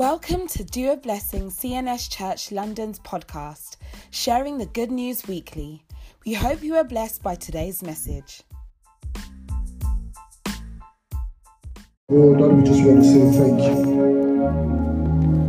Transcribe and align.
Welcome 0.00 0.46
to 0.46 0.64
Do 0.64 0.92
a 0.92 0.96
Blessing 0.96 1.50
CNS 1.50 2.08
Church 2.08 2.50
London's 2.50 2.98
podcast, 3.00 3.76
sharing 4.10 4.56
the 4.56 4.64
good 4.64 4.90
news 4.90 5.28
weekly. 5.28 5.84
We 6.24 6.32
hope 6.32 6.62
you 6.62 6.74
are 6.76 6.84
blessed 6.84 7.22
by 7.22 7.34
today's 7.34 7.82
message. 7.82 8.40
Lord, 12.08 12.40
Lord, 12.40 12.56
we 12.56 12.62
just 12.62 12.82
want 12.82 13.02
to 13.02 13.12
say 13.12 13.38
thank 13.38 13.60
you. 13.60 13.74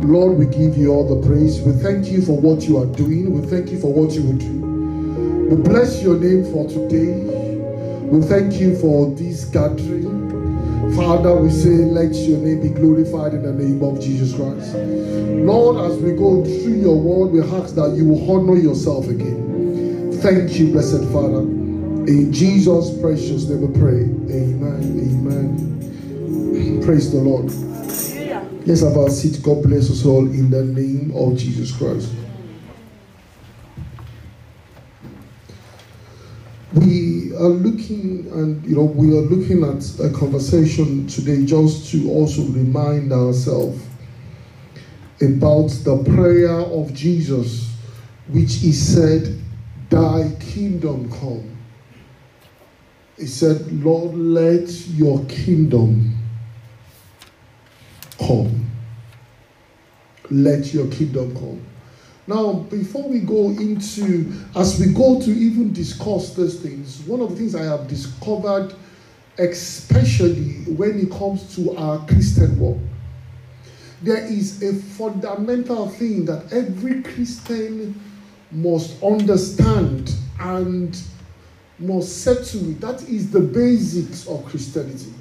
Lord, 0.06 0.36
we 0.36 0.44
give 0.44 0.76
you 0.76 0.92
all 0.92 1.08
the 1.08 1.26
praise. 1.26 1.62
We 1.62 1.72
thank 1.72 2.08
you 2.08 2.20
for 2.20 2.38
what 2.38 2.64
you 2.64 2.76
are 2.76 2.94
doing. 2.94 3.32
We 3.32 3.48
thank 3.48 3.70
you 3.70 3.80
for 3.80 3.90
what 3.90 4.12
you 4.12 4.22
will 4.22 4.36
do. 4.36 5.56
We 5.56 5.62
bless 5.62 6.02
your 6.02 6.18
name 6.18 6.44
for 6.52 6.68
today. 6.68 7.24
We 8.04 8.20
thank 8.20 8.60
you 8.60 8.76
for 8.76 9.14
this 9.14 9.46
gathering. 9.46 10.11
Father, 10.90 11.34
we 11.36 11.50
say, 11.50 11.68
let 11.68 12.12
your 12.12 12.38
name 12.38 12.60
be 12.60 12.68
glorified 12.68 13.34
in 13.34 13.42
the 13.44 13.52
name 13.52 13.82
of 13.82 14.00
Jesus 14.00 14.34
Christ. 14.34 14.74
Lord, 14.74 15.90
as 15.90 15.96
we 15.98 16.12
go 16.12 16.44
through 16.44 16.80
your 16.80 16.98
word, 17.00 17.32
we 17.32 17.40
ask 17.40 17.74
that 17.76 17.94
you 17.96 18.04
will 18.04 18.30
honor 18.30 18.56
yourself 18.56 19.08
again. 19.08 20.12
Thank 20.20 20.58
you, 20.58 20.72
blessed 20.72 21.04
Father. 21.12 21.38
In 21.38 22.32
Jesus' 22.32 23.00
precious 23.00 23.48
name 23.48 23.72
we 23.72 23.78
pray. 23.78 24.02
Amen. 24.34 24.82
Amen. 24.98 26.82
Praise 26.84 27.10
the 27.12 27.18
Lord. 27.18 27.50
Let's 28.66 28.80
have 28.82 28.96
our 28.96 29.08
seat. 29.08 29.40
God 29.42 29.62
bless 29.62 29.88
us 29.88 30.04
all 30.04 30.26
in 30.26 30.50
the 30.50 30.64
name 30.64 31.12
of 31.14 31.38
Jesus 31.38 31.70
Christ. 31.76 32.12
We 36.74 37.31
are 37.42 37.48
looking, 37.48 38.30
and 38.32 38.64
you 38.64 38.76
know, 38.76 38.84
we 38.84 39.08
are 39.16 39.22
looking 39.22 39.64
at 39.64 39.82
a 40.00 40.16
conversation 40.16 41.06
today 41.08 41.44
just 41.44 41.90
to 41.90 42.08
also 42.10 42.42
remind 42.44 43.12
ourselves 43.12 43.82
about 45.20 45.68
the 45.84 46.02
prayer 46.14 46.60
of 46.60 46.94
Jesus, 46.94 47.74
which 48.28 48.54
he 48.54 48.72
said, 48.72 49.40
Thy 49.90 50.32
kingdom 50.40 51.10
come. 51.10 51.56
He 53.18 53.26
said, 53.26 53.70
Lord, 53.84 54.14
let 54.14 54.70
your 54.90 55.24
kingdom 55.26 56.16
come. 58.18 58.66
Let 60.30 60.72
your 60.72 60.86
kingdom 60.86 61.34
come. 61.34 61.60
Now, 62.26 62.52
before 62.52 63.08
we 63.08 63.20
go 63.20 63.48
into, 63.50 64.32
as 64.54 64.78
we 64.78 64.92
go 64.92 65.20
to 65.20 65.30
even 65.30 65.72
discuss 65.72 66.34
these 66.34 66.60
things, 66.60 67.00
one 67.00 67.20
of 67.20 67.30
the 67.30 67.36
things 67.36 67.54
I 67.56 67.64
have 67.64 67.88
discovered, 67.88 68.74
especially 69.38 70.64
when 70.66 71.00
it 71.00 71.10
comes 71.10 71.54
to 71.56 71.76
our 71.76 72.06
Christian 72.06 72.58
walk, 72.60 72.78
there 74.02 74.24
is 74.24 74.62
a 74.62 74.74
fundamental 74.74 75.88
thing 75.88 76.24
that 76.26 76.52
every 76.52 77.02
Christian 77.02 78.00
must 78.52 79.02
understand 79.02 80.14
and 80.38 80.96
must 81.78 82.22
settle 82.22 82.60
with. 82.60 82.80
That 82.80 83.02
is 83.08 83.30
the 83.30 83.40
basics 83.40 84.28
of 84.28 84.44
Christianity. 84.44 85.12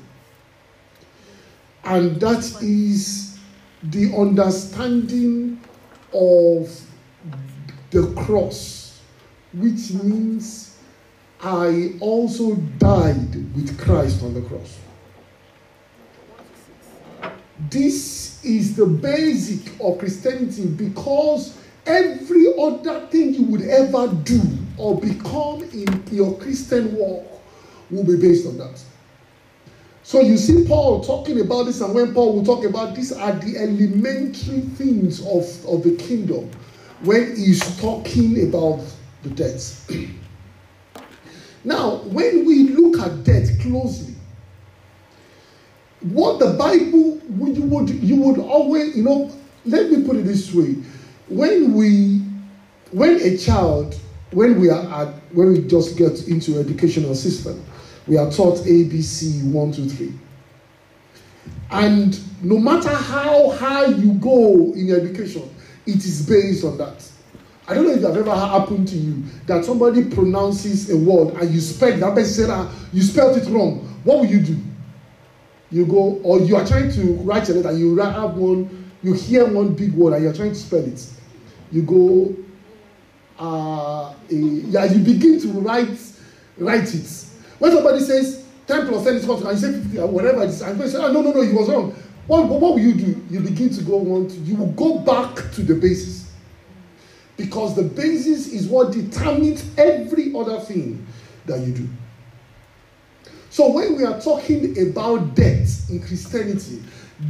And 1.84 2.20
that 2.22 2.62
is 2.62 3.40
the 3.84 4.16
understanding 4.16 5.60
of 6.14 6.70
the 7.92 8.14
cross, 8.14 9.02
which 9.54 9.92
means 9.92 10.78
I 11.42 11.94
also 12.00 12.56
died 12.56 13.36
with 13.56 13.80
Christ 13.80 14.24
on 14.24 14.34
the 14.34 14.42
cross. 14.42 14.80
This 17.70 18.44
is 18.44 18.76
the 18.76 18.86
basic 18.86 19.80
of 19.82 20.00
Christianity 20.00 20.68
because 20.68 21.58
every 21.86 22.48
other 22.58 23.08
thing 23.08 23.34
you 23.34 23.44
would 23.44 23.62
ever 23.62 24.08
do 24.24 24.42
or 24.78 25.00
become 25.00 25.64
in 25.74 26.04
your 26.12 26.38
Christian 26.40 26.96
walk 26.96 27.42
will 27.90 28.06
be 28.06 28.16
based 28.16 28.48
on 28.48 28.58
that. 28.58 28.82
So 30.04 30.22
you 30.22 30.38
see 30.38 30.66
Paul 30.68 31.04
talking 31.04 31.40
about 31.42 31.64
this, 31.66 31.82
and 31.82 31.94
when 31.94 32.14
Paul 32.14 32.36
will 32.36 32.46
talk 32.46 32.66
about 32.66 32.96
these 32.96 33.12
are 33.12 33.34
the 33.34 33.58
elementary 33.58 34.62
things 34.62 35.20
of, 35.22 35.66
of 35.68 35.84
the 35.84 35.96
kingdom 35.98 36.50
when 37.04 37.36
he's 37.36 37.60
talking 37.80 38.48
about 38.48 38.82
the 39.24 39.30
debts. 39.30 39.90
now, 41.64 41.98
when 42.06 42.46
we 42.46 42.70
look 42.70 43.00
at 43.00 43.24
debt 43.24 43.48
closely, 43.62 44.16
what 46.02 46.40
the 46.40 46.54
Bible 46.54 47.20
would 47.30 47.56
you 47.56 47.64
would 47.64 47.90
you 47.90 48.16
would 48.16 48.40
always 48.40 48.96
you 48.96 49.04
know 49.04 49.32
let 49.66 49.92
me 49.92 50.04
put 50.04 50.16
it 50.16 50.24
this 50.24 50.52
way 50.54 50.74
when 51.30 51.74
we 51.74 52.20
when 52.92 53.22
a 53.22 53.38
child 53.38 54.00
when 54.32 54.60
we 54.60 54.70
are 54.70 55.04
at 55.04 55.14
when 55.34 55.52
we 55.54 55.62
just 55.62 55.98
get 55.98 56.28
into 56.28 56.60
educational 56.60 57.14
system 57.14 57.64
we 58.08 58.18
are 58.18 58.32
taught 58.32 58.58
ABC 58.60 59.44
one 59.52 59.72
two 59.72 59.88
three 59.88 60.14
and 61.70 62.20
no 62.44 62.58
matter 62.58 62.90
how 62.90 63.52
high 63.52 63.86
you 63.86 64.14
go 64.14 64.74
in 64.74 64.90
education 64.90 65.48
it 65.86 65.98
is 65.98 66.28
based 66.28 66.64
on 66.64 66.78
that. 66.78 67.10
I 67.68 67.74
don't 67.74 67.86
know 67.86 67.94
if 67.94 68.02
that 68.02 68.18
ever 68.18 68.36
happened 68.36 68.88
to 68.90 68.98
you 68.98 69.24
that 69.46 69.64
somebody 69.64 70.04
pronounces 70.04 70.90
a 70.90 70.98
word 70.98 71.36
and 71.36 71.50
you 71.52 71.62
spell 71.62 71.96
that 71.98 72.16
person 72.16 72.46
said 72.46 72.50
ah, 72.50 72.74
you 72.92 73.02
spelled 73.02 73.38
it 73.38 73.48
wrong. 73.50 73.88
What 74.04 74.20
will 74.20 74.26
you 74.26 74.42
do? 74.42 74.58
You 75.70 75.86
go 75.86 76.20
or 76.24 76.40
you 76.42 76.56
are 76.58 76.66
trying 76.66 76.92
to 76.92 77.02
write 77.24 77.48
a 77.50 77.54
letter. 77.54 77.78
You 77.78 77.96
have 77.98 78.36
one. 78.36 78.92
You 79.04 79.14
hear 79.14 79.46
one 79.48 79.74
big 79.74 79.94
word 79.94 80.14
and 80.14 80.24
you 80.24 80.30
are 80.30 80.34
trying 80.34 80.50
to 80.50 80.56
spell 80.56 80.84
it. 80.86 81.08
You 81.72 81.84
go. 81.84 82.36
Uh, 83.40 84.14
a, 84.14 84.36
yeah, 84.36 84.86
you 84.86 85.00
begin 85.00 85.40
to 85.42 85.48
write 85.62 85.98
write 86.58 86.94
it. 86.94 87.26
When 87.60 87.72
somebody 87.72 88.02
says 88.02 88.46
ten 88.68 88.88
plus 88.88 89.04
ten 89.04 89.16
is 89.16 89.24
equal 89.24 89.40
to 89.40 89.48
and 89.48 89.60
you 89.60 89.68
say 89.68 89.82
fifty 89.82 90.00
or 90.00 90.08
whatever 90.08 90.44
it 90.44 90.50
is, 90.50 90.62
and 90.62 90.80
you 90.80 90.88
say, 90.88 90.98
oh, 90.98 91.12
no, 91.12 91.22
no, 91.22 91.32
no, 91.32 91.42
he 91.42 91.54
was 91.54 91.70
wrong. 91.70 91.96
What, 92.32 92.48
what 92.48 92.62
will 92.62 92.80
you 92.80 92.94
do? 92.94 93.22
You 93.30 93.42
begin 93.42 93.72
to 93.72 93.84
go 93.84 93.98
on 94.16 94.30
to, 94.30 94.36
you 94.36 94.56
will 94.56 94.72
go 94.72 95.00
back 95.00 95.52
to 95.52 95.64
the 95.64 95.76
basis. 95.76 96.32
Because 97.36 97.76
the 97.76 97.84
basis 97.84 98.48
is 98.48 98.68
what 98.68 98.94
determines 98.94 99.66
every 99.78 100.34
other 100.34 100.62
thing 100.62 101.06
that 101.46 101.60
you 101.60 101.74
do. 101.74 101.90
So 103.50 103.70
when 103.70 103.98
we 103.98 104.06
are 104.06 104.22
talking 104.22 104.92
about 104.92 105.36
debt 105.36 105.68
in 105.90 106.02
Christianity, 106.02 106.82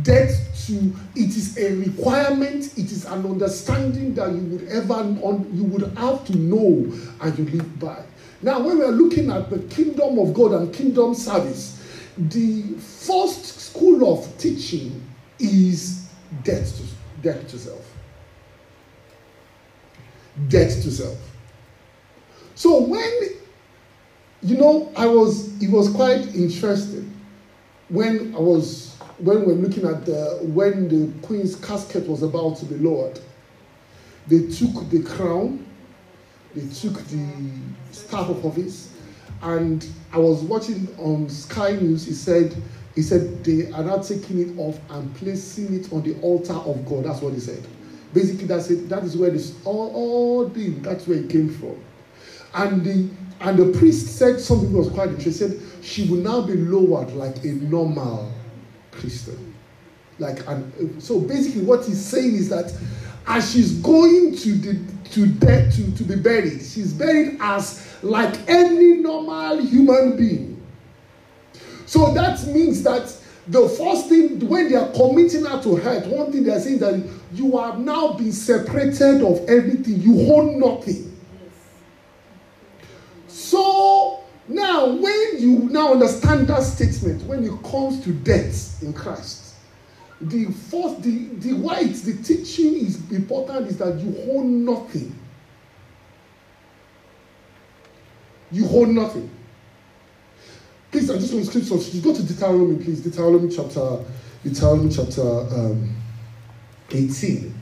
debt 0.03 0.29
to 0.67 0.93
it 1.15 1.29
is 1.29 1.57
a 1.57 1.77
requirement, 1.77 2.77
it 2.77 2.91
is 2.91 3.05
an 3.05 3.25
understanding 3.25 4.13
that 4.13 4.31
you 4.31 4.43
would 4.55 4.67
ever 4.67 4.93
on, 4.93 5.49
you 5.51 5.63
would 5.63 5.97
have 5.97 6.23
to 6.25 6.37
know 6.37 6.93
and 7.21 7.39
you 7.39 7.45
live 7.57 7.79
by. 7.79 8.03
Now, 8.43 8.59
when 8.59 8.77
we 8.77 8.85
are 8.85 8.91
looking 8.91 9.31
at 9.31 9.49
the 9.49 9.61
kingdom 9.73 10.19
of 10.19 10.35
God 10.35 10.51
and 10.51 10.71
kingdom 10.71 11.15
service, 11.15 11.79
the 12.17 12.61
first 12.77 13.50
school 13.71 14.13
of 14.13 14.37
teaching 14.37 15.01
is 15.39 16.09
debt 16.43 16.65
to, 16.65 16.83
debt 17.21 17.47
to 17.47 17.57
self. 17.57 17.93
Debt 20.49 20.69
to 20.69 20.91
self. 20.91 21.17
So 22.55 22.81
when, 22.81 23.19
you 24.41 24.57
know, 24.57 24.91
I 24.95 25.05
was, 25.05 25.61
it 25.61 25.69
was 25.69 25.89
quite 25.89 26.35
interesting 26.35 27.07
when 27.89 28.35
I 28.35 28.39
was, 28.39 28.95
when 29.19 29.45
we 29.45 29.53
are 29.53 29.55
looking 29.55 29.85
at 29.85 30.05
the, 30.05 30.39
when 30.41 30.87
the 30.87 31.11
queen's 31.25 31.55
casket 31.55 32.07
was 32.07 32.23
about 32.23 32.57
to 32.57 32.65
be 32.65 32.75
lowered, 32.75 33.19
they 34.27 34.47
took 34.47 34.89
the 34.89 35.01
crown, 35.03 35.65
they 36.55 36.67
took 36.73 36.93
the 37.07 37.51
staff 37.91 38.29
of 38.29 38.45
office, 38.45 38.93
and 39.41 39.87
I 40.11 40.17
was 40.17 40.41
watching 40.41 40.87
on 40.99 41.29
Sky 41.29 41.71
News, 41.71 42.05
he 42.05 42.13
said, 42.13 42.55
he 42.95 43.01
said 43.01 43.43
they 43.43 43.71
are 43.71 43.83
now 43.83 43.97
taking 43.97 44.39
it 44.39 44.59
off 44.59 44.79
and 44.89 45.13
placing 45.15 45.73
it 45.73 45.91
on 45.93 46.03
the 46.03 46.19
altar 46.21 46.53
of 46.53 46.85
God. 46.85 47.05
That's 47.05 47.21
what 47.21 47.33
he 47.33 47.39
said. 47.39 47.65
Basically, 48.13 48.45
that's 48.45 48.69
it. 48.69 48.89
That 48.89 49.03
is 49.03 49.15
where 49.15 49.29
this 49.29 49.55
all, 49.63 49.91
all 49.93 50.47
the 50.47 50.69
that's 50.79 51.07
where 51.07 51.17
it 51.19 51.29
came 51.29 51.49
from. 51.49 51.81
And 52.53 52.83
the 52.83 53.09
and 53.39 53.57
the 53.57 53.77
priest 53.77 54.17
said 54.17 54.39
something 54.39 54.73
was 54.73 54.89
quite 54.89 55.09
interesting. 55.09 55.59
Said 55.59 55.83
she 55.83 56.09
will 56.09 56.17
now 56.17 56.41
be 56.41 56.53
lowered 56.53 57.13
like 57.13 57.43
a 57.45 57.53
normal 57.53 58.31
Christian. 58.91 59.55
Like 60.19 60.45
and 60.47 61.01
so 61.01 61.19
basically 61.19 61.63
what 61.63 61.85
he's 61.85 62.03
saying 62.03 62.35
is 62.35 62.49
that 62.49 62.73
as 63.27 63.53
she's 63.53 63.77
going 63.79 64.35
to 64.35 64.53
the 64.55 64.91
to 65.11 65.27
death 65.27 65.75
to, 65.75 65.95
to 65.95 66.03
be 66.03 66.15
buried, 66.15 66.61
she's 66.61 66.93
buried 66.93 67.37
as 67.39 67.97
like 68.03 68.37
any 68.49 68.95
normal 68.97 69.61
human 69.61 70.17
being. 70.17 70.50
So 71.91 72.13
that 72.13 72.47
means 72.47 72.83
that 72.83 73.13
the 73.49 73.67
first 73.67 74.07
thing 74.07 74.47
when 74.47 74.69
they 74.69 74.77
are 74.77 74.89
committing 74.93 75.43
her 75.43 75.61
to 75.61 75.75
hurt, 75.75 76.07
one 76.07 76.31
thing 76.31 76.45
they 76.45 76.53
are 76.53 76.59
saying 76.61 76.79
that 76.79 77.05
you 77.33 77.57
have 77.57 77.79
now 77.79 78.13
been 78.13 78.31
separated 78.31 79.21
of 79.21 79.39
everything, 79.49 79.99
you 79.99 80.25
hold 80.25 80.55
nothing. 80.55 81.19
So 83.27 84.23
now, 84.47 84.87
when 84.87 85.31
you 85.39 85.67
now 85.69 85.91
understand 85.91 86.47
that 86.47 86.63
statement, 86.63 87.23
when 87.23 87.43
it 87.43 87.61
comes 87.61 88.01
to 88.05 88.13
death 88.13 88.81
in 88.81 88.93
Christ, 88.93 89.55
the 90.21 90.45
first, 90.45 91.03
the, 91.03 91.25
the 91.39 91.51
white, 91.55 91.95
the 91.95 92.23
teaching 92.23 92.85
is 92.85 93.11
important 93.11 93.67
is 93.67 93.77
that 93.79 93.99
you 93.99 94.13
hold 94.27 94.45
nothing. 94.45 95.13
You 98.49 98.65
hold 98.65 98.87
nothing. 98.87 99.29
Please, 100.91 101.09
I 101.09 101.17
just 101.17 101.33
want 101.33 101.45
to 101.49 101.97
go 102.01 102.13
to 102.13 102.21
Deuteronomy, 102.23 102.83
please. 102.83 103.01
Deuteronomy 103.01 103.49
chapter, 103.55 104.03
Deuteronomy 104.43 104.93
chapter 104.93 105.21
um, 105.21 105.95
18. 106.91 107.53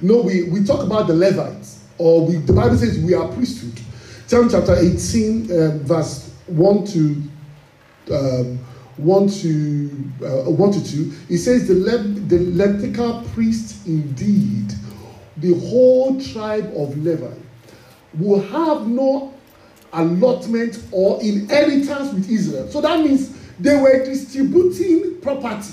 No, 0.00 0.22
we, 0.22 0.44
we 0.44 0.64
talk 0.64 0.82
about 0.82 1.06
the 1.06 1.14
Levites, 1.14 1.84
or 1.98 2.26
we, 2.26 2.36
the 2.36 2.54
Bible 2.54 2.76
says 2.76 2.98
we 3.00 3.12
are 3.12 3.28
priesthood. 3.28 3.78
Deuteronomy 4.22 4.52
chapter 4.52 4.76
18, 4.76 5.52
um, 5.60 5.78
verse 5.80 6.32
1 6.46 6.84
to 6.86 7.22
um, 8.10 8.58
1 8.96 9.28
to 9.28 9.90
uh, 10.22 10.50
1 10.50 10.72
to 10.72 10.84
2, 10.84 11.12
it 11.28 11.38
says 11.38 11.68
the, 11.68 11.74
Le- 11.74 11.98
the 11.98 12.38
Levitical 12.56 13.22
priest 13.34 13.86
indeed, 13.86 14.72
the 15.36 15.52
whole 15.68 16.18
tribe 16.18 16.72
of 16.76 16.96
Levi, 16.96 17.34
will 18.14 18.40
have 18.40 18.86
no 18.86 19.33
allotment 19.94 20.82
or 20.92 21.20
inheritance 21.22 22.12
with 22.12 22.30
Israel. 22.30 22.68
So 22.70 22.80
that 22.80 23.00
means 23.00 23.36
they 23.58 23.76
were 23.76 24.04
distributing 24.04 25.20
property. 25.20 25.72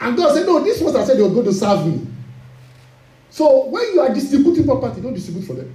And 0.00 0.16
God 0.16 0.34
said, 0.34 0.46
No, 0.46 0.62
this 0.62 0.80
was 0.80 0.94
I 0.96 1.04
said 1.04 1.18
they 1.18 1.22
were 1.22 1.30
going 1.30 1.46
to 1.46 1.52
serve 1.52 1.86
me. 1.86 2.06
So 3.30 3.66
when 3.66 3.82
you 3.94 4.00
are 4.00 4.12
distributing 4.12 4.64
property, 4.64 5.00
don't 5.00 5.14
distribute 5.14 5.44
for 5.44 5.54
them. 5.54 5.74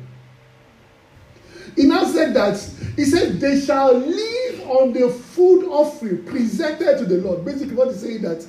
He 1.75 1.83
now 1.83 2.05
said 2.05 2.33
that, 2.35 2.57
he 2.95 3.03
said, 3.03 3.39
they 3.39 3.59
shall 3.59 3.93
live 3.93 4.61
on 4.69 4.93
the 4.93 5.09
food 5.09 5.67
offering 5.67 6.23
presented 6.23 6.97
to 6.99 7.05
the 7.05 7.17
Lord. 7.17 7.43
Basically, 7.43 7.75
what 7.75 7.89
he's 7.89 7.99
saying 7.99 8.21
that 8.21 8.45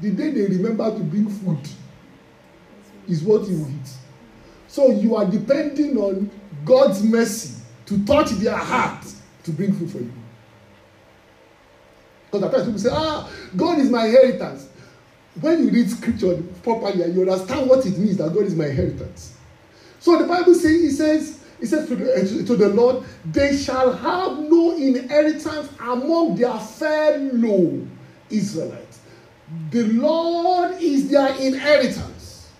the 0.00 0.10
day 0.10 0.30
they 0.30 0.46
remember 0.46 0.88
to 0.90 1.00
bring 1.00 1.28
food 1.28 1.58
is 3.08 3.22
what 3.22 3.48
you 3.48 3.66
eat. 3.68 3.90
So 4.68 4.90
you 4.90 5.16
are 5.16 5.24
depending 5.24 5.96
on 5.96 6.30
God's 6.64 7.02
mercy 7.02 7.57
to 7.88 8.04
touch 8.04 8.30
their 8.32 8.56
heart 8.56 9.04
to 9.44 9.52
bring 9.52 9.72
food 9.72 9.90
for 9.90 9.98
you. 9.98 10.12
Because 12.30 12.42
at 12.42 12.52
times 12.52 12.64
people 12.66 12.78
say, 12.78 12.90
ah, 12.92 13.30
God 13.56 13.78
is 13.78 13.90
my 13.90 14.04
inheritance. 14.06 14.68
When 15.40 15.64
you 15.64 15.70
read 15.70 15.90
scripture 15.90 16.42
properly 16.62 17.02
and 17.02 17.14
you 17.14 17.22
understand 17.22 17.68
what 17.68 17.86
it 17.86 17.96
means 17.96 18.18
that 18.18 18.34
God 18.34 18.44
is 18.44 18.54
my 18.54 18.66
inheritance. 18.66 19.36
So 20.00 20.18
the 20.18 20.26
Bible 20.26 20.54
says, 20.54 20.64
it 20.64 20.96
says, 20.96 21.44
it 21.60 21.66
says 21.66 21.88
to 21.88 21.96
the, 21.96 22.44
to 22.44 22.56
the 22.56 22.68
Lord, 22.68 23.04
they 23.24 23.56
shall 23.56 23.92
have 23.92 24.38
no 24.38 24.76
inheritance 24.76 25.70
among 25.80 26.36
their 26.36 26.58
fellow 26.58 27.86
Israelites. 28.28 29.00
The 29.70 29.84
Lord 29.84 30.80
is 30.82 31.08
their 31.08 31.34
inheritance. 31.36 32.50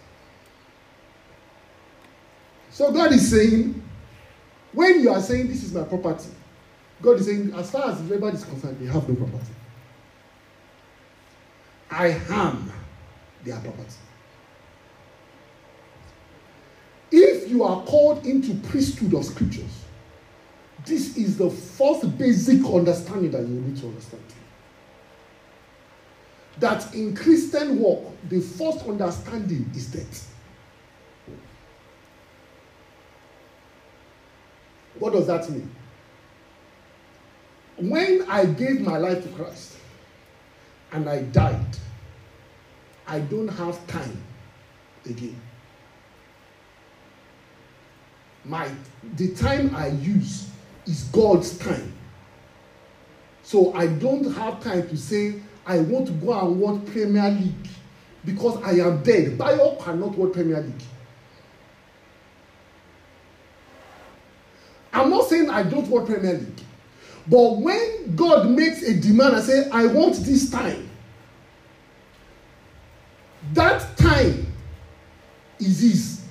So 2.70 2.92
God 2.92 3.12
is 3.12 3.30
saying, 3.30 3.82
when 4.78 5.00
you 5.00 5.10
are 5.10 5.20
saying 5.20 5.48
this 5.48 5.64
is 5.64 5.75
my 5.75 5.82
property, 5.82 6.28
God 7.02 7.19
is 7.19 7.26
saying, 7.26 7.52
as 7.52 7.69
far 7.69 7.90
as 7.90 7.98
everybody 7.98 8.36
is 8.36 8.44
concerned, 8.44 8.78
they 8.78 8.86
have 8.86 9.08
no 9.08 9.16
property. 9.16 9.52
I 11.90 12.06
am 12.28 12.72
their 13.42 13.58
property. 13.58 13.96
If 17.10 17.50
you 17.50 17.64
are 17.64 17.82
called 17.86 18.25
into 18.25 18.54
priesthood 18.69 19.14
of 19.14 19.25
scriptures, 19.25 19.84
this 20.86 21.16
is 21.16 21.36
the 21.38 21.50
first 21.50 22.16
basic 22.16 22.64
understanding 22.64 23.32
that 23.32 23.40
you 23.40 23.60
need 23.60 23.78
to 23.78 23.88
understand. 23.88 24.22
That 26.60 26.94
in 26.94 27.16
Christian 27.16 27.80
walk, 27.80 28.14
the 28.28 28.40
first 28.40 28.86
understanding 28.86 29.69
is 29.75 29.90
that. 29.90 30.38
What 34.98 35.12
does 35.12 35.26
that 35.26 35.48
mean? 35.50 35.70
When 37.76 38.28
I 38.28 38.44
gave 38.44 38.80
my 38.80 38.98
life 38.98 39.22
to 39.22 39.28
Christ 39.30 39.76
and 40.92 41.08
I 41.08 41.22
died, 41.22 41.76
I 43.06 43.20
don't 43.20 43.48
have 43.48 43.86
time 43.86 44.20
again. 45.06 45.40
My 48.44 48.70
the 49.16 49.34
time 49.34 49.74
I 49.76 49.88
use 49.88 50.50
is 50.86 51.04
God's 51.04 51.56
time. 51.58 51.92
So 53.42 53.72
I 53.74 53.86
don't 53.86 54.32
have 54.34 54.62
time 54.62 54.88
to 54.88 54.96
say 54.96 55.40
I 55.66 55.78
want 55.80 56.06
to 56.08 56.12
go 56.12 56.38
and 56.38 56.60
watch 56.60 56.84
Premier 56.86 57.30
League 57.30 57.68
because 58.24 58.60
I 58.62 58.72
am 58.86 59.02
dead. 59.02 59.38
Bayo 59.38 59.76
cannot 59.76 60.16
watch 60.18 60.32
Premier 60.32 60.60
League. 60.60 60.82
I'm 64.93 65.11
not 65.11 65.29
saying 65.29 65.50
I 65.50 65.62
don't 65.62 65.87
want 65.88 66.06
Premier 66.06 66.35
League. 66.35 66.61
But 67.26 67.58
when 67.58 68.17
God 68.17 68.49
makes 68.50 68.82
a 68.82 68.99
demand 68.99 69.37
and 69.37 69.44
say, 69.44 69.69
I 69.70 69.87
want 69.87 70.17
this 70.17 70.50
time, 70.50 70.88
that 73.52 73.96
time 73.96 74.46
is 75.58 75.81
his. 75.81 76.25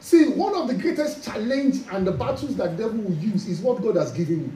See, 0.00 0.28
one 0.28 0.54
of 0.54 0.68
the 0.68 0.74
greatest 0.74 1.22
challenge 1.24 1.80
and 1.92 2.06
the 2.06 2.12
battles 2.12 2.56
that 2.56 2.78
devil 2.78 2.98
will 2.98 3.16
use 3.16 3.46
is 3.46 3.60
what 3.60 3.82
God 3.82 3.96
has 3.96 4.10
given 4.12 4.40
you. 4.40 4.52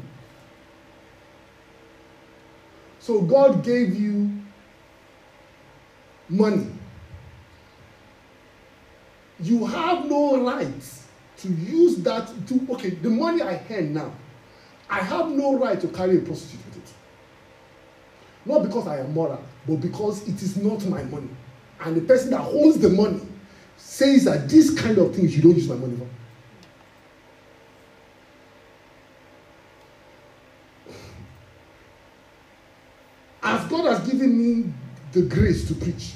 So 3.01 3.21
God 3.21 3.63
gave 3.63 3.95
you 3.95 4.31
money 6.29 6.69
you 9.43 9.67
have 9.67 10.07
no 10.07 10.43
right 10.45 10.85
to 11.39 11.49
use 11.49 11.97
that 11.97 12.29
to 12.47 12.67
okay 12.71 12.91
the 12.91 13.11
money 13.11 13.43
i 13.43 13.61
earn 13.71 13.93
now 13.93 14.13
i 14.89 15.01
have 15.01 15.29
no 15.31 15.59
right 15.59 15.81
to 15.81 15.89
carry 15.89 16.19
a 16.19 16.21
prostitute 16.21 16.65
with 16.67 16.77
it. 16.77 16.93
Not 18.47 18.63
because 18.63 18.87
i 18.87 18.99
am 19.01 19.13
moral 19.13 19.43
but 19.67 19.77
because 19.77 20.27
it 20.29 20.43
is 20.43 20.57
not 20.57 20.85
my 20.87 21.03
money. 21.05 21.29
And 21.81 21.97
the 21.97 22.01
person 22.03 22.31
that 22.31 22.39
holds 22.41 22.79
the 22.79 22.89
money 22.89 23.21
says 23.77 24.25
that 24.25 24.49
this 24.49 24.73
kind 24.79 24.99
of 24.99 25.15
things 25.15 25.37
you 25.37 25.43
don't 25.43 25.57
use 25.57 25.69
my 25.69 25.75
money 25.77 25.97
for. 25.97 26.07
As 33.43 33.69
god 33.69 33.87
has 33.87 34.09
given 34.09 34.39
me 34.39 34.73
the 35.13 35.23
grace 35.23 35.67
to 35.69 35.75
preach 35.75 36.13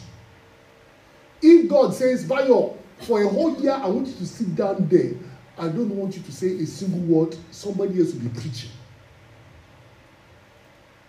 if 1.42 1.68
god 1.68 1.92
says 1.94 2.24
bayo 2.24 2.76
for 3.00 3.22
a 3.22 3.28
whole 3.28 3.54
year 3.60 3.72
i 3.72 3.86
want 3.86 4.06
you 4.08 4.14
to 4.14 4.26
sit 4.26 4.54
down 4.54 4.88
there. 4.88 5.12
I 5.58 5.68
don't 5.68 5.88
want 5.96 6.14
you 6.16 6.22
to 6.22 6.32
say 6.32 6.48
a 6.58 6.66
single 6.66 7.00
word. 7.00 7.34
Somebody 7.50 7.98
else 8.00 8.12
will 8.12 8.20
be 8.20 8.40
preaching. 8.40 8.70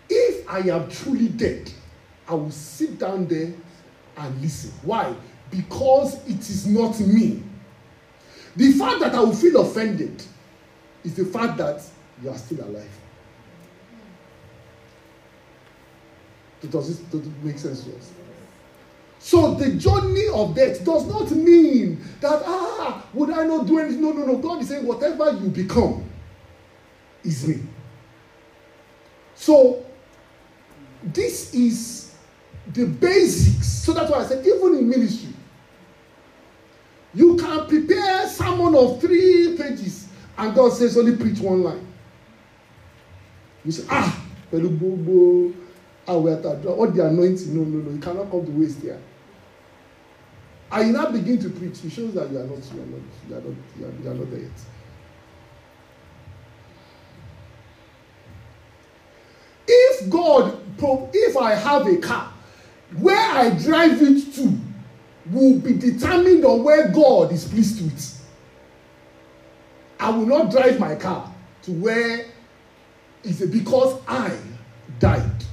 If 0.10 0.50
i 0.50 0.60
am 0.60 0.90
truly 0.90 1.28
dead 1.28 1.70
i 2.28 2.34
will 2.34 2.52
sit 2.52 3.00
down 3.00 3.28
there 3.28 3.54
and 4.18 4.42
listen. 4.42 4.72
Why? 4.84 5.16
Because 5.52 6.16
it 6.28 6.40
is 6.40 6.68
not 6.68 7.00
me. 7.00 7.44
The 8.56 8.72
fact 8.74 9.00
that 9.02 9.16
i 9.16 9.20
will 9.20 9.36
feel 9.36 9.62
offended 9.62 10.24
is 11.04 11.16
the 11.16 11.26
fact 11.26 11.58
that 11.58 11.82
you 12.22 12.30
are 12.30 12.38
still 12.38 12.64
alive. 12.66 12.90
Does 16.70 17.00
this, 17.00 17.22
make 17.44 17.58
sense 17.60 17.84
to 17.84 17.96
us 17.96 18.12
So 19.20 19.56
the 19.56 19.72
journey 19.74 20.28
of 20.34 20.56
death 20.56 20.86
does 20.86 21.06
not 21.08 21.32
mean 21.32 22.00
that, 22.22 22.44
ah, 22.46 23.06
would 23.14 23.32
I 23.32 23.46
not 23.46 23.66
do 23.68 23.80
anything? 23.80 24.02
No, 24.02 24.12
no, 24.12 24.26
no. 24.26 24.38
God 24.38 24.62
is 24.62 24.70
saying, 24.70 24.86
whatever 24.86 25.32
you 25.32 25.50
become 25.50 26.04
is 27.24 27.48
me. 27.48 27.62
So 29.36 29.86
this 31.04 31.54
is 31.54 32.16
the 32.74 32.86
basics. 32.86 33.68
So 33.68 33.94
that's 33.94 34.10
why 34.12 34.20
I 34.20 34.26
said, 34.26 34.46
even 34.46 34.78
in 34.78 34.90
ministry, 34.90 35.34
you 37.14 37.36
can 37.38 37.66
prepare 37.68 38.28
sermon 38.28 38.76
of 38.76 39.02
three 39.02 39.58
pages, 39.58 40.08
and 40.38 40.54
God 40.54 40.74
says, 40.74 40.98
only 40.98 41.16
preach 41.16 41.40
one 41.40 41.64
line. 41.64 41.88
You 43.66 43.72
say, 43.72 43.84
ah, 43.90 44.24
pẹ̀lú 44.52 44.78
gbogbo 44.78 45.54
àwẹ̀ 46.08 46.42
àtàdúrà 46.42 46.78
all 46.80 46.92
the 46.92 47.06
anointing 47.06 47.54
no 47.54 47.64
no 47.64 47.78
no. 47.84 47.92
You 47.92 48.00
cannot 48.00 48.32
come 48.32 48.46
to 48.46 48.52
waste 48.52 48.82
here. 48.82 49.00
And 50.72 50.88
you 50.88 50.94
now 50.94 51.10
begin 51.12 51.40
to 51.40 51.50
preach. 51.50 51.84
It 51.86 51.92
shows 51.92 52.14
that 52.16 52.30
you 52.32 52.38
are 52.40 52.44
not 52.44 52.60
you 52.74 52.82
are 52.82 52.86
not 52.86 53.02
you 53.30 53.36
are 53.36 53.42
not 53.42 53.56
you 53.80 53.86
are, 53.86 54.04
you 54.04 54.10
are 54.10 54.14
not 54.16 54.32
there 54.32 54.40
yet. 54.42 54.52
if 59.68 60.10
God 60.10 60.60
if 61.14 61.38
I 61.38 61.54
have 61.56 61.88
a 61.88 61.98
car 61.98 62.32
where 63.00 63.18
I 63.32 63.50
drive 63.52 64.02
it 64.02 64.34
to 64.36 64.58
will 65.32 65.60
be 65.60 65.74
determined 65.74 66.46
on 66.46 66.64
where 66.64 66.88
God 66.88 67.34
is 67.34 67.46
pleased 67.46 67.84
with. 67.84 68.14
I 70.00 70.10
will 70.10 70.26
not 70.26 70.52
drive 70.52 70.80
my 70.80 70.96
car 70.96 71.34
to 71.64 71.72
where 71.72 72.26
is 73.24 73.42
it 73.42 73.52
because 73.52 74.00
I 74.08 74.38
died 75.00 75.44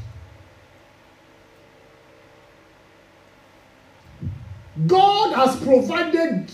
God 4.87 5.35
has 5.35 5.57
provided 5.63 6.51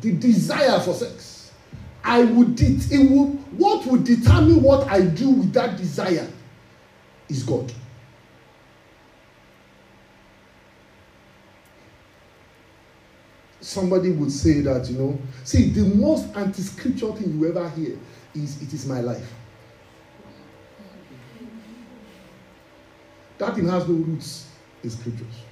the 0.00 0.12
desire 0.12 0.80
for 0.80 0.94
sex. 0.94 1.52
I 2.02 2.24
would 2.24 2.60
it, 2.60 2.90
it 2.90 3.10
will 3.10 3.28
what 3.56 3.86
would 3.86 4.04
determine 4.04 4.62
what 4.62 4.88
I 4.88 5.02
do 5.02 5.30
with 5.30 5.52
that 5.52 5.76
desire 5.76 6.28
is 7.28 7.42
God. 7.42 7.72
Somebody 13.60 14.10
would 14.10 14.32
say 14.32 14.60
that, 14.62 14.88
you 14.88 14.98
know, 14.98 15.18
see, 15.44 15.68
the 15.68 15.84
most 15.94 16.34
anti 16.34 16.62
scriptural 16.62 17.14
thing 17.14 17.38
you 17.38 17.48
ever 17.48 17.68
hear 17.70 17.98
is 18.34 18.60
it 18.62 18.72
is 18.72 18.86
my 18.86 19.00
life. 19.00 19.30
That 23.36 23.54
thing 23.54 23.68
has 23.68 23.86
no 23.86 23.94
roots 23.94 24.48
in 24.82 24.90
scriptures. 24.90 25.49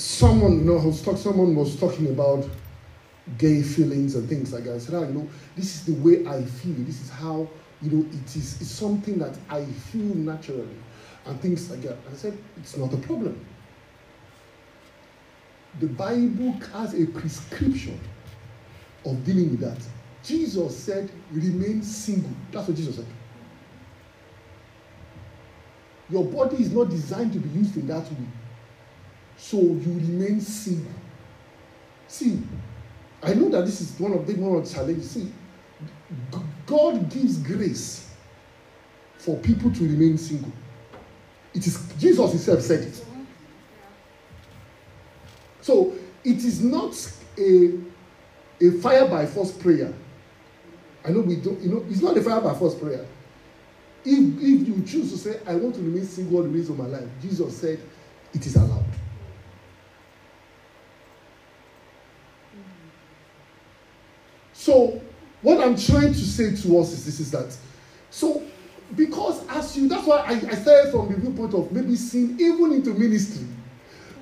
Someone, 0.00 0.60
you 0.60 0.64
know, 0.64 0.78
was 0.78 1.02
talk, 1.02 1.18
someone 1.18 1.54
was 1.54 1.78
talking 1.78 2.08
about 2.08 2.48
gay 3.36 3.60
feelings 3.60 4.14
and 4.14 4.26
things 4.26 4.50
like 4.50 4.64
that. 4.64 4.76
I 4.76 4.78
said, 4.78 4.94
ah, 4.94 5.02
you 5.02 5.12
know, 5.12 5.28
this 5.54 5.74
is 5.74 5.84
the 5.84 5.92
way 6.00 6.26
I 6.26 6.42
feel. 6.42 6.72
This 6.78 7.02
is 7.02 7.10
how, 7.10 7.46
you 7.82 7.90
know, 7.90 8.06
it 8.06 8.34
is. 8.34 8.62
It's 8.62 8.70
something 8.70 9.18
that 9.18 9.36
I 9.50 9.62
feel 9.66 10.14
naturally 10.14 10.74
and 11.26 11.38
things 11.42 11.70
like 11.70 11.82
that. 11.82 11.98
I 12.10 12.14
said, 12.14 12.38
it's 12.56 12.78
not 12.78 12.94
a 12.94 12.96
problem. 12.96 13.44
The 15.80 15.88
Bible 15.88 16.52
has 16.72 16.94
a 16.94 17.04
prescription 17.04 18.00
of 19.04 19.22
dealing 19.26 19.50
with 19.50 19.60
that. 19.60 19.86
Jesus 20.24 20.78
said, 20.78 21.10
remain 21.30 21.82
single. 21.82 22.32
That's 22.52 22.68
what 22.68 22.76
Jesus 22.78 22.96
said. 22.96 23.06
Your 26.08 26.24
body 26.24 26.56
is 26.56 26.72
not 26.72 26.88
designed 26.88 27.34
to 27.34 27.38
be 27.38 27.50
used 27.50 27.76
in 27.76 27.86
that 27.88 28.04
way. 28.04 28.26
So 29.40 29.56
you 29.56 29.92
remain 29.94 30.40
single. 30.40 30.92
See, 32.06 32.42
I 33.22 33.32
know 33.34 33.48
that 33.48 33.64
this 33.64 33.80
is 33.80 33.98
one 33.98 34.12
of 34.12 34.26
the 34.26 34.34
more 34.34 34.64
challenges. 34.64 35.10
See, 35.12 35.32
God 36.66 37.10
gives 37.10 37.38
grace 37.38 38.10
for 39.16 39.36
people 39.38 39.72
to 39.72 39.82
remain 39.82 40.18
single. 40.18 40.52
It 41.54 41.66
is 41.66 41.90
Jesus 41.98 42.30
Himself 42.30 42.60
said 42.60 42.80
it. 42.80 43.04
So 45.62 45.94
it 46.22 46.36
is 46.36 46.62
not 46.62 46.94
a, 47.38 47.78
a 48.60 48.70
fire 48.82 49.08
by 49.08 49.24
force 49.26 49.52
prayer. 49.52 49.92
I 51.04 51.10
know 51.10 51.20
we 51.20 51.36
don't, 51.36 51.58
you 51.60 51.70
know, 51.70 51.84
it's 51.88 52.02
not 52.02 52.16
a 52.16 52.22
fire 52.22 52.42
by 52.42 52.54
force 52.54 52.74
prayer. 52.74 53.06
If, 54.04 54.18
if 54.38 54.68
you 54.68 54.82
choose 54.86 55.10
to 55.12 55.18
say, 55.18 55.40
I 55.46 55.54
want 55.54 55.74
to 55.76 55.80
remain 55.80 56.04
single 56.04 56.36
all 56.36 56.42
the 56.42 56.50
rest 56.50 56.70
of 56.70 56.78
my 56.78 56.86
life, 56.86 57.08
Jesus 57.22 57.56
said, 57.56 57.80
it 58.32 58.46
is 58.46 58.54
allowed. 58.56 58.84
So, 64.70 65.02
what 65.42 65.60
I'm 65.60 65.76
trying 65.76 66.12
to 66.12 66.24
say 66.24 66.54
to 66.54 66.78
us 66.78 66.92
is 66.92 67.04
this 67.04 67.18
is 67.18 67.32
that, 67.32 67.56
so, 68.08 68.40
because 68.94 69.44
as 69.48 69.76
you, 69.76 69.88
that's 69.88 70.06
why 70.06 70.18
I, 70.18 70.34
I 70.34 70.54
started 70.54 70.92
from 70.92 71.10
the 71.10 71.18
viewpoint 71.18 71.54
of 71.54 71.72
maybe 71.72 71.96
seeing 71.96 72.38
even 72.38 72.74
into 72.74 72.94
ministry, 72.94 73.48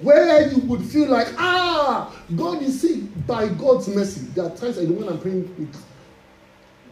where 0.00 0.50
you 0.50 0.60
would 0.60 0.82
feel 0.82 1.06
like, 1.10 1.28
ah, 1.36 2.16
God 2.34 2.62
is 2.62 2.80
see, 2.80 3.00
by 3.26 3.48
God's 3.48 3.88
mercy. 3.88 4.22
There 4.34 4.46
are 4.46 4.56
times 4.56 4.78
I 4.78 4.84
when 4.84 5.06
I'm 5.10 5.20
praying 5.20 5.54
with 5.58 5.76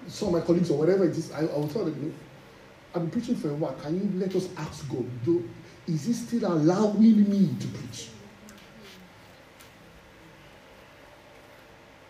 some 0.07 0.29
of 0.29 0.35
my 0.35 0.41
colleagues 0.43 0.71
or 0.71 0.77
whatever 0.77 1.07
it 1.07 1.17
is, 1.17 1.33
I, 1.33 1.39
I 1.39 1.57
will 1.57 1.69
tell 1.69 1.87
them, 1.87 2.15
I'm 2.95 3.11
preaching 3.11 3.37
for 3.37 3.49
a 3.49 3.55
while. 3.55 3.73
Can 3.77 3.95
you 3.95 4.21
let 4.21 4.37
us 4.37 4.51
ask 4.59 4.87
God, 4.91 5.07
do, 5.25 5.49
is 5.87 6.05
He 6.05 6.13
still 6.13 6.45
allowing 6.53 7.01
me 7.01 7.57
to 7.59 7.69
preach? 7.69 8.09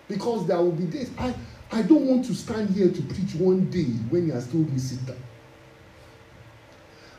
Because 0.09 0.47
there 0.47 0.59
will 0.59 0.73
be 0.73 0.85
days, 0.85 1.11
I, 1.19 1.35
I 1.73 1.83
don't 1.83 2.07
want 2.07 2.25
to 2.27 2.35
stand 2.35 2.71
here 2.71 2.91
to 2.91 3.03
preach 3.03 3.35
one 3.35 3.69
day 3.71 3.85
when 4.11 4.29
told 4.47 4.73
me 4.73 4.79
sit 4.79 5.05
down. 5.05 5.17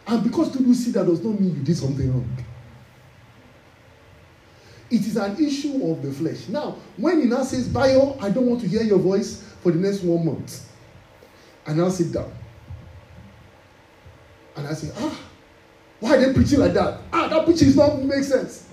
And 0.08 0.24
because 0.24 0.54
sit 0.74 0.94
down 0.94 1.08
does 1.08 1.24
not 1.24 1.40
mean 1.40 1.56
you 1.56 1.64
did 1.64 1.78
something 1.78 2.12
wrong. 2.12 2.38
It 4.90 5.02
is 5.02 5.18
an 5.18 5.36
issue 5.44 5.92
of 5.92 6.02
the 6.02 6.14
flesh. 6.14 6.48
Now, 6.48 6.78
when 6.96 7.22
he 7.22 7.28
now 7.28 7.44
says, 7.44 7.68
Bio, 7.68 8.18
I 8.22 8.30
don't 8.30 8.46
want 8.46 8.62
to 8.62 8.68
hear 8.70 8.84
your 8.84 9.00
voice 9.00 9.44
for 9.62 9.72
the 9.72 9.80
next 9.80 10.02
one 10.02 10.26
month. 10.26 10.66
And 11.66 11.82
I'll 11.82 11.92
sit 11.92 12.14
down. 12.14 12.32
And 14.56 14.66
I 14.66 14.74
say, 14.74 14.92
ah, 14.98 15.20
why 16.00 16.16
are 16.16 16.26
they 16.26 16.34
preaching 16.34 16.60
like 16.60 16.74
that? 16.74 17.02
Ah, 17.12 17.28
that 17.28 17.46
preaching 17.46 17.68
is 17.68 17.76
not 17.76 18.02
make 18.02 18.24
sense. 18.24 18.67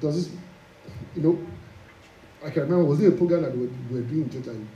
Does 0.00 0.26
this, 0.26 0.36
you 1.14 1.22
know, 1.22 1.38
I 2.44 2.50
can 2.50 2.62
remember, 2.62 2.84
was 2.84 2.98
there 2.98 3.08
a 3.08 3.12
program 3.12 3.42
that 3.42 3.56
we 3.56 3.66
were, 3.90 4.02
doing 4.02 4.22
in 4.22 4.30
church 4.30 4.46
and 4.46 4.68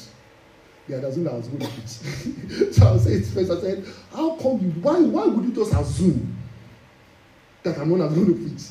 yeah, 0.88 0.98
that's 0.98 1.16
when 1.16 1.28
I 1.28 1.34
was 1.34 1.46
going 1.46 1.60
to 1.60 1.68
preach. 1.68 2.72
so 2.74 2.94
I 2.94 2.98
say 2.98 3.12
it 3.12 3.26
first. 3.26 3.50
I 3.50 3.60
said, 3.60 3.86
how 4.12 4.34
come 4.36 4.58
you, 4.60 4.70
why, 4.82 4.98
why 4.98 5.26
would 5.26 5.44
you 5.44 5.52
just 5.52 5.72
assume 5.72 6.36
that 7.62 7.78
I'm 7.78 7.96
not 7.96 8.08
going 8.08 8.26
to 8.26 8.32
preach? 8.32 8.62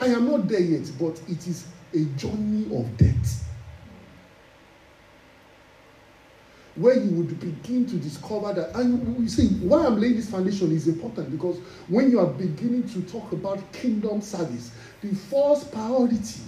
I 0.00 0.06
am 0.06 0.30
not 0.30 0.48
there 0.48 0.60
yet, 0.60 0.90
but 0.98 1.20
it 1.28 1.46
is 1.46 1.66
a 1.94 2.04
journey 2.16 2.66
of 2.76 2.96
death. 2.96 3.51
Where 6.74 6.98
you 6.98 7.10
would 7.16 7.38
begin 7.38 7.86
to 7.86 7.96
discover 7.96 8.54
that, 8.54 8.74
and 8.74 9.20
you 9.20 9.28
see, 9.28 9.48
why 9.66 9.86
I'm 9.86 10.00
laying 10.00 10.16
this 10.16 10.30
foundation 10.30 10.72
is 10.72 10.88
important 10.88 11.30
because 11.30 11.58
when 11.88 12.10
you 12.10 12.18
are 12.18 12.26
beginning 12.26 12.88
to 12.90 13.02
talk 13.02 13.32
about 13.32 13.72
kingdom 13.72 14.22
service, 14.22 14.70
the 15.02 15.14
first 15.14 15.70
priority, 15.70 16.40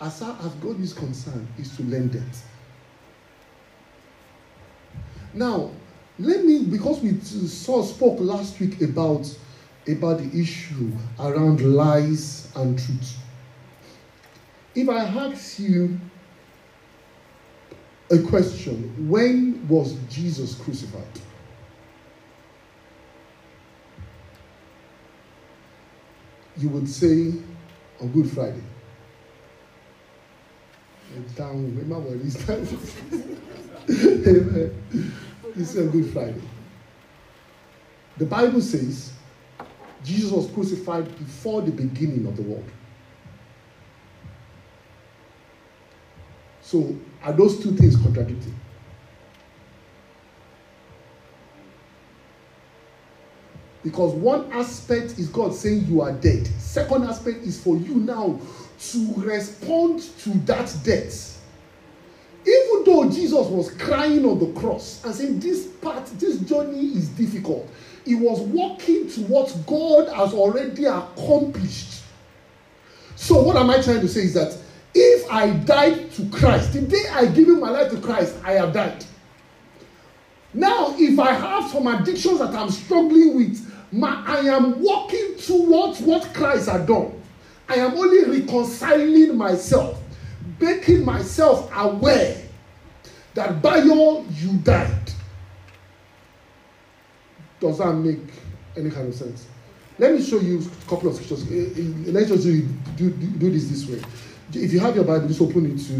as 0.00 0.18
far 0.18 0.36
as 0.42 0.52
God 0.54 0.80
is 0.80 0.92
concerned, 0.92 1.46
is 1.58 1.76
to 1.76 1.84
learn 1.84 2.08
death. 2.08 2.48
Now, 5.32 5.70
let 6.18 6.44
me, 6.44 6.64
because 6.64 7.00
we 7.00 7.20
saw 7.20 7.82
spoke 7.82 8.18
last 8.18 8.58
week 8.58 8.80
about 8.80 9.32
about 9.86 10.18
the 10.18 10.38
issue 10.38 10.92
around 11.18 11.60
lies 11.62 12.52
and 12.56 12.78
truth. 12.78 13.16
If 14.74 14.88
I 14.88 15.04
ask 15.04 15.58
you 15.58 15.98
a 18.10 18.18
question, 18.22 19.08
when 19.08 19.66
was 19.68 19.94
Jesus 20.08 20.54
crucified? 20.54 21.02
You 26.56 26.70
would 26.70 26.88
say 26.88 27.34
on 28.00 28.08
Good 28.12 28.30
Friday. 28.30 28.62
Down, 31.34 31.74
remember 31.76 32.10
what 32.10 32.20
he's 32.22 32.48
Amen. 33.90 35.14
It's 35.56 35.76
a 35.76 35.84
Good 35.86 36.12
Friday. 36.12 36.42
The 38.18 38.26
Bible 38.26 38.60
says 38.60 39.12
Jesus 40.04 40.30
was 40.30 40.50
crucified 40.50 41.06
before 41.18 41.62
the 41.62 41.70
beginning 41.70 42.26
of 42.26 42.36
the 42.36 42.42
world. 42.42 42.68
So, 46.68 46.94
are 47.22 47.32
those 47.32 47.62
two 47.62 47.74
things 47.74 47.96
contradicting? 47.96 48.54
Because 53.82 54.12
one 54.12 54.52
aspect 54.52 55.18
is 55.18 55.30
God 55.30 55.54
saying 55.54 55.86
you 55.86 56.02
are 56.02 56.12
dead. 56.12 56.46
Second 56.58 57.04
aspect 57.04 57.38
is 57.38 57.58
for 57.58 57.78
you 57.78 57.94
now 57.94 58.38
to 58.90 59.14
respond 59.16 60.00
to 60.18 60.28
that 60.40 60.76
death. 60.84 61.40
Even 62.46 62.84
though 62.84 63.08
Jesus 63.08 63.46
was 63.46 63.70
crying 63.70 64.26
on 64.26 64.38
the 64.38 64.52
cross 64.60 65.02
and 65.06 65.14
saying, 65.14 65.40
This 65.40 65.68
part, 65.68 66.04
this 66.18 66.38
journey 66.40 66.88
is 66.88 67.08
difficult, 67.08 67.66
he 68.04 68.14
was 68.14 68.40
walking 68.40 69.08
to 69.12 69.22
what 69.22 69.56
God 69.66 70.14
has 70.14 70.34
already 70.34 70.84
accomplished. 70.84 72.02
So, 73.16 73.40
what 73.40 73.56
am 73.56 73.70
I 73.70 73.80
trying 73.80 74.02
to 74.02 74.08
say 74.08 74.20
is 74.20 74.34
that 74.34 74.54
I 75.30 75.50
died 75.50 76.12
to 76.12 76.28
Christ, 76.30 76.72
the 76.72 76.82
day 76.82 77.04
I 77.12 77.26
give 77.26 77.48
my 77.48 77.70
life 77.70 77.90
to 77.92 78.00
Christ, 78.00 78.36
I 78.44 78.52
have 78.52 78.72
died. 78.72 79.04
Now, 80.54 80.94
if 80.98 81.18
I 81.18 81.32
have 81.32 81.70
some 81.70 81.86
addictions 81.86 82.38
that 82.38 82.54
I'm 82.54 82.70
struggling 82.70 83.36
with, 83.36 83.64
my, 83.92 84.22
I 84.26 84.40
am 84.40 84.82
walking 84.82 85.36
towards 85.38 86.00
what 86.00 86.32
Christ 86.34 86.68
had 86.68 86.86
done. 86.86 87.12
I 87.68 87.76
am 87.76 87.94
only 87.94 88.40
reconciling 88.40 89.36
myself, 89.36 90.02
making 90.58 91.04
myself 91.04 91.70
aware 91.74 92.42
that 93.34 93.60
by 93.62 93.80
all 93.82 94.24
you 94.32 94.58
died. 94.58 95.12
Does 97.60 97.78
that 97.78 97.92
make 97.92 98.20
any 98.76 98.90
kind 98.90 99.08
of 99.08 99.14
sense? 99.14 99.46
Let 99.98 100.12
me 100.12 100.22
show 100.22 100.38
you 100.38 100.60
a 100.60 100.88
couple 100.88 101.08
of 101.08 101.16
scriptures. 101.16 101.50
Eh, 101.50 101.80
eh, 101.80 102.12
let's 102.12 102.28
just 102.28 102.44
do, 102.44 102.62
do, 102.96 103.10
do 103.10 103.50
this 103.50 103.68
this 103.68 103.88
way. 103.88 104.00
If 104.52 104.72
you 104.72 104.80
have 104.80 104.94
your 104.96 105.04
Bible, 105.04 105.28
just 105.28 105.40
open 105.40 105.66
it 105.66 105.78
to 105.86 105.94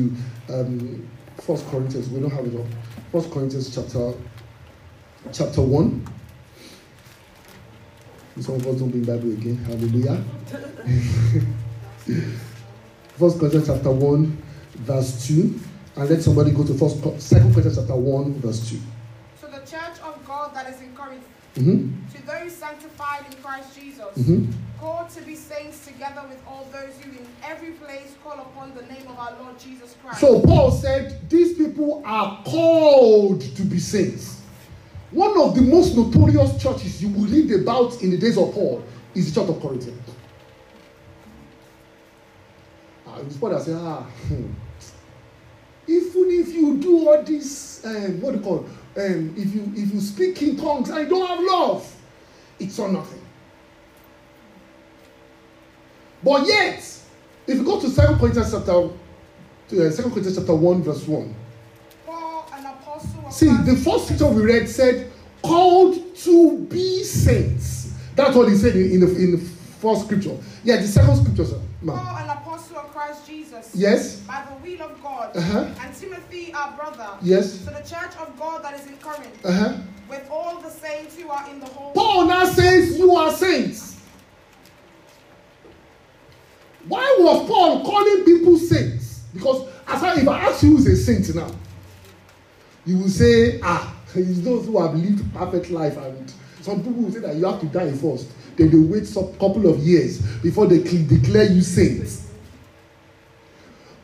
um, 0.54 1.08
First 1.38 1.66
Corinthians. 1.68 2.08
We 2.08 2.20
don't 2.20 2.30
have 2.30 2.46
it 2.46 2.58
up. 2.58 2.66
First 3.12 3.30
Corinthians 3.30 3.74
chapter 3.74 4.12
chapter 5.32 5.62
one. 5.62 6.06
Some 8.40 8.54
of 8.54 8.66
us 8.66 8.78
don't 8.78 8.90
bring 8.90 9.04
Bible 9.04 9.32
again. 9.32 9.56
Hallelujah. 9.64 10.24
First 13.18 13.38
Corinthians 13.38 13.66
chapter 13.66 13.90
one, 13.90 14.40
verse 14.76 15.26
two, 15.26 15.58
and 15.96 16.08
let 16.08 16.22
somebody 16.22 16.52
go 16.52 16.64
to 16.64 16.72
First 16.74 17.02
Second 17.20 17.52
Corinthians 17.52 17.76
chapter 17.78 17.96
one, 17.96 18.34
verse 18.34 18.70
two. 18.70 18.78
To 19.40 19.46
the 19.46 19.58
church 19.66 20.00
of 20.04 20.24
God 20.26 20.54
that 20.54 20.72
is 20.72 20.80
in 20.80 20.94
Corinth, 20.94 21.24
Mm-hmm. 21.56 22.07
Those 22.28 22.52
sanctified 22.52 23.24
in 23.30 23.42
Christ 23.42 23.74
Jesus, 23.78 24.04
Mm-hmm. 24.18 24.52
called 24.80 25.08
to 25.10 25.22
be 25.22 25.34
saints 25.34 25.86
together 25.86 26.22
with 26.28 26.40
all 26.46 26.66
those 26.72 26.94
who 27.02 27.10
in 27.10 27.26
every 27.42 27.72
place 27.72 28.14
call 28.22 28.38
upon 28.38 28.74
the 28.74 28.82
name 28.82 29.06
of 29.08 29.18
our 29.18 29.34
Lord 29.42 29.58
Jesus 29.58 29.96
Christ. 30.02 30.20
So 30.20 30.40
Paul 30.42 30.70
said, 30.70 31.28
These 31.28 31.56
people 31.56 32.02
are 32.04 32.42
called 32.44 33.40
to 33.40 33.62
be 33.62 33.78
saints. 33.78 34.42
One 35.10 35.40
of 35.40 35.54
the 35.54 35.62
most 35.62 35.96
notorious 35.96 36.62
churches 36.62 37.02
you 37.02 37.08
will 37.08 37.26
read 37.26 37.50
about 37.52 38.02
in 38.02 38.10
the 38.10 38.18
days 38.18 38.36
of 38.36 38.52
Paul 38.52 38.84
is 39.14 39.32
the 39.32 39.40
church 39.40 39.48
of 39.50 39.60
Corinth. 39.60 39.88
Ah, 43.06 43.18
it's 43.20 43.36
Paul 43.38 43.58
said, 43.58 43.76
Ah, 43.80 44.02
hmm. 44.02 44.50
even 45.86 46.30
if 46.30 46.48
you 46.52 46.76
do 46.76 47.08
all 47.08 47.22
this, 47.22 47.82
um, 47.86 48.20
what 48.20 48.32
do 48.32 48.38
you 48.38 48.44
call 48.44 48.58
it? 48.66 48.66
Um, 49.00 49.34
if 49.36 49.54
you 49.54 49.72
if 49.76 49.94
you 49.94 50.00
speak 50.00 50.42
in 50.42 50.56
tongues 50.56 50.90
and 50.90 50.98
you 50.98 51.08
don't 51.08 51.26
have 51.26 51.40
love, 51.40 51.94
it's 52.58 52.74
saw 52.74 52.86
nothing. 52.88 53.20
But 56.22 56.46
yet, 56.46 56.78
if 57.46 57.56
you 57.58 57.64
go 57.64 57.80
to 57.80 57.86
2 57.86 57.94
Corinthians 58.16 58.52
chapter 58.52 58.72
uh, 58.72 58.90
2 59.68 59.90
Corinthians 59.90 60.36
chapter 60.36 60.54
1, 60.54 60.82
verse 60.82 61.06
1. 61.06 61.34
Paul, 62.06 62.46
an 62.54 62.66
apostle 62.66 63.30
See, 63.30 63.46
the 63.64 63.76
first 63.76 64.04
scripture 64.06 64.26
we 64.28 64.42
read 64.42 64.68
said, 64.68 65.10
called 65.42 66.16
to 66.16 66.58
be 66.70 67.04
saints. 67.04 67.92
That's 68.16 68.34
what 68.34 68.48
he 68.48 68.56
said 68.56 68.74
in, 68.74 68.92
in, 68.92 69.00
the, 69.00 69.06
in 69.16 69.30
the 69.32 69.38
first 69.38 70.06
scripture. 70.06 70.36
Yeah, 70.64 70.78
the 70.78 70.88
second 70.88 71.16
scripture, 71.16 71.44
sir. 71.44 71.60
Paul, 71.86 72.16
an 72.16 72.30
apostle 72.30 72.78
of 72.78 72.88
Christ 72.92 73.26
Jesus, 73.26 73.70
Yes, 73.74 74.16
by 74.20 74.44
the 74.50 74.68
will 74.68 74.82
of 74.90 75.00
God, 75.02 75.36
Uh-huh. 75.36 75.68
and 75.80 75.94
Timothy, 75.94 76.52
our 76.52 76.72
brother, 76.72 77.08
yes, 77.22 77.58
to 77.58 77.66
the 77.66 77.80
church 77.80 78.16
of 78.20 78.36
God 78.38 78.64
that 78.64 78.74
is 78.80 78.86
in 78.88 78.96
Corinth, 78.96 79.44
uh 79.44 79.52
huh. 79.52 79.74
With 80.08 80.28
all 80.30 80.60
the 80.60 80.70
saints 80.70 81.16
who 81.16 81.28
are 81.28 81.48
in 81.50 81.60
the 81.60 81.66
whole 81.66 81.92
Paul 81.92 82.26
now 82.26 82.44
says, 82.46 82.98
You 82.98 83.14
are 83.14 83.32
saints. 83.32 84.00
Why 86.86 87.16
was 87.20 87.46
Paul 87.48 87.84
calling 87.84 88.24
people 88.24 88.56
saints? 88.56 89.20
Because 89.34 89.68
as 89.86 90.02
I, 90.02 90.20
if 90.20 90.28
I 90.28 90.40
ask 90.44 90.62
you 90.62 90.76
who's 90.76 90.86
a 90.86 90.96
saint 90.96 91.34
now, 91.34 91.50
you 92.86 92.98
will 92.98 93.08
say, 93.10 93.60
Ah, 93.62 93.94
it's 94.14 94.40
those 94.40 94.66
who 94.66 94.80
have 94.80 94.94
lived 94.94 95.32
perfect 95.34 95.70
life. 95.70 95.96
And 95.98 96.32
some 96.62 96.82
people 96.82 97.02
will 97.02 97.12
say 97.12 97.20
that 97.20 97.36
you 97.36 97.46
have 97.46 97.60
to 97.60 97.66
die 97.66 97.92
first. 97.92 98.28
Then 98.56 98.70
they 98.70 98.78
wait 98.78 99.08
a 99.10 99.22
couple 99.38 99.68
of 99.68 99.78
years 99.80 100.20
before 100.38 100.66
they 100.66 100.82
cl- 100.82 101.06
declare 101.06 101.44
you 101.44 101.60
saints. 101.60 102.26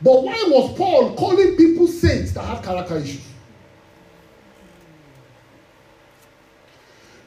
But 0.01 0.23
why 0.23 0.43
was 0.47 0.77
Paul 0.77 1.15
calling 1.15 1.55
people 1.55 1.87
saints 1.87 2.31
that 2.33 2.43
have 2.43 2.63
character 2.63 2.97
issues? 2.97 3.25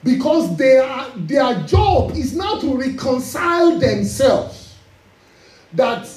Because 0.05 0.57
their 0.57 1.07
their 1.17 1.63
job 1.67 2.13
is 2.13 2.37
now 2.37 2.59
to 2.61 2.77
reconcile 2.77 3.79
themselves. 3.79 4.77
That 5.73 6.09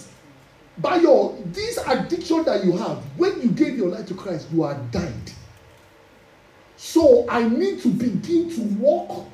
by 0.78 0.98
your 0.98 1.38
this 1.46 1.78
addiction 1.88 2.44
that 2.46 2.64
you 2.64 2.78
have 2.78 2.98
when 3.18 3.42
you 3.42 3.50
gave 3.50 3.78
your 3.78 3.90
life 3.90 4.06
to 4.08 4.14
christ 4.16 4.48
you 4.52 4.64
are 4.64 4.76
died. 4.92 5.32
So 6.78 7.26
i 7.30 7.48
need 7.48 7.82
to 7.82 7.90
begin 7.90 8.50
to 8.56 8.62
walk 8.82 9.28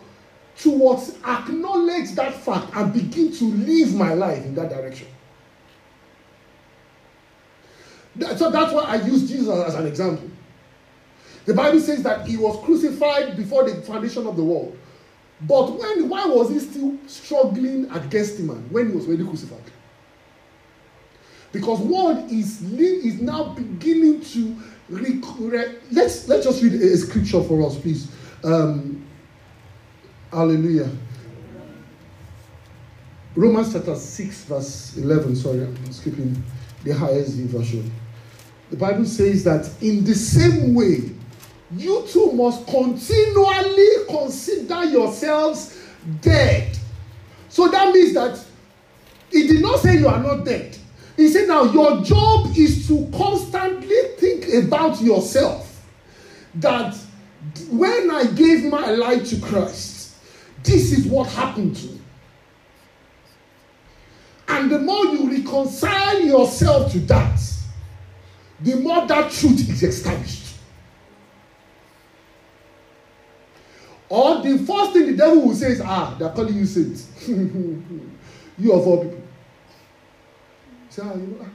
towards 0.57 1.15
acknowledge 1.23 2.11
that 2.15 2.33
fact 2.33 2.75
and 2.75 2.91
begin 2.91 3.31
to 3.31 3.45
live 3.45 3.93
my 3.93 4.13
life 4.15 4.43
in 4.43 4.55
that 4.55 4.69
direction. 4.69 5.07
That- 8.15 8.39
so 8.39 8.49
that's 8.49 8.73
why 8.73 8.81
i 8.81 8.95
use 8.95 9.29
jesus 9.29 9.47
as 9.47 9.75
an 9.75 9.85
example 9.85 10.27
the 11.47 11.53
Bible 11.53 11.79
says 11.79 12.03
that 12.03 12.27
he 12.27 12.35
was 12.35 12.63
crucified 12.65 13.37
before 13.37 13.67
the 13.67 13.81
foundation 13.81 14.27
of 14.27 14.35
the 14.35 14.43
world. 14.43 14.77
But 15.41 15.71
when 15.71 16.09
why 16.09 16.25
was 16.25 16.49
he 16.49 16.59
still 16.59 16.97
struggling 17.07 17.89
against 17.91 18.37
him 18.37 18.49
when 18.69 18.89
he 18.89 18.95
was 18.95 19.07
already 19.07 19.23
crucified? 19.23 19.63
Because 21.53 21.79
one 21.79 22.27
is 22.29 22.61
is 22.61 23.21
now 23.21 23.53
beginning 23.53 24.19
to 24.21 24.57
rec- 24.89 25.81
let's 25.89 26.27
let's 26.27 26.45
just 26.45 26.61
read 26.61 26.73
a, 26.73 26.93
a 26.93 26.97
scripture 26.97 27.41
for 27.41 27.65
us, 27.65 27.79
please. 27.79 28.11
Um, 28.43 29.05
hallelujah. 30.33 30.89
Romans 33.35 33.71
chapter 33.71 33.95
6, 33.95 34.43
verse 34.45 34.97
11. 34.97 35.35
Sorry, 35.35 35.61
I'm 35.61 35.93
skipping 35.93 36.43
the 36.83 36.91
highest 36.91 37.35
version. 37.35 37.89
The 38.69 38.77
Bible 38.77 39.05
says 39.05 39.43
that 39.45 39.69
in 39.81 40.03
the 40.03 40.15
same 40.15 40.73
way, 40.73 41.11
you 41.75 42.05
too 42.07 42.31
must 42.31 42.65
continually 42.67 44.05
consider 44.07 44.85
yourselves 44.85 45.77
dead. 46.21 46.77
So 47.49 47.67
that 47.67 47.93
means 47.93 48.13
that 48.13 48.39
he 49.31 49.47
did 49.47 49.61
not 49.61 49.79
say 49.79 49.97
you 49.97 50.07
are 50.07 50.21
not 50.21 50.45
dead. 50.45 50.77
He 51.17 51.27
said 51.27 51.47
now 51.47 51.63
your 51.63 52.03
job 52.03 52.55
is 52.55 52.87
to 52.87 53.09
constantly 53.15 53.95
think 54.17 54.65
about 54.65 55.01
yourself. 55.01 55.85
That 56.55 56.95
when 57.69 58.11
I 58.11 58.25
gave 58.25 58.65
my 58.65 58.91
life 58.91 59.27
to 59.29 59.39
Christ, 59.41 60.15
this 60.63 60.91
is 60.91 61.05
what 61.07 61.29
happened 61.29 61.75
to 61.75 61.87
me. 61.87 62.01
And 64.47 64.71
the 64.71 64.79
more 64.79 65.05
you 65.07 65.29
reconcile 65.29 66.21
yourself 66.21 66.91
to 66.93 66.99
that, 67.01 67.39
the 68.61 68.75
more 68.75 69.05
that 69.07 69.31
truth 69.31 69.69
is 69.69 69.83
established. 69.83 70.46
Or 74.09 74.41
the 74.41 74.57
first 74.59 74.93
thing 74.93 75.07
the 75.07 75.17
devil 75.17 75.47
will 75.47 75.55
say 75.55 75.71
is, 75.71 75.81
ah, 75.81 76.15
they're 76.17 76.29
calling 76.29 76.55
you 76.55 76.65
saints. 76.65 77.07
you 77.27 78.73
of 78.73 78.87
all 78.87 79.03
people. 79.03 79.21
Say, 80.89 81.01
ah, 81.05 81.13
you 81.13 81.27
know, 81.27 81.37
ah, 81.41 81.49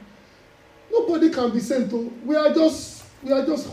nobody 0.91 1.29
can 1.31 1.51
be 1.51 1.59
sent. 1.59 1.91
Oh. 1.93 2.11
We 2.23 2.35
are 2.35 2.53
just, 2.53 3.05
we 3.23 3.31
are 3.31 3.45
just. 3.45 3.69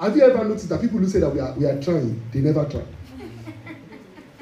Have 0.00 0.16
you 0.16 0.22
ever 0.22 0.44
noticed 0.44 0.68
that 0.68 0.80
people 0.80 0.98
who 0.98 1.08
say 1.08 1.20
that 1.20 1.30
we 1.30 1.40
are, 1.40 1.52
we 1.54 1.66
are 1.66 1.80
trying, 1.80 2.22
they 2.32 2.40
never 2.40 2.64
try. 2.64 2.82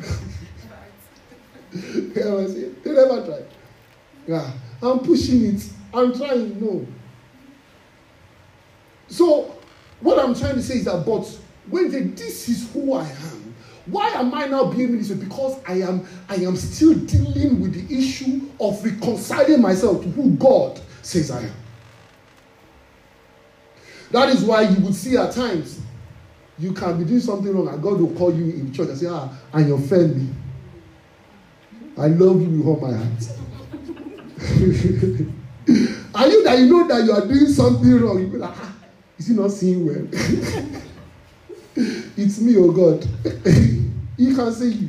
you 1.73 2.13
know 2.17 2.37
what? 2.37 2.85
They 2.85 2.93
never 2.93 3.27
try. 3.27 3.43
Yeah, 4.27 4.51
I'm 4.83 5.01
pushing 5.01 5.55
it. 5.55 5.69
I'm 5.93 6.17
trying. 6.17 6.61
No. 6.61 6.87
So, 9.09 9.55
what 10.01 10.19
I'm 10.25 10.35
trying 10.35 10.55
to 10.55 10.63
say 10.63 10.77
is 10.77 10.85
that, 10.85 11.05
but 11.05 11.27
when 11.69 11.91
they, 11.91 12.03
this 12.03 12.49
is 12.49 12.71
who 12.73 12.95
I 12.95 13.07
am, 13.07 13.40
why 13.87 14.09
am 14.11 14.35
I 14.35 14.47
now 14.47 14.65
being 14.65 14.97
this 14.99 15.11
way? 15.11 15.17
Because 15.17 15.59
I 15.67 15.81
am, 15.81 16.07
I 16.29 16.37
am 16.37 16.57
still 16.57 16.95
dealing 16.95 17.61
with 17.61 17.75
the 17.75 17.97
issue 17.97 18.49
of 18.61 18.85
reconciling 18.85 19.61
myself 19.61 20.03
to 20.03 20.09
who 20.11 20.31
God 20.33 20.81
says 21.03 21.31
I 21.31 21.43
am. 21.43 21.53
That 24.11 24.29
is 24.31 24.45
why 24.45 24.63
you 24.63 24.81
would 24.85 24.95
see 24.95 25.17
at 25.17 25.33
times 25.33 25.81
you 26.59 26.73
can 26.73 26.99
be 26.99 27.05
doing 27.05 27.21
something 27.21 27.55
wrong 27.55 27.69
and 27.69 27.83
God 27.83 28.01
will 28.01 28.15
call 28.17 28.35
you 28.35 28.45
in 28.45 28.73
church 28.73 28.89
and 28.89 28.99
say, 28.99 29.07
Ah, 29.09 29.33
and 29.53 29.69
you 29.69 29.75
offend 29.75 30.17
me. 30.17 30.35
I 31.97 32.09
love 32.09 32.41
you 32.41 32.49
with 32.49 32.67
all 32.67 32.81
my 32.81 32.97
heart. 32.97 33.23
are 36.15 36.29
you 36.29 36.45
that 36.45 36.59
you 36.59 36.67
know 36.67 36.89
that 36.89 37.05
you 37.05 37.13
are 37.13 37.27
doing 37.27 37.47
something 37.47 38.01
wrong? 38.01 38.21
You 38.21 38.27
be 38.27 38.39
like, 38.39 38.55
ah, 38.55 38.75
is 39.19 39.29
he 39.29 39.35
not 39.35 39.51
seeing 39.51 39.87
well? 39.87 40.07
it's 42.17 42.41
me, 42.41 42.57
oh 42.57 42.71
God. 42.71 43.07
he 44.17 44.35
can 44.35 44.53
say 44.53 44.67
you. 44.67 44.89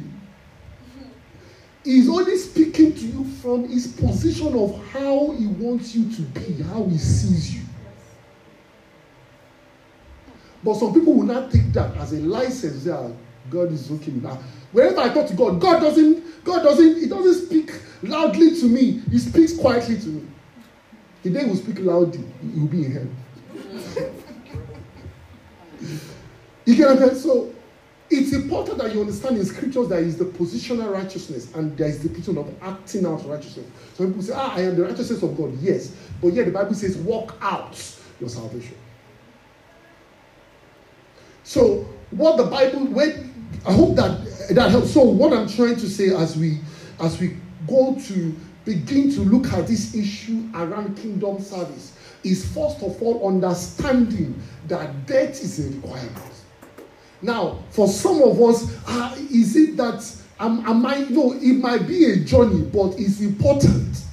He's 1.83 2.09
only 2.09 2.37
speaking 2.37 2.93
to 2.93 3.05
you 3.05 3.23
from 3.41 3.67
his 3.67 3.87
position 3.87 4.53
of 4.55 4.83
how 4.87 5.31
he 5.31 5.47
wants 5.47 5.95
you 5.95 6.11
to 6.15 6.21
be, 6.21 6.61
how 6.63 6.83
he 6.85 6.97
sees 6.97 7.55
you. 7.55 7.61
But 10.63 10.75
some 10.75 10.93
people 10.93 11.13
will 11.13 11.23
not 11.25 11.51
take 11.51 11.73
that 11.73 11.95
as 11.97 12.13
a 12.13 12.17
license. 12.17 12.85
Yeah, 12.85 13.09
God 13.49 13.71
is 13.71 13.89
with 13.89 14.21
that. 14.21 14.37
Whenever 14.71 15.01
I 15.01 15.13
talk 15.13 15.27
to 15.27 15.33
God, 15.33 15.59
God 15.59 15.79
doesn't, 15.79 16.43
God 16.43 16.61
doesn't, 16.61 16.97
He 16.99 17.07
doesn't 17.07 17.47
speak 17.47 17.71
loudly 18.03 18.55
to 18.59 18.65
me. 18.67 19.01
He 19.09 19.17
speaks 19.17 19.57
quietly 19.57 19.97
to 19.99 20.07
me. 20.07 20.27
The 21.23 21.29
day 21.31 21.43
he 21.43 21.49
will 21.49 21.55
speak 21.55 21.79
loudly, 21.79 22.23
he 22.41 22.59
will 22.59 22.67
be 22.67 22.85
in 22.85 22.91
hell. 22.91 24.11
you 26.65 26.75
get 26.75 26.87
what 26.87 27.11
I'm? 27.11 27.15
So 27.15 27.53
it's 28.09 28.33
important 28.33 28.77
that 28.79 28.93
you 28.93 29.01
understand 29.01 29.37
in 29.37 29.45
scriptures 29.45 29.87
there 29.87 29.99
is 29.99 30.17
the 30.17 30.25
positional 30.25 30.91
righteousness 30.91 31.53
and 31.55 31.77
there 31.77 31.87
is 31.87 32.03
the 32.03 32.09
position 32.09 32.37
of 32.37 32.53
acting 32.61 33.05
out 33.05 33.25
righteousness. 33.27 33.67
So 33.95 34.05
people 34.05 34.21
say, 34.21 34.33
Ah, 34.35 34.55
I 34.55 34.61
am 34.61 34.75
the 34.75 34.83
righteousness 34.83 35.23
of 35.23 35.37
God. 35.37 35.57
Yes. 35.59 35.95
But 36.21 36.33
yet 36.33 36.45
the 36.45 36.51
Bible 36.51 36.73
says, 36.73 36.97
walk 36.97 37.35
out 37.41 37.79
your 38.19 38.29
salvation. 38.29 38.75
So 41.43 41.85
what 42.11 42.37
the 42.37 42.45
Bible 42.45 42.85
when 42.87 43.31
I 43.65 43.73
hope 43.73 43.95
that 43.95 44.21
that 44.51 44.71
helps. 44.71 44.91
So 44.91 45.03
what 45.03 45.33
I'm 45.33 45.47
trying 45.47 45.75
to 45.77 45.89
say 45.89 46.13
as 46.15 46.37
we 46.37 46.59
as 46.99 47.19
we 47.19 47.37
go 47.67 47.95
to 48.07 48.35
begin 48.65 49.11
to 49.11 49.21
look 49.21 49.51
at 49.53 49.67
this 49.67 49.95
issue 49.95 50.49
around 50.53 50.97
kingdom 50.97 51.41
service 51.41 51.97
is 52.23 52.45
first 52.53 52.83
of 52.83 53.01
all 53.01 53.27
understanding 53.27 54.39
that 54.67 55.05
death 55.05 55.41
is 55.41 55.59
a 55.59 55.75
requirement. 55.75 56.40
Now, 57.21 57.59
for 57.69 57.87
some 57.87 58.21
of 58.23 58.41
us, 58.41 58.75
uh, 58.87 59.15
is 59.31 59.55
it 59.55 59.77
that 59.77 60.03
um, 60.39 60.59
am 60.65 60.85
I 60.85 60.97
might 60.97 61.09
no, 61.11 61.33
it 61.33 61.53
might 61.53 61.87
be 61.87 62.05
a 62.05 62.15
journey, 62.17 62.63
but 62.63 62.99
it's 62.99 63.21
important. 63.21 64.03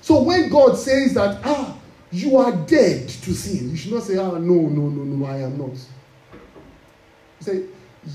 So 0.00 0.22
when 0.22 0.48
God 0.48 0.76
says 0.76 1.12
that, 1.14 1.40
ah, 1.44 1.78
you 2.10 2.38
are 2.38 2.52
dead 2.52 3.08
to 3.08 3.34
sin, 3.34 3.70
you 3.70 3.76
should 3.76 3.92
not 3.92 4.02
say, 4.02 4.16
ah, 4.16 4.30
no, 4.30 4.38
no, 4.38 4.88
no, 4.88 5.04
no, 5.04 5.26
I 5.26 5.38
am 5.42 5.58
not. 5.58 5.76
say, 7.40 7.64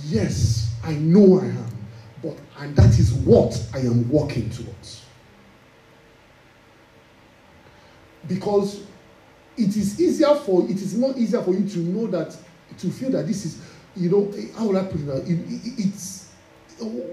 yes, 0.06 0.74
I 0.84 0.94
know 0.94 1.40
I 1.40 1.46
am, 1.46 1.88
but 2.24 2.38
and 2.58 2.76
that 2.76 2.98
is 2.98 3.14
what 3.14 3.64
I 3.74 3.80
am 3.80 4.10
walking 4.10 4.50
towards. 4.50 5.04
Because 8.28 8.84
it 9.56 9.78
is 9.78 10.02
easier 10.02 10.34
for 10.36 10.64
it 10.64 10.78
is 10.82 10.96
more 10.98 11.14
easier 11.16 11.42
for 11.42 11.52
you 11.54 11.68
to 11.70 11.80
know 11.80 12.08
that 12.08 12.36
to 12.78 12.90
feel 12.90 13.12
that 13.12 13.28
this 13.28 13.46
is 13.46 13.62
you 13.98 14.10
know 14.10 14.32
how 14.58 14.68
will 14.68 14.78
I 14.78 14.84
put 14.84 15.02
it, 15.02 15.30
it, 15.30 15.40
it 15.40 15.86
it's 15.86 16.28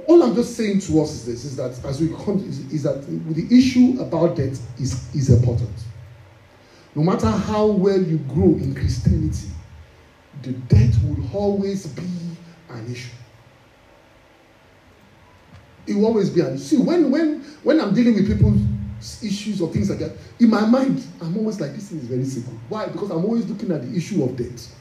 all 0.07 0.23
I'm 0.23 0.35
just 0.35 0.57
saying 0.57 0.81
to 0.81 1.01
us 1.01 1.13
is 1.13 1.27
this 1.27 1.45
is 1.45 1.57
that 1.57 1.73
as 1.85 2.01
we 2.01 2.09
come 2.09 2.39
is, 2.47 2.61
is 2.73 2.83
that 2.83 3.03
the 3.07 3.57
issue 3.57 4.01
about 4.01 4.37
death 4.37 4.61
is 4.81 5.15
is 5.15 5.31
important. 5.31 5.73
No 6.95 7.03
matter 7.03 7.31
how 7.31 7.67
well 7.67 8.01
you 8.01 8.19
grow 8.19 8.45
in 8.45 8.75
Christianity, 8.75 9.49
the 10.43 10.53
death 10.53 11.03
will 11.05 11.29
always 11.35 11.87
be 11.87 12.03
an 12.71 12.93
issue. 12.93 13.11
It 15.87 15.95
will 15.95 16.07
always 16.07 16.31
be 16.31 16.41
an 16.41 16.55
issue. 16.55 16.63
See, 16.63 16.77
when 16.79 17.11
when 17.11 17.41
when 17.63 17.81
I'm 17.81 17.95
dealing 17.95 18.15
with 18.15 18.27
people 18.27 18.55
issues 19.23 19.61
or 19.61 19.69
things 19.73 19.91
like 19.91 19.99
that, 19.99 20.13
in 20.41 20.51
my 20.51 20.65
mind, 20.65 21.05
I'm 21.21 21.37
always 21.37 21.61
like, 21.61 21.75
this 21.75 21.89
thing 21.89 21.99
is 21.99 22.07
very 22.07 22.25
simple. 22.25 22.55
Why? 22.69 22.87
Because 22.87 23.11
I'm 23.11 23.25
always 23.25 23.47
looking 23.47 23.71
at 23.71 23.83
the 23.83 23.97
issue 23.97 24.23
of 24.23 24.37
death. 24.37 24.75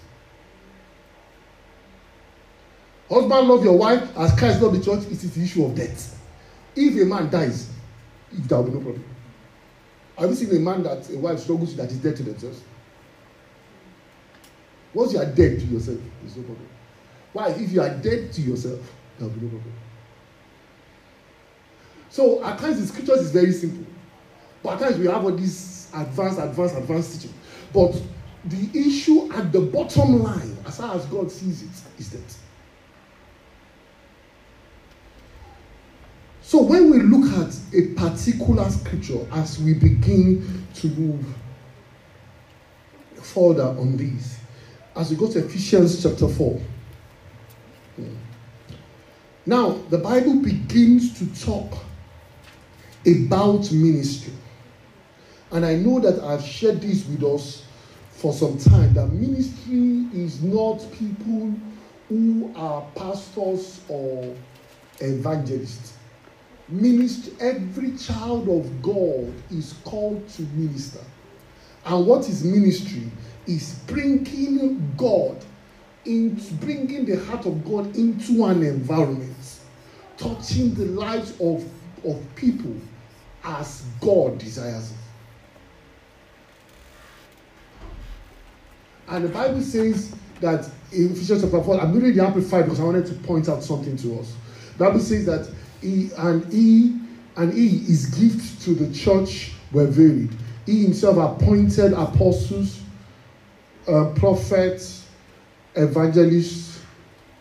Husband, 3.13 3.47
love 3.47 3.63
your 3.63 3.77
wife 3.77 4.17
as 4.17 4.33
Christ 4.39 4.59
loved 4.59 4.81
the 4.81 4.83
church. 4.83 5.05
It 5.05 5.23
is 5.23 5.35
the 5.35 5.43
issue 5.43 5.63
of 5.65 5.75
death. 5.75 6.19
If 6.75 6.99
a 6.99 7.05
man 7.05 7.29
dies, 7.29 7.69
there 8.31 8.57
will 8.57 8.65
be 8.65 8.71
no 8.71 8.79
problem. 8.79 9.05
Have 10.17 10.29
you 10.31 10.35
seen 10.35 10.55
a 10.55 10.59
man 10.59 10.81
that 10.81 11.07
a 11.11 11.17
wife 11.19 11.37
struggles 11.37 11.75
with 11.75 11.77
that 11.77 11.91
is 11.91 11.97
dead 11.97 12.15
to 12.15 12.23
themselves? 12.23 12.63
Once 14.95 15.13
you 15.13 15.19
are 15.19 15.27
dead 15.27 15.59
to 15.59 15.65
yourself, 15.67 15.99
there's 16.21 16.37
no 16.37 16.43
problem. 16.43 16.67
Why? 17.33 17.49
If 17.49 17.71
you 17.71 17.81
are 17.81 17.89
dead 17.89 18.33
to 18.33 18.41
yourself, 18.41 18.79
there 19.19 19.27
will 19.27 19.35
be 19.35 19.41
no 19.41 19.49
problem. 19.49 19.73
So 22.09 22.43
at 22.43 22.57
times 22.57 22.79
the 22.81 22.87
scriptures 22.87 23.19
is 23.19 23.31
very 23.31 23.51
simple. 23.51 23.85
But 24.63 24.81
at 24.81 24.87
times 24.87 24.97
we 24.97 25.05
have 25.05 25.23
all 25.23 25.31
this 25.31 25.91
advanced, 25.93 26.39
advanced, 26.39 26.77
advanced 26.77 27.21
teaching. 27.21 27.35
But 27.71 27.95
the 28.45 28.69
issue 28.73 29.31
at 29.33 29.51
the 29.51 29.61
bottom 29.61 30.23
line, 30.23 30.57
as 30.65 30.77
far 30.77 30.95
as 30.95 31.05
God 31.05 31.31
sees 31.31 31.61
it, 31.61 31.99
is 31.99 32.09
that. 32.09 32.37
So 36.53 36.61
when 36.61 36.91
we 36.91 36.99
look 36.99 37.33
at 37.39 37.51
a 37.73 37.95
particular 37.95 38.69
scripture 38.69 39.25
as 39.31 39.57
we 39.57 39.73
begin 39.73 40.63
to 40.75 40.87
move 40.89 41.25
further 43.15 43.63
on 43.63 43.97
this, 43.97 44.37
as 44.95 45.09
we 45.09 45.15
go 45.15 45.27
to 45.31 45.39
Ephesians 45.39 46.03
chapter 46.03 46.27
4. 46.27 46.61
Now, 49.47 49.71
the 49.89 49.97
Bible 49.97 50.35
begins 50.35 51.17
to 51.17 51.43
talk 51.43 51.73
about 53.03 53.71
ministry. 53.71 54.33
And 55.49 55.65
I 55.65 55.77
know 55.77 55.99
that 56.01 56.23
I've 56.23 56.45
shared 56.45 56.81
this 56.81 57.03
with 57.07 57.23
us 57.23 57.65
for 58.11 58.31
some 58.31 58.59
time 58.59 58.93
that 58.93 59.07
ministry 59.07 60.07
is 60.13 60.43
not 60.43 60.85
people 60.91 61.55
who 62.09 62.53
are 62.55 62.85
pastors 62.93 63.81
or 63.89 64.35
evangelists. 64.99 65.92
Ministry, 66.69 67.33
every 67.39 67.95
child 67.97 68.47
of 68.47 68.81
God 68.81 69.33
is 69.51 69.75
called 69.83 70.27
to 70.29 70.43
minister. 70.53 71.01
And 71.85 72.05
what 72.05 72.27
is 72.29 72.43
ministry? 72.43 73.11
Is 73.45 73.79
bringing 73.87 74.93
God 74.95 75.43
into 76.05 76.53
bringing 76.55 77.05
the 77.05 77.17
heart 77.25 77.45
of 77.45 77.63
God 77.65 77.95
into 77.95 78.45
an 78.45 78.63
environment, 78.63 79.59
touching 80.17 80.73
the 80.73 80.85
lives 80.85 81.31
of, 81.41 81.65
of 82.05 82.35
people 82.35 82.75
as 83.43 83.83
God 83.99 84.37
desires 84.37 84.91
it. 84.91 84.97
And 89.09 89.25
the 89.25 89.29
Bible 89.29 89.61
says 89.61 90.15
that 90.39 90.69
in 90.91 91.11
Ephesians 91.11 91.41
chapter 91.41 91.61
4, 91.61 91.81
I'm 91.81 91.93
reading 91.93 92.15
the 92.15 92.25
Amplified 92.25 92.65
because 92.65 92.79
I 92.79 92.83
wanted 92.83 93.05
to 93.07 93.13
point 93.15 93.49
out 93.49 93.63
something 93.63 93.97
to 93.97 94.19
us. 94.19 94.33
The 94.77 94.85
Bible 94.85 94.99
says 94.99 95.25
that 95.25 95.49
he 95.83 96.09
and 96.17 96.51
he 96.51 96.99
and 97.35 97.53
he 97.53 97.67
his 97.67 98.07
gifts 98.07 98.63
to 98.65 98.73
the 98.73 98.93
church 98.93 99.53
were 99.71 99.87
varied. 99.87 100.31
He 100.65 100.83
himself 100.83 101.17
appointed 101.17 101.93
apostles, 101.93 102.81
uh, 103.87 104.11
prophets, 104.15 105.07
evangelists, 105.75 106.81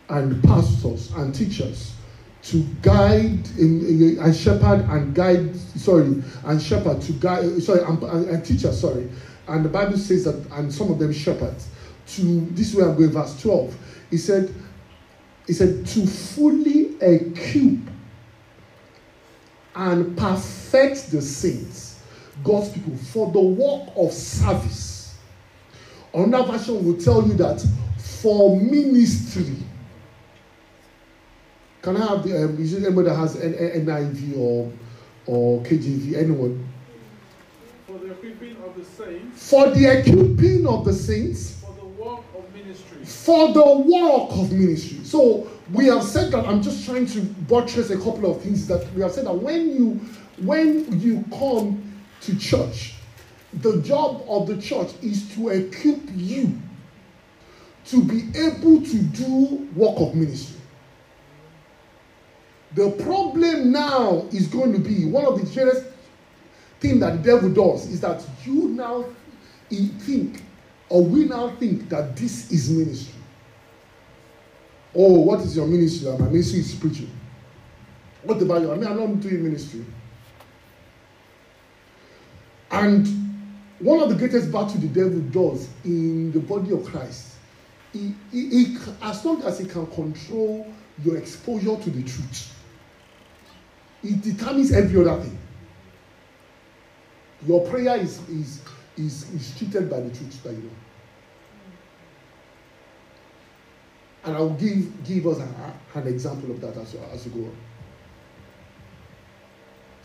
and 0.09 0.42
pastors 0.44 1.12
and 1.12 1.35
teachers 1.35 1.94
to 2.42 2.62
guide 2.83 3.48
in, 3.57 3.87
in, 3.87 4.18
and 4.18 4.35
shepherd 4.35 4.85
and 4.90 5.14
guide 5.14 5.55
sorry 5.57 6.22
and 6.44 6.61
shepherd 6.61 7.00
to 7.00 7.12
guide 7.12 7.62
sorry 7.62 7.83
and, 7.85 8.02
and, 8.02 8.28
and 8.28 8.44
teacher 8.44 8.72
sorry 8.72 9.09
and 9.48 9.64
the 9.64 9.68
Bible 9.68 9.98
says 9.98 10.24
that, 10.24 10.35
and 10.52 10.72
some 10.72 10.90
of 10.90 10.98
them 10.98 11.12
shepherds, 11.12 11.68
to 12.09 12.40
this 12.52 12.74
way 12.74 12.85
I'm 12.85 12.96
going, 12.96 13.11
verse 13.11 13.40
12. 13.42 13.76
He 14.11 14.16
said, 14.16 14.55
He 15.46 15.52
said, 15.52 15.87
to 15.87 16.07
fully 16.07 16.94
equip 17.00 17.91
and 19.74 20.16
perfect 20.16 21.11
the 21.11 21.22
saints, 21.22 22.00
God's 22.44 22.70
people, 22.70 22.96
for 22.96 23.30
the 23.30 23.40
work 23.40 23.90
of 23.96 24.12
service. 24.12 25.16
Another 26.14 26.52
version 26.52 26.85
will 26.85 26.98
tell 26.98 27.26
you 27.26 27.35
that 27.35 27.64
for 27.98 28.61
ministry. 28.61 29.56
Can 31.80 31.96
I 31.96 32.06
have 32.06 32.22
the 32.22 32.44
um, 32.44 32.61
is 32.61 32.74
it 32.74 32.85
anybody 32.85 33.08
that 33.08 33.16
has 33.16 33.35
an 33.37 33.54
NIV 33.54 34.37
or 34.38 34.72
or 35.26 35.62
KJV? 35.62 36.16
Anyone? 36.16 36.68
of 38.72 38.76
the 38.76 38.85
saints. 38.85 39.50
For 39.50 39.70
the 39.70 39.98
equipping 39.98 40.66
of 40.66 40.85
the 40.85 40.92
saints. 40.92 41.61
For 41.61 41.74
the 41.74 41.85
work 41.85 42.24
of 42.37 42.54
ministry. 42.54 43.04
For 43.04 43.52
the 43.52 43.78
work 43.78 44.30
of 44.32 44.52
ministry. 44.52 45.04
So 45.04 45.50
we 45.70 45.87
have 45.87 46.03
said 46.03 46.33
that 46.33 46.46
I'm 46.46 46.62
just 46.62 46.85
trying 46.85 47.07
to 47.07 47.20
buttress 47.20 47.90
a 47.90 47.96
couple 47.96 48.31
of 48.31 48.42
things 48.42 48.66
that 48.66 48.92
we 48.94 49.03
have 49.03 49.12
said 49.12 49.27
that 49.27 49.35
when 49.35 49.70
you 49.70 50.01
when 50.38 51.01
you 51.01 51.25
come 51.31 51.83
to 52.22 52.38
church, 52.38 52.94
the 53.61 53.81
job 53.83 54.25
of 54.29 54.46
the 54.46 54.61
church 54.61 54.90
is 55.03 55.33
to 55.35 55.51
equip 55.51 56.01
you 56.14 56.59
to 57.87 58.03
be 58.03 58.29
able 58.38 58.83
to 58.83 59.03
do 59.03 59.68
work 59.75 60.01
of 60.01 60.14
ministry. 60.14 60.61
The 62.75 62.90
problem 62.90 63.72
now 63.72 64.27
is 64.33 64.46
going 64.46 64.72
to 64.72 64.79
be 64.79 65.05
one 65.05 65.27
of 65.27 65.38
the 65.38 65.53
greatest 65.53 65.87
thing 66.81 66.98
that 67.01 67.22
the 67.22 67.33
devil 67.33 67.51
does 67.51 67.87
is 67.87 68.01
that 68.01 68.25
you 68.44 68.68
now 68.68 69.05
think, 69.70 70.42
or 70.88 71.05
we 71.05 71.25
now 71.25 71.51
think 71.57 71.88
that 71.90 72.16
this 72.16 72.51
is 72.51 72.70
ministry. 72.70 73.21
Oh, 74.94 75.20
what 75.20 75.40
is 75.40 75.57
your 75.57 75.66
ministry? 75.66 76.11
My 76.18 76.28
ministry 76.28 76.61
is 76.61 76.74
preaching. 76.74 77.11
What 78.22 78.40
about 78.42 78.62
you? 78.62 78.72
I 78.72 78.76
mean, 78.76 78.87
I'm 78.87 78.98
not 78.98 79.20
doing 79.20 79.42
ministry. 79.42 79.85
And 82.70 83.07
one 83.81 84.00
of 84.00 84.09
the 84.11 84.14
greatest 84.14 84.52
battles 84.52 84.81
the 84.81 84.88
devil 84.88 85.20
does 85.20 85.68
in 85.85 86.33
the 86.33 86.40
body 86.40 86.72
of 86.72 86.85
Christ, 86.85 87.35
he, 87.92 88.14
he, 88.31 88.48
he, 88.48 88.76
as 89.02 89.24
long 89.24 89.42
as 89.42 89.59
he 89.59 89.66
can 89.66 89.87
control 89.88 90.72
your 91.05 91.16
exposure 91.16 91.76
to 91.76 91.90
the 91.90 92.02
truth, 92.02 92.55
it 94.02 94.20
determines 94.20 94.72
every 94.72 95.00
other 95.00 95.22
thing. 95.22 95.38
Your 97.46 97.66
prayer 97.68 97.96
is, 97.96 98.20
is, 98.28 98.62
is, 98.96 99.31
is 99.35 99.59
treated 99.59 99.90
by 99.90 100.00
the 100.00 100.11
truth 100.11 100.42
that 100.44 100.52
you. 100.52 100.70
And 104.24 104.37
I 104.37 104.40
will 104.40 104.50
give, 104.54 105.04
give 105.04 105.26
us 105.26 105.38
a, 105.38 105.98
an 105.98 106.06
example 106.06 106.50
of 106.52 106.61
that 106.61 106.76
as, 106.76 106.94
as 107.12 107.26
we 107.26 107.32
go 107.40 107.46
on. 107.48 107.56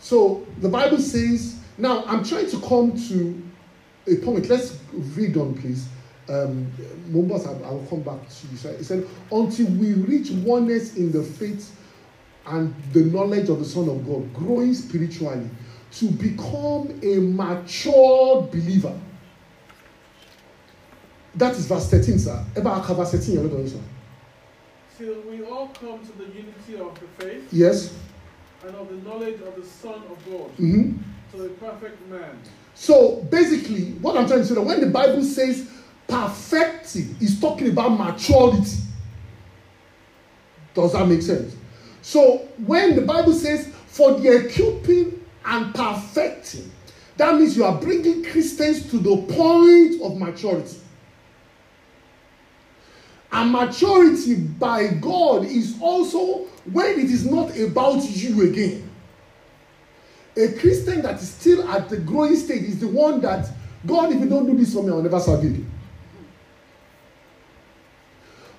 So 0.00 0.46
the 0.58 0.68
Bible 0.68 0.98
says, 0.98 1.56
now 1.76 2.04
I'm 2.06 2.24
trying 2.24 2.50
to 2.50 2.60
come 2.60 2.96
to 3.08 3.42
a 4.06 4.16
point. 4.16 4.48
Let's 4.48 4.78
read 4.92 5.36
on, 5.36 5.54
please. 5.54 5.88
um, 6.28 6.70
Mombas, 7.10 7.46
I, 7.46 7.68
I 7.68 7.70
will 7.72 7.86
come 7.88 8.02
back 8.02 8.28
to 8.28 8.46
you. 8.46 8.76
He 8.76 8.84
said, 8.84 9.06
until 9.32 9.66
we 9.66 9.94
reach 9.94 10.30
oneness 10.30 10.96
in 10.96 11.10
the 11.12 11.22
faith 11.22 11.74
and 12.46 12.74
the 12.92 13.00
knowledge 13.04 13.48
of 13.48 13.58
the 13.58 13.64
Son 13.64 13.88
of 13.88 14.06
God, 14.06 14.32
growing 14.34 14.74
spiritually 14.74 15.48
to 15.92 16.10
become 16.10 16.98
a 17.02 17.16
mature 17.18 18.42
believer. 18.42 18.98
That 21.34 21.54
is 21.56 21.66
verse 21.66 21.88
13, 21.90 22.18
sir. 22.18 22.44
Aka 22.56 22.94
verse 22.94 23.12
13, 23.12 23.36
yẹn 23.36 23.48
lọ́dọ̀ 23.48 23.60
yín, 23.60 23.68
sir. 23.70 23.80
Till 24.98 25.20
we 25.30 25.44
all 25.44 25.68
come 25.68 26.00
to 26.04 26.12
the 26.18 26.24
unity 26.24 26.74
of 26.80 26.98
the 26.98 27.24
faith 27.24 27.46
Yes. 27.52 27.94
and 28.66 28.74
of 28.74 28.88
the 28.88 29.08
knowledge 29.08 29.40
of 29.40 29.54
the 29.54 29.64
Son 29.64 29.94
of 30.10 30.18
God, 30.30 30.50
hmm 30.56 30.92
to 31.30 31.36
the 31.36 31.48
perfect 31.50 32.04
man, 32.08 32.38
So 32.74 33.16
basically, 33.30 33.92
what 34.00 34.16
I'm 34.16 34.26
trying 34.26 34.40
to 34.40 34.46
say 34.46 34.54
that 34.54 34.62
when 34.62 34.80
the 34.80 34.86
Bible 34.86 35.22
says 35.22 35.68
perfecting, 36.08 37.14
is 37.20 37.38
talking 37.38 37.68
about 37.70 37.90
maturity. 37.90 38.78
Does 40.74 40.92
that 40.94 41.06
make 41.06 41.20
sense? 41.22 41.54
So 42.02 42.48
when 42.66 42.94
the 42.96 43.02
Bible 43.02 43.34
says 43.34 43.68
for 43.88 44.12
the 44.18 44.46
equipping 44.46 45.22
and 45.44 45.74
perfecting, 45.74 46.70
that 47.18 47.34
means 47.34 47.56
you 47.56 47.64
are 47.64 47.78
bringing 47.78 48.24
Christians 48.24 48.88
to 48.90 48.98
the 48.98 49.16
point 49.34 50.00
of 50.00 50.16
maturity. 50.18 50.78
And 53.30 53.52
maturity 53.52 54.36
by 54.36 54.88
God 54.88 55.44
is 55.44 55.76
also 55.80 56.44
when 56.72 56.98
it 56.98 57.10
is 57.10 57.30
not 57.30 57.56
about 57.58 58.02
you 58.10 58.50
again. 58.50 58.90
A 60.36 60.52
Christian 60.52 61.02
that 61.02 61.16
is 61.20 61.30
still 61.30 61.68
at 61.68 61.88
the 61.88 61.98
growing 61.98 62.36
stage 62.36 62.62
is 62.62 62.80
the 62.80 62.88
one 62.88 63.20
that, 63.20 63.50
God, 63.86 64.12
if 64.12 64.20
you 64.20 64.28
don't 64.28 64.46
do 64.46 64.56
this 64.56 64.72
for 64.72 64.82
me, 64.82 64.90
I'll 64.90 65.02
never 65.02 65.20
serve 65.20 65.44
you. 65.44 65.66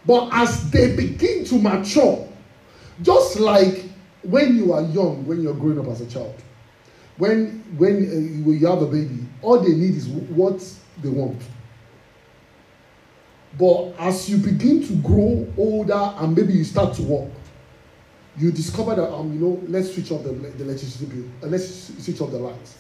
But 0.06 0.30
as 0.34 0.70
they 0.72 0.96
begin 0.96 1.46
to 1.46 1.56
mature, 1.60 2.28
just 3.02 3.40
like 3.40 3.86
when 4.24 4.56
you 4.58 4.74
are 4.74 4.82
young, 4.82 5.26
when 5.26 5.42
you're 5.42 5.54
growing 5.54 5.80
up 5.80 5.88
as 5.88 6.02
a 6.02 6.08
child, 6.08 6.36
when 7.18 7.64
when 7.78 7.96
uh, 7.96 8.50
you 8.52 8.66
have 8.68 8.82
a 8.82 8.86
baby, 8.86 9.20
all 9.42 9.60
they 9.60 9.74
need 9.74 9.96
is 9.96 10.08
what 10.08 10.64
they 11.02 11.10
want. 11.10 11.42
But 13.58 13.94
as 14.00 14.30
you 14.30 14.38
begin 14.38 14.86
to 14.88 14.96
grow 14.98 15.48
older 15.58 16.14
and 16.18 16.36
maybe 16.36 16.54
you 16.54 16.64
start 16.64 16.94
to 16.96 17.02
walk, 17.04 17.32
you 18.38 18.52
discover 18.52 18.96
that 18.96 19.12
um 19.12 19.34
you 19.34 19.40
know 19.40 19.62
let's 19.68 19.94
switch 19.94 20.12
off 20.12 20.24
the 20.24 20.32
the 20.32 20.64
electricity 20.64 21.06
bill 21.06 21.26
and 21.42 21.52
let's 21.52 21.94
switch 22.04 22.22
off 22.22 22.32
the 22.32 22.38
lights. 22.38 22.78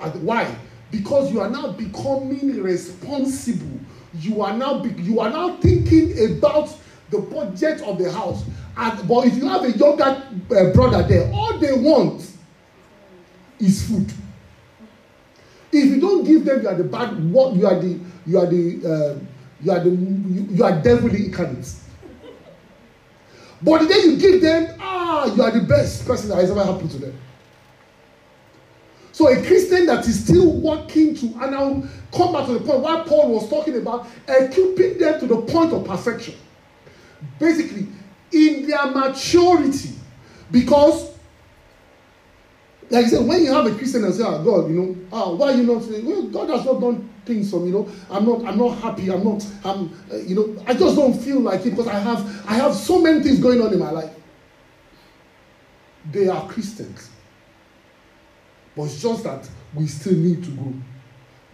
And 0.00 0.22
why? 0.24 0.54
Because 0.90 1.32
you 1.32 1.40
are 1.40 1.48
now 1.48 1.72
becoming 1.72 2.62
responsible. 2.62 3.80
You 4.14 4.42
are 4.42 4.54
now 4.54 4.80
be, 4.80 4.90
you 5.02 5.20
are 5.20 5.30
now 5.30 5.56
thinking 5.56 6.36
about 6.36 6.76
the 7.10 7.18
budget 7.18 7.80
of 7.82 7.98
the 7.98 8.10
house. 8.10 8.44
And 8.76 9.08
but 9.08 9.26
if 9.26 9.36
you 9.36 9.48
have 9.48 9.62
a 9.62 9.70
younger 9.70 10.04
uh, 10.04 10.72
brother 10.72 11.02
there, 11.06 11.30
all 11.32 11.58
they 11.58 11.72
want 11.72 12.28
is 13.58 13.86
food. 13.88 14.12
If 15.70 15.86
you 15.86 16.00
don't 16.00 16.24
give 16.24 16.44
them, 16.44 16.62
you 16.62 16.68
are 16.68 16.74
the 16.74 16.84
bad. 16.84 17.32
What 17.32 17.56
you 17.56 17.66
are 17.66 17.78
the 17.78 17.98
you 18.26 18.38
are 18.38 18.46
the 18.46 18.86
uh, 18.86 19.18
you 19.62 19.70
are 19.70 19.80
the 19.80 19.90
you, 19.90 20.46
you 20.50 20.64
are 20.64 20.80
devil 20.80 21.14
incarnate. 21.14 21.72
But 23.62 23.82
the 23.82 23.88
day 23.88 24.00
you 24.04 24.16
give 24.16 24.42
them, 24.42 24.76
ah, 24.80 25.32
you 25.34 25.42
are 25.42 25.52
the 25.52 25.60
best 25.60 26.04
person 26.04 26.28
that 26.30 26.36
has 26.36 26.50
ever 26.50 26.64
happened 26.64 26.90
to 26.92 26.98
them. 26.98 27.16
So 29.12 29.28
a 29.28 29.36
Christian 29.46 29.86
that 29.86 30.06
is 30.08 30.24
still 30.24 30.50
working 30.60 31.14
to 31.16 31.26
and 31.42 31.52
now 31.52 31.82
come 32.12 32.32
back 32.32 32.46
to 32.46 32.54
the 32.54 32.60
point 32.60 32.80
why 32.80 33.04
Paul 33.06 33.34
was 33.34 33.48
talking 33.48 33.76
about 33.76 34.06
equipping 34.26 34.98
them 34.98 35.20
to 35.20 35.26
the 35.26 35.42
point 35.42 35.72
of 35.72 35.84
perfection. 35.84 36.34
Basically, 37.38 37.86
in 38.32 38.66
their 38.66 38.86
maturity, 38.86 39.90
because 40.50 41.11
like 42.92 43.06
I 43.06 43.08
said, 43.08 43.26
when 43.26 43.42
you 43.42 43.52
have 43.52 43.64
a 43.64 43.74
Christian 43.74 44.04
and 44.04 44.14
say, 44.14 44.22
"Ah, 44.22 44.42
God, 44.42 44.68
you 44.68 44.76
know, 44.76 44.96
ah, 45.10 45.30
why 45.32 45.52
are 45.52 45.56
you 45.56 45.62
not 45.62 45.82
saying? 45.82 46.04
Well, 46.04 46.24
God 46.24 46.50
has 46.50 46.64
not 46.66 46.78
done 46.78 47.08
things 47.24 47.50
for 47.50 47.58
me. 47.58 47.68
You 47.68 47.72
know, 47.72 47.88
I'm 48.10 48.26
not, 48.26 48.44
I'm 48.44 48.58
not 48.58 48.78
happy. 48.78 49.10
I'm 49.10 49.24
not, 49.24 49.46
I'm, 49.64 49.98
uh, 50.12 50.16
you 50.16 50.34
know, 50.34 50.62
I 50.66 50.74
just 50.74 50.94
don't 50.94 51.14
feel 51.14 51.40
like 51.40 51.64
it 51.64 51.70
because 51.70 51.88
I 51.88 51.98
have, 51.98 52.20
I 52.46 52.54
have 52.54 52.74
so 52.74 53.00
many 53.00 53.22
things 53.22 53.40
going 53.40 53.62
on 53.62 53.72
in 53.72 53.78
my 53.78 53.90
life. 53.90 54.14
They 56.10 56.28
are 56.28 56.46
Christians, 56.48 57.08
but 58.76 58.84
it's 58.84 59.00
just 59.00 59.24
that 59.24 59.48
we 59.74 59.86
still 59.86 60.18
need 60.18 60.44
to 60.44 60.50
grow. 60.50 60.74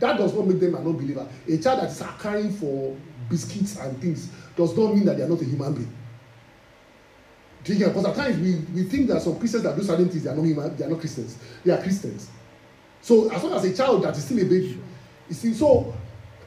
That 0.01 0.18
does 0.18 0.35
not 0.35 0.44
make 0.44 0.59
them 0.59 0.74
an 0.74 0.87
unbeliever. 0.87 1.29
A 1.46 1.59
child 1.59 1.83
that 1.83 1.90
is 1.90 2.03
crying 2.18 2.53
for 2.53 2.96
biscuits 3.29 3.79
and 3.79 4.01
things 4.01 4.29
does 4.57 4.77
not 4.77 4.92
mean 4.92 5.05
that 5.05 5.18
they 5.18 5.22
are 5.22 5.29
not 5.29 5.40
a 5.40 5.44
human 5.44 5.74
being. 5.74 5.94
Because 7.68 8.04
at 8.04 8.14
times 8.14 8.38
we, 8.38 8.57
we 8.74 8.88
think 8.88 9.09
there 9.09 9.16
are 9.16 9.20
some 9.20 9.38
Christians 9.38 9.64
that 9.64 9.76
do 9.76 9.83
certain 9.83 10.09
things, 10.09 10.24
they 10.24 10.31
are 10.31 10.37
not 10.37 10.44
human, 10.44 10.76
they 10.76 10.85
are 10.85 10.88
not 10.88 11.00
Christians. 11.00 11.37
They 11.64 11.72
are 11.72 11.83
Christians. 11.83 12.28
So 13.02 13.31
as 13.31 13.42
long 13.42 13.52
as 13.54 13.64
a 13.64 13.76
child 13.76 14.02
that 14.04 14.16
is 14.16 14.24
still 14.24 14.38
a 14.38 14.44
baby, 14.44 14.81
you 15.28 15.35
see, 15.35 15.54
so 15.54 15.94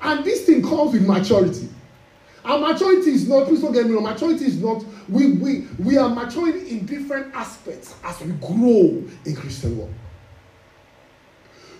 and 0.01 0.25
this 0.25 0.45
thing 0.45 0.61
comes 0.61 0.93
with 0.93 1.07
maturity. 1.07 1.69
And 2.43 2.63
maturity 2.63 3.11
is 3.11 3.27
not, 3.29 3.47
please 3.47 3.61
don't 3.61 3.71
get 3.71 3.85
me 3.85 3.93
wrong, 3.93 4.03
maturity 4.03 4.45
is 4.45 4.57
not, 4.57 4.83
we 5.07 5.33
we 5.33 5.67
we 5.77 5.97
are 5.97 6.09
maturing 6.09 6.67
in 6.67 6.85
different 6.85 7.33
aspects 7.35 7.93
as 8.03 8.19
we 8.21 8.31
grow 8.33 9.03
in 9.25 9.35
Christian 9.35 9.77
work. 9.77 9.91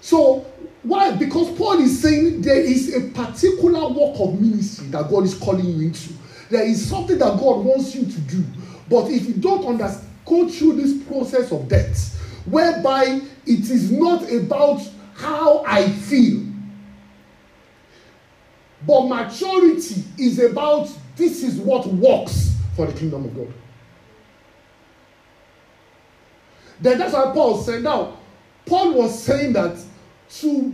So 0.01 0.45
why? 0.83 1.15
Because 1.15 1.55
Paul 1.57 1.79
is 1.79 2.01
saying 2.01 2.41
there 2.41 2.59
is 2.59 2.95
a 2.95 3.01
particular 3.09 3.87
work 3.87 4.19
of 4.19 4.39
ministry 4.39 4.87
that 4.87 5.09
God 5.09 5.23
is 5.23 5.35
calling 5.35 5.65
you 5.65 5.87
into. 5.87 6.13
There 6.49 6.63
is 6.63 6.87
something 6.87 7.17
that 7.19 7.39
God 7.39 7.63
wants 7.63 7.95
you 7.95 8.05
to 8.05 8.19
do. 8.21 8.43
But 8.91 9.09
if 9.09 9.25
you 9.25 9.35
don't 9.35 9.65
understand, 9.65 10.05
go 10.25 10.49
through 10.49 10.73
this 10.73 11.01
process 11.05 11.53
of 11.53 11.69
death, 11.69 12.13
whereby 12.45 13.21
it 13.45 13.69
is 13.71 13.89
not 13.89 14.29
about 14.29 14.81
how 15.15 15.63
I 15.65 15.89
feel, 15.89 16.45
but 18.85 19.07
maturity 19.07 20.03
is 20.17 20.39
about 20.39 20.89
this 21.15 21.41
is 21.41 21.57
what 21.57 21.87
works 21.87 22.53
for 22.75 22.85
the 22.85 22.93
kingdom 22.93 23.25
of 23.25 23.35
God. 23.35 23.53
Then 26.81 26.97
that's 26.97 27.13
why 27.13 27.31
Paul 27.33 27.61
said, 27.61 27.83
now, 27.83 28.17
Paul 28.65 28.93
was 28.93 29.23
saying 29.23 29.53
that 29.53 29.81
to 30.39 30.73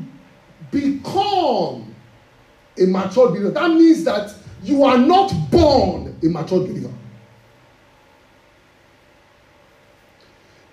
become 0.72 1.94
a 2.80 2.86
mature 2.86 3.30
believer, 3.30 3.52
that 3.52 3.70
means 3.70 4.04
that 4.06 4.34
you 4.64 4.84
are 4.84 4.98
not 4.98 5.32
born 5.52 6.18
a 6.24 6.26
mature 6.26 6.62
believer. 6.62 6.94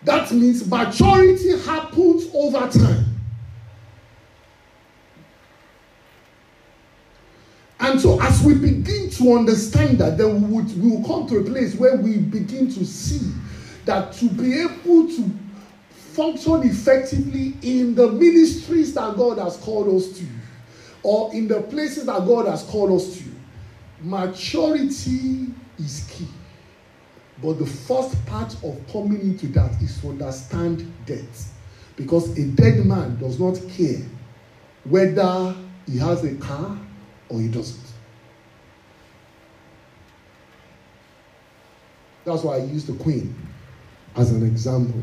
That 0.04 0.30
means 0.32 0.68
maturity 0.68 1.58
happens 1.60 2.28
over 2.34 2.68
time. 2.68 3.04
And 7.80 8.00
so, 8.00 8.20
as 8.20 8.42
we 8.42 8.54
begin 8.54 9.10
to 9.10 9.34
understand 9.34 9.98
that, 9.98 10.16
then 10.16 10.42
we, 10.42 10.56
would, 10.56 10.82
we 10.82 10.90
will 10.90 11.04
come 11.06 11.26
to 11.28 11.38
a 11.38 11.42
place 11.44 11.74
where 11.74 11.96
we 11.96 12.18
begin 12.18 12.70
to 12.72 12.84
see 12.84 13.30
that 13.84 14.12
to 14.14 14.28
be 14.28 14.60
able 14.60 15.06
to 15.08 15.30
function 16.14 16.62
effectively 16.62 17.56
in 17.62 17.94
the 17.94 18.10
ministries 18.10 18.94
that 18.94 19.16
God 19.16 19.38
has 19.38 19.56
called 19.58 19.94
us 19.94 20.18
to, 20.18 20.24
or 21.02 21.34
in 21.34 21.48
the 21.48 21.60
places 21.62 22.06
that 22.06 22.24
God 22.26 22.46
has 22.46 22.62
called 22.62 22.92
us 22.92 23.18
to, 23.18 23.24
maturity 24.00 25.48
is 25.78 26.08
key. 26.10 26.28
But 27.44 27.58
the 27.58 27.66
first 27.66 28.24
part 28.24 28.54
of 28.64 28.80
coming 28.90 29.20
into 29.20 29.48
that 29.48 29.72
is 29.82 30.00
to 30.00 30.08
understand 30.08 30.90
death. 31.04 31.52
Because 31.94 32.36
a 32.38 32.46
dead 32.46 32.86
man 32.86 33.18
does 33.20 33.38
not 33.38 33.60
care 33.68 34.00
whether 34.84 35.54
he 35.86 35.98
has 35.98 36.24
a 36.24 36.34
car 36.36 36.78
or 37.28 37.40
he 37.40 37.48
doesn't. 37.48 37.84
That's 42.24 42.42
why 42.42 42.54
I 42.54 42.64
used 42.64 42.86
the 42.86 42.94
queen 42.94 43.36
as 44.16 44.32
an 44.32 44.42
example 44.42 45.02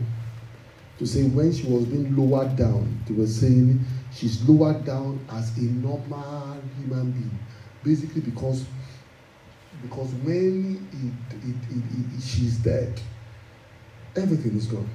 to 0.97 1.06
say 1.06 1.25
when 1.27 1.54
she 1.54 1.67
was 1.67 1.86
being 1.86 2.15
lowered 2.15 2.56
down, 2.56 3.04
they 3.08 3.13
were 3.13 3.27
saying 3.27 3.80
she's 4.12 4.41
lowered 4.49 4.84
down 4.84 5.23
as 5.32 5.56
a 5.60 5.62
normal 5.62 6.58
human 6.80 7.12
being, 7.12 7.39
basically 7.84 8.21
because 8.21 8.65
because 9.82 10.12
when 10.24 10.88
it, 10.91 11.38
it, 11.44 11.76
it, 11.76 12.17
it, 12.17 12.22
she's 12.24 12.58
dead, 12.58 13.00
everything 14.15 14.56
is 14.56 14.67
gone. 14.67 14.89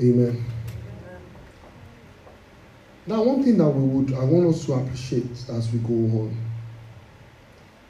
Amen. 0.00 0.44
Now, 3.06 3.22
one 3.22 3.44
thing 3.44 3.58
that 3.58 3.68
we 3.68 3.82
would, 3.86 4.14
I 4.14 4.24
want 4.24 4.46
us 4.54 4.64
to 4.66 4.72
appreciate 4.72 5.30
as 5.50 5.70
we 5.70 5.78
go 5.80 5.92
on. 5.92 6.36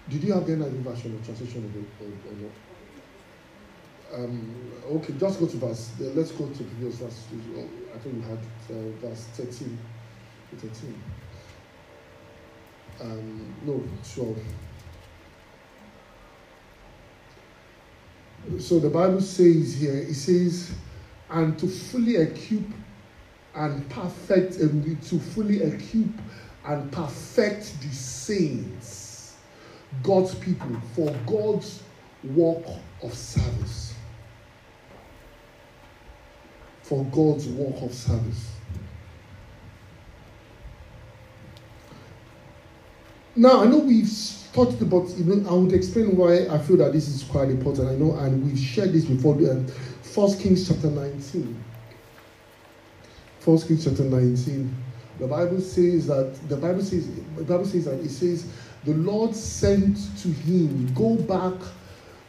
Did 0.09 0.25
you 0.25 0.33
have 0.35 0.47
the 0.47 0.53
NIV 0.53 0.83
version 0.83 1.19
or 1.19 1.25
translation 1.25 1.65
of 1.65 1.77
it 1.77 1.87
or, 2.01 2.47
or 2.47 2.51
Um, 4.15 4.55
okay, 4.87 5.13
just 5.19 5.41
go 5.41 5.47
to 5.47 5.57
verse. 5.57 5.91
Let's 5.99 6.31
go 6.31 6.47
to 6.47 6.65
previous 6.65 6.97
verse. 6.97 7.25
I 7.95 7.99
think 7.99 8.17
we 8.17 8.23
had 8.23 8.39
uh, 8.71 8.91
verse 9.01 9.25
13. 9.35 9.79
13. 10.57 11.03
Um, 13.01 13.55
no, 13.65 13.83
12. 14.15 14.39
So 18.61 18.79
the 18.79 18.91
Bible 18.91 19.21
says 19.21 19.75
here, 19.75 19.97
it 19.97 20.15
says, 20.15 20.73
and 21.31 21.59
to 21.59 21.67
fully 21.67 22.17
equip 22.17 22.63
and 23.55 23.89
perfect, 23.89 24.57
and 24.57 25.03
to 25.05 25.19
fully 25.19 25.63
equip 25.63 26.09
and 26.67 26.93
perfect 26.93 27.81
the 27.81 27.89
saints, 27.89 29.37
God's 30.03 30.35
people, 30.35 30.77
for 30.95 31.11
God's 31.27 31.83
work 32.23 32.65
of 33.03 33.15
service. 33.15 33.94
For 36.85 37.05
God's 37.07 37.49
work 37.49 37.83
of 37.83 37.93
service. 37.93 38.51
Now, 43.37 43.63
I 43.63 43.67
know 43.67 43.79
we've 43.79 44.09
talked 44.53 44.81
about, 44.81 45.09
know, 45.19 45.51
I 45.51 45.55
would 45.55 45.73
explain 45.73 46.17
why 46.17 46.47
I 46.47 46.59
feel 46.59 46.77
that 46.77 46.93
this 46.93 47.09
is 47.09 47.25
quite 47.25 47.49
important. 47.49 47.89
I 47.89 47.97
know, 47.97 48.17
and 48.19 48.45
we've 48.45 48.59
shared 48.59 48.93
this 48.93 49.05
before. 49.05 49.35
Um, 49.35 49.67
First 50.03 50.41
Kings 50.41 50.69
chapter 50.69 50.89
19. 50.89 51.65
First 53.41 53.67
Kings 53.67 53.85
chapter 53.85 54.05
19. 54.05 54.73
The 55.19 55.27
Bible 55.27 55.61
says 55.61 56.07
that 56.07 56.39
the 56.49 56.57
Bible 56.57 56.83
says 56.83 57.09
the 57.37 57.45
Bible 57.45 57.65
says 57.65 57.85
that 57.87 58.01
it 58.01 58.11
says 58.11 58.47
the 58.85 58.95
Lord 58.95 59.35
sent 59.35 59.97
to 60.23 60.29
him, 60.29 60.93
go 60.95 61.17
back 61.17 61.55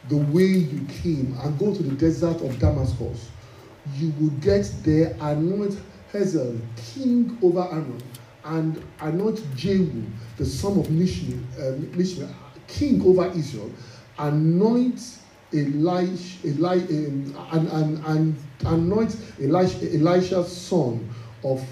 the 0.08 0.16
way 0.16 0.44
you 0.44 0.84
came 1.02 1.36
and 1.42 1.58
go 1.58 1.74
to 1.74 1.82
the 1.82 1.94
desert 1.94 2.40
of 2.40 2.58
Damascus. 2.58 3.28
You 3.94 4.12
will 4.18 4.30
get 4.40 4.70
there, 4.82 5.16
anoint 5.20 5.78
Hazael 6.12 6.56
king 6.76 7.38
over 7.42 7.60
Aram, 7.60 7.98
and 8.44 8.82
anoint 9.00 9.40
Jehu, 9.56 10.02
the 10.36 10.44
son 10.44 10.78
of 10.78 10.86
Nishmi, 10.86 11.42
uh, 11.58 12.32
king 12.66 13.02
over 13.02 13.26
Israel. 13.36 13.70
Anoint 14.18 15.18
Elisha, 15.52 16.46
Eli, 16.46 16.78
um, 16.78 17.48
and, 17.52 17.68
and, 17.68 18.06
and 18.06 18.36
anoint 18.64 19.16
Elisha, 19.40 19.94
Elisha's 19.94 20.54
son 20.56 21.08
of 21.44 21.64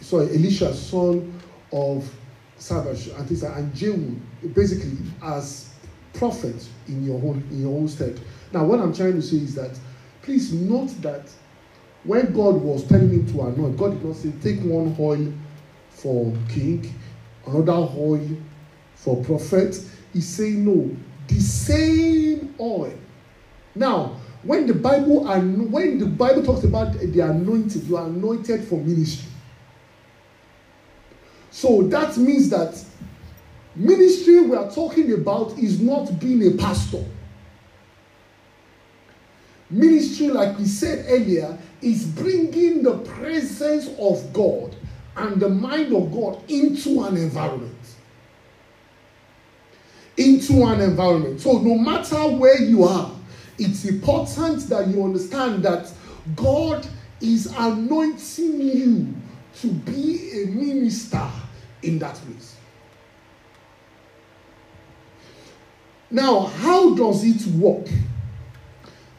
sorry, 0.00 0.26
Elisha's 0.34 0.80
son 0.80 1.40
of 1.72 2.10
Savash 2.58 3.08
and 3.18 3.42
and 3.56 3.74
Jehu 3.74 4.16
basically 4.54 4.98
as 5.22 5.72
prophet 6.14 6.68
in 6.88 7.04
your 7.04 7.16
own 7.16 7.42
in 7.50 7.62
your 7.62 7.76
own 7.76 7.88
stead. 7.88 8.20
Now, 8.52 8.64
what 8.64 8.80
I'm 8.80 8.92
trying 8.92 9.14
to 9.14 9.22
say 9.22 9.36
is 9.36 9.54
that 9.54 9.78
please 10.22 10.52
note 10.52 10.90
that 11.02 11.28
when 12.04 12.32
God 12.32 12.56
was 12.56 12.84
telling 12.84 13.10
him 13.10 13.26
to 13.32 13.42
anoint, 13.42 13.76
God 13.76 13.90
did 13.92 14.04
not 14.04 14.16
say 14.16 14.32
take 14.42 14.60
one 14.60 14.96
oil 14.98 15.32
for 15.90 16.32
king, 16.48 16.92
another 17.46 17.72
oil 17.72 18.28
for 18.94 19.22
prophet. 19.24 19.78
He's 20.12 20.28
saying 20.28 20.64
no, 20.64 20.96
the 21.28 21.40
same 21.40 22.54
oil. 22.58 22.94
Now, 23.74 24.16
when 24.42 24.66
the 24.66 24.74
Bible 24.74 25.30
and 25.30 25.70
when 25.70 25.98
the 25.98 26.06
Bible 26.06 26.42
talks 26.42 26.64
about 26.64 26.94
the 26.94 27.20
anointed, 27.20 27.84
you 27.84 27.96
are 27.96 28.06
anointed 28.06 28.64
for 28.64 28.76
ministry. 28.76 29.28
So 31.50 31.82
that 31.82 32.16
means 32.16 32.48
that 32.50 32.82
ministry 33.74 34.40
we 34.40 34.56
are 34.56 34.70
talking 34.70 35.12
about 35.12 35.58
is 35.58 35.80
not 35.80 36.18
being 36.18 36.46
a 36.46 36.56
pastor. 36.56 37.04
Ministry, 39.70 40.28
like 40.28 40.58
we 40.58 40.64
said 40.64 41.06
earlier, 41.08 41.56
is 41.80 42.04
bringing 42.04 42.82
the 42.82 42.98
presence 42.98 43.88
of 43.98 44.32
God 44.32 44.74
and 45.16 45.40
the 45.40 45.48
mind 45.48 45.94
of 45.94 46.12
God 46.12 46.42
into 46.50 47.04
an 47.04 47.16
environment. 47.16 47.74
Into 50.16 50.64
an 50.64 50.80
environment. 50.80 51.40
So, 51.40 51.58
no 51.58 51.76
matter 51.76 52.28
where 52.36 52.60
you 52.60 52.84
are, 52.84 53.12
it's 53.58 53.84
important 53.84 54.68
that 54.68 54.88
you 54.88 55.04
understand 55.04 55.62
that 55.62 55.92
God 56.34 56.86
is 57.20 57.46
anointing 57.56 58.60
you 58.60 59.14
to 59.60 59.68
be 59.68 60.42
a 60.42 60.46
minister 60.46 61.28
in 61.82 61.98
that 62.00 62.14
place. 62.14 62.56
Now, 66.10 66.40
how 66.40 66.94
does 66.94 67.24
it 67.24 67.46
work? 67.54 67.86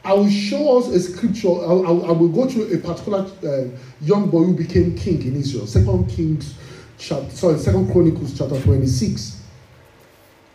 I 0.03 0.13
will 0.13 0.29
show 0.29 0.79
us 0.79 0.87
a 0.87 0.99
scripture. 0.99 1.49
I, 1.49 1.51
I, 1.51 2.09
I 2.09 2.11
will 2.11 2.29
go 2.29 2.47
through 2.47 2.73
a 2.73 2.77
particular 2.77 3.19
uh, 3.43 3.77
young 4.01 4.29
boy 4.29 4.43
who 4.43 4.55
became 4.55 4.95
king 4.97 5.21
in 5.21 5.35
Israel. 5.35 5.67
Second 5.67 6.09
Kings, 6.09 6.55
chapter, 6.97 7.29
sorry, 7.29 7.59
Second 7.59 7.91
Chronicles, 7.91 8.37
chapter 8.37 8.59
twenty-six, 8.61 9.41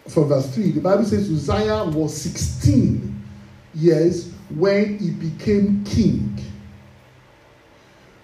from 0.08 0.28
verse 0.28 0.52
three. 0.52 0.72
The 0.72 0.80
Bible 0.80 1.04
says 1.04 1.30
Uzziah 1.30 1.84
was 1.84 2.20
sixteen 2.20 3.22
years 3.74 4.32
when 4.50 4.98
he 4.98 5.10
became 5.10 5.84
king. 5.84 6.36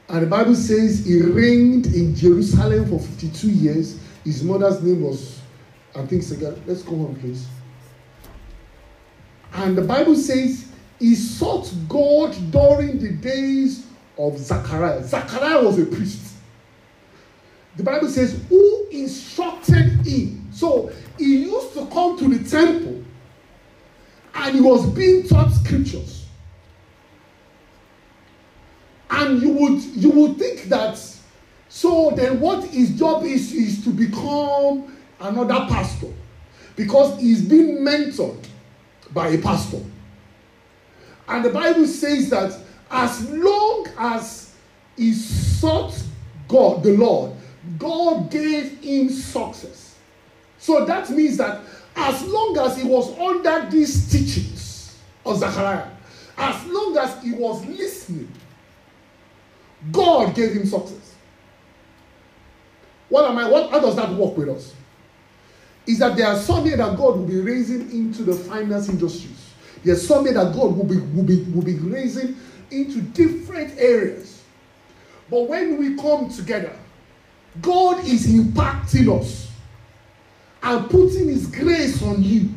And 0.09 0.23
the 0.23 0.27
Bible 0.27 0.55
says 0.55 1.07
he 1.07 1.23
reigned 1.23 1.87
in 1.87 2.15
Jerusalem 2.15 2.87
for 2.89 2.99
52 3.01 3.49
years. 3.49 3.99
His 4.25 4.45
mother's 4.45 4.83
name 4.83 5.01
was, 5.01 5.41
I 5.97 6.05
think, 6.05 6.23
Segar. 6.23 6.55
let's 6.67 6.83
go 6.83 6.97
on, 6.97 7.17
please. 7.17 7.47
And 9.55 9.77
the 9.77 9.83
Bible 9.83 10.15
says 10.15 10.69
he 11.03 11.17
sought 11.17 11.69
God 11.89 12.33
during 12.53 13.01
the 13.01 13.11
days 13.11 13.85
of 14.17 14.39
Zachariah. 14.39 15.03
Zachariah 15.03 15.61
was 15.61 15.77
a 15.81 15.85
priest. 15.85 16.35
The 17.77 17.83
Bible 17.83 18.07
says, 18.07 18.41
who 18.49 18.87
instructed 18.93 20.07
him? 20.07 20.49
So 20.53 20.93
he 21.19 21.43
used 21.43 21.75
to 21.75 21.87
come 21.87 22.17
to 22.19 22.29
the 22.29 22.49
temple 22.49 23.03
and 24.33 24.55
he 24.55 24.61
was 24.61 24.87
being 24.91 25.27
taught 25.27 25.51
scriptures 25.51 26.27
and 29.11 29.43
you 29.43 29.51
would 29.51 29.83
you 29.83 30.11
would 30.11 30.39
think 30.39 30.65
that 30.65 30.99
so 31.69 32.13
then 32.15 32.41
what 32.41 32.65
his 32.65 32.97
job 32.99 33.25
is 33.25 33.53
is 33.53 33.85
to 33.85 33.91
become 33.91 34.97
another 35.21 35.67
pastor 35.69 36.13
because 36.77 37.21
he's 37.21 37.43
being 37.43 37.79
mentored 37.79 38.43
by 39.13 39.29
a 39.29 39.39
pastor 39.39 39.81
and 41.29 41.45
the 41.45 41.51
bible 41.51 41.87
says 41.87 42.31
that 42.31 42.59
as 42.91 43.29
long 43.31 43.87
as 43.99 44.55
he 44.97 45.13
sought 45.13 45.95
god 46.49 46.83
the 46.83 46.97
lord 46.97 47.33
god 47.79 48.31
gave 48.31 48.79
him 48.81 49.09
success 49.09 49.97
so 50.59 50.85
that 50.85 51.09
means 51.11 51.37
that 51.37 51.61
as 51.97 52.27
long 52.27 52.57
as 52.59 52.81
he 52.81 52.87
was 52.87 53.17
under 53.19 53.71
these 53.71 54.11
teachings 54.11 54.99
of 55.25 55.39
zachariah 55.39 55.89
as 56.39 56.67
long 56.67 56.97
as 56.97 57.23
he 57.23 57.33
was 57.33 57.65
listening 57.67 58.33
God 59.91 60.35
gave 60.35 60.53
him 60.53 60.67
success. 60.67 61.15
What 63.09 63.29
am 63.31 63.39
I? 63.39 63.51
What, 63.51 63.71
how 63.71 63.81
does 63.81 63.97
that 63.97 64.13
work 64.13 64.37
with 64.37 64.49
us? 64.49 64.75
Is 65.87 65.99
that 65.99 66.17
there 66.17 66.29
are 66.29 66.39
some 66.39 66.65
here 66.65 66.77
that 66.77 66.97
God 66.97 67.19
will 67.19 67.27
be 67.27 67.41
raising 67.41 67.91
into 67.91 68.23
the 68.23 68.35
finance 68.35 68.89
industries. 68.89 69.42
There's 69.85 70.07
some 70.07 70.25
that 70.25 70.35
God 70.35 70.77
will 70.77 70.85
be, 70.85 70.99
will 70.99 71.25
be, 71.25 71.43
will 71.45 71.63
be 71.63 71.77
raising 71.77 72.37
into 72.71 73.01
different 73.01 73.79
areas. 73.79 74.43
But 75.31 75.49
when 75.49 75.79
we 75.79 75.97
come 75.97 76.29
together, 76.29 76.77
God 77.61 78.05
is 78.05 78.33
impacting 78.33 79.21
us 79.21 79.51
and 80.63 80.89
putting 80.89 81.29
His 81.29 81.47
grace 81.47 82.03
on 82.03 82.23
you. 82.23 82.51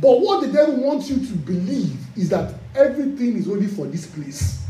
But 0.00 0.20
what 0.20 0.42
the 0.42 0.52
devil 0.52 0.76
wants 0.76 1.10
you 1.10 1.24
to 1.26 1.32
believe 1.32 1.96
is 2.16 2.28
that 2.30 2.54
everything 2.74 3.36
is 3.36 3.48
only 3.48 3.66
for 3.66 3.86
this 3.86 4.06
place. 4.06 4.64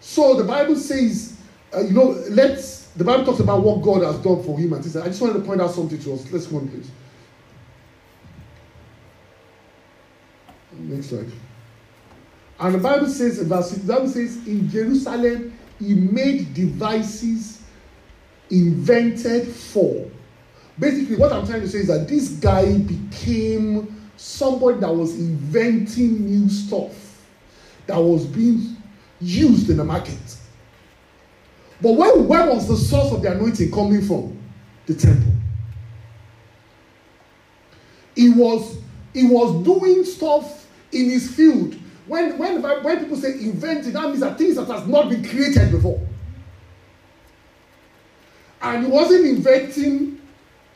So 0.00 0.34
the 0.34 0.44
Bible 0.44 0.76
says, 0.76 1.38
uh, 1.74 1.80
you 1.80 1.92
know, 1.92 2.18
let's, 2.30 2.88
the 2.88 3.04
Bible 3.04 3.24
talks 3.24 3.40
about 3.40 3.62
what 3.62 3.82
God 3.82 4.02
has 4.02 4.16
done 4.18 4.42
for 4.42 4.58
him. 4.58 4.72
And 4.72 4.84
I 4.96 5.06
just 5.06 5.20
wanted 5.20 5.34
to 5.34 5.40
point 5.40 5.60
out 5.60 5.70
something 5.70 5.98
to 5.98 6.14
us. 6.14 6.30
Let's 6.32 6.46
go 6.46 6.56
on, 6.56 6.68
please. 6.68 6.90
Next 10.88 11.10
slide. 11.10 11.30
And 12.60 12.74
the 12.74 12.78
Bible 12.78 13.06
says, 13.06 13.38
the 13.38 13.44
Bible 13.44 14.08
says, 14.08 14.36
in 14.46 14.68
Jerusalem, 14.68 15.56
he 15.78 15.94
made 15.94 16.54
devices 16.54 17.62
invented 18.50 19.46
for. 19.46 20.10
Basically, 20.78 21.16
what 21.16 21.32
I'm 21.32 21.46
trying 21.46 21.60
to 21.60 21.68
say 21.68 21.80
is 21.80 21.88
that 21.88 22.08
this 22.08 22.30
guy 22.30 22.78
became 22.78 24.10
somebody 24.16 24.80
that 24.80 24.92
was 24.92 25.14
inventing 25.14 26.24
new 26.24 26.48
stuff 26.48 27.22
that 27.86 27.98
was 27.98 28.26
being 28.26 28.76
used 29.20 29.70
in 29.70 29.76
the 29.76 29.84
market. 29.84 30.18
But 31.80 31.92
where, 31.92 32.16
where 32.16 32.46
was 32.52 32.66
the 32.66 32.76
source 32.76 33.12
of 33.12 33.22
the 33.22 33.32
anointing 33.32 33.70
coming 33.70 34.02
from? 34.02 34.36
The 34.86 34.94
temple. 34.94 35.32
It 38.16 38.34
was, 38.34 38.78
He 39.12 39.24
was 39.26 39.64
doing 39.64 40.04
stuff 40.04 40.66
in 40.92 41.10
his 41.10 41.30
field. 41.34 41.74
When, 42.06 42.38
when, 42.38 42.62
when 42.62 42.98
people 43.00 43.16
say 43.16 43.32
invented, 43.32 43.92
that 43.94 44.04
means 44.04 44.20
that 44.20 44.38
things 44.38 44.56
that 44.56 44.66
has 44.68 44.86
not 44.86 45.10
been 45.10 45.22
created 45.22 45.70
before. 45.70 46.00
And 48.62 48.86
he 48.86 48.90
wasn't 48.90 49.26
inventing 49.26 50.20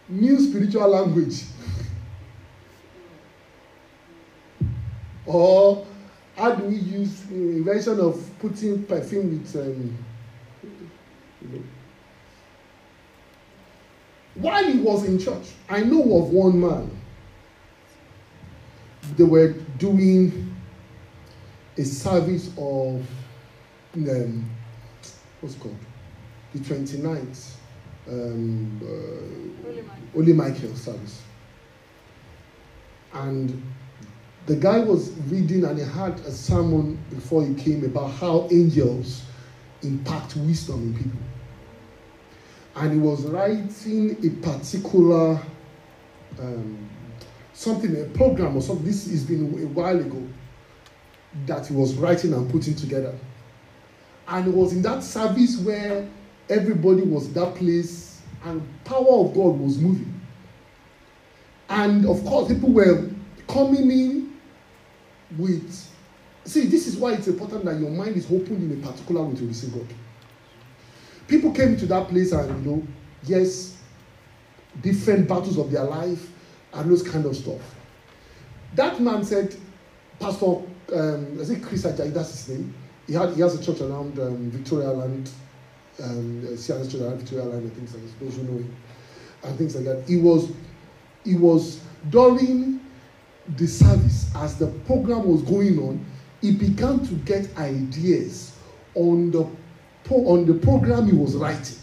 new 0.09 0.39
spiritual 0.39 0.89
language. 0.89 1.43
or 5.27 5.87
how 6.37 6.55
do 6.55 6.65
we 6.65 6.77
use 6.77 7.31
invention 7.31 8.01
of 8.01 8.29
putting 8.39 8.83
perfume 8.85 9.39
with 9.39 9.57
um, 9.57 9.99
you 11.43 11.49
know. 11.49 11.63
while 14.35 14.65
he 14.65 14.79
was 14.79 15.05
in 15.05 15.19
church 15.19 15.49
i 15.69 15.81
know 15.81 16.01
of 16.01 16.31
one 16.31 16.61
man 16.61 16.91
they 19.16 19.24
were 19.24 19.53
doing 19.78 20.55
a 21.78 21.84
service 21.84 22.48
of 22.59 23.07
um, 23.96 24.50
what's 25.40 25.57
called 25.57 25.76
the 26.53 26.59
29th 26.61 27.55
um, 28.09 28.80
uh, 28.82 30.14
Holy 30.14 30.32
Michael 30.32 30.74
service 30.76 31.22
and 33.14 33.62
the 34.46 34.57
guy 34.57 34.78
was 34.78 35.11
reading 35.28 35.64
and 35.64 35.78
he 35.78 35.84
had 35.84 36.18
a 36.20 36.30
sermon 36.32 36.98
before 37.11 37.44
he 37.46 37.55
came 37.55 37.84
about 37.84 38.09
how 38.09 38.48
angels 38.50 39.22
impact 39.82 40.36
wisdom 40.36 40.82
in 40.82 40.94
people. 40.94 41.20
And 42.74 42.92
he 42.92 42.98
was 42.98 43.24
writing 43.26 44.16
a 44.24 44.30
particular 44.46 45.40
um, 46.40 46.90
something, 47.55 48.00
a 48.00 48.05
program 48.16 48.57
or 48.57 48.62
something. 48.62 48.84
This 48.86 49.11
has 49.11 49.24
been 49.24 49.44
a 49.44 49.66
while 49.68 49.98
ago 49.98 50.26
that 51.46 51.66
he 51.66 51.74
was 51.74 51.94
writing 51.94 52.32
and 52.32 52.50
putting 52.50 52.74
together. 52.74 53.16
And 54.28 54.48
it 54.48 54.55
was 54.55 54.72
in 54.72 54.82
that 54.82 55.03
service 55.03 55.59
where 55.59 56.09
everybody 56.48 57.03
was 57.03 57.32
that 57.32 57.55
place 57.55 58.20
and 58.44 58.62
power 58.84 59.24
of 59.24 59.34
God 59.34 59.59
was 59.59 59.78
moving. 59.78 60.20
And 61.68 62.07
of 62.07 62.24
course, 62.24 62.53
people 62.53 62.70
were 62.70 63.09
coming 63.48 63.90
in 63.90 64.32
with 65.38 65.88
see 66.44 66.66
this 66.66 66.86
is 66.86 66.96
why 66.96 67.12
it's 67.12 67.28
important 67.28 67.64
that 67.64 67.78
your 67.78 67.90
mind 67.90 68.16
is 68.16 68.26
open 68.26 68.57
in 68.57 68.82
a 68.82 68.86
particular 68.86 69.22
way 69.22 69.34
to 69.34 69.46
receive 69.46 69.72
god 69.72 69.86
people 71.28 71.53
came 71.53 71.76
to 71.76 71.86
that 71.86 72.09
place 72.09 72.32
and 72.32 72.64
you 72.64 72.70
know 72.70 72.86
yes 73.24 73.76
different 74.80 75.28
battles 75.28 75.59
of 75.59 75.70
their 75.70 75.84
life 75.84 76.30
and 76.75 76.91
those 76.91 77.03
kind 77.03 77.27
of 77.27 77.37
stuff. 77.37 77.61
That 78.75 79.01
man 79.01 79.25
said 79.25 79.55
pastor 80.18 80.62
um, 80.95 81.39
i 81.41 81.45
think 81.45 81.64
chris 81.64 81.85
ajayi? 81.85 82.12
That's 82.12 82.31
his 82.31 82.57
name. 82.57 82.75
He 83.07 83.14
had 83.14 83.35
he 83.35 83.41
has 83.41 83.59
a 83.59 83.64
church 83.64 83.81
around 83.81 84.18
um, 84.18 84.51
Victoria 84.51 84.89
Island 84.89 85.31
um, 86.03 86.47
uh, 86.47 86.57
church 86.57 86.95
around 86.95 87.18
Victoria 87.18 87.45
Island 87.45 87.64
and 87.64 87.73
things 87.73 87.95
like 87.95 88.05
that 88.05 88.25
those 88.25 88.37
who 88.37 88.43
know 88.45 88.59
him 88.59 88.77
and 89.45 89.59
things 89.59 89.75
like 89.75 89.85
that. 89.85 90.05
He 90.09 90.16
was 90.16 90.53
he 91.25 91.37
was 91.37 91.81
during 92.11 92.81
the 93.57 93.66
service, 93.66 94.31
as 94.37 94.57
the 94.59 94.68
program 94.87 95.27
was 95.27 95.43
going 95.43 95.79
on, 95.79 96.05
he 96.41 96.53
began 96.53 97.01
to 97.07 97.14
get 97.14 97.57
ideas 97.59 98.57
on 98.95 99.31
the 99.31 99.49
on 100.11 100.47
the 100.47 100.55
program 100.55 101.07
he 101.07 101.12
was 101.12 101.37
writing. 101.37 101.77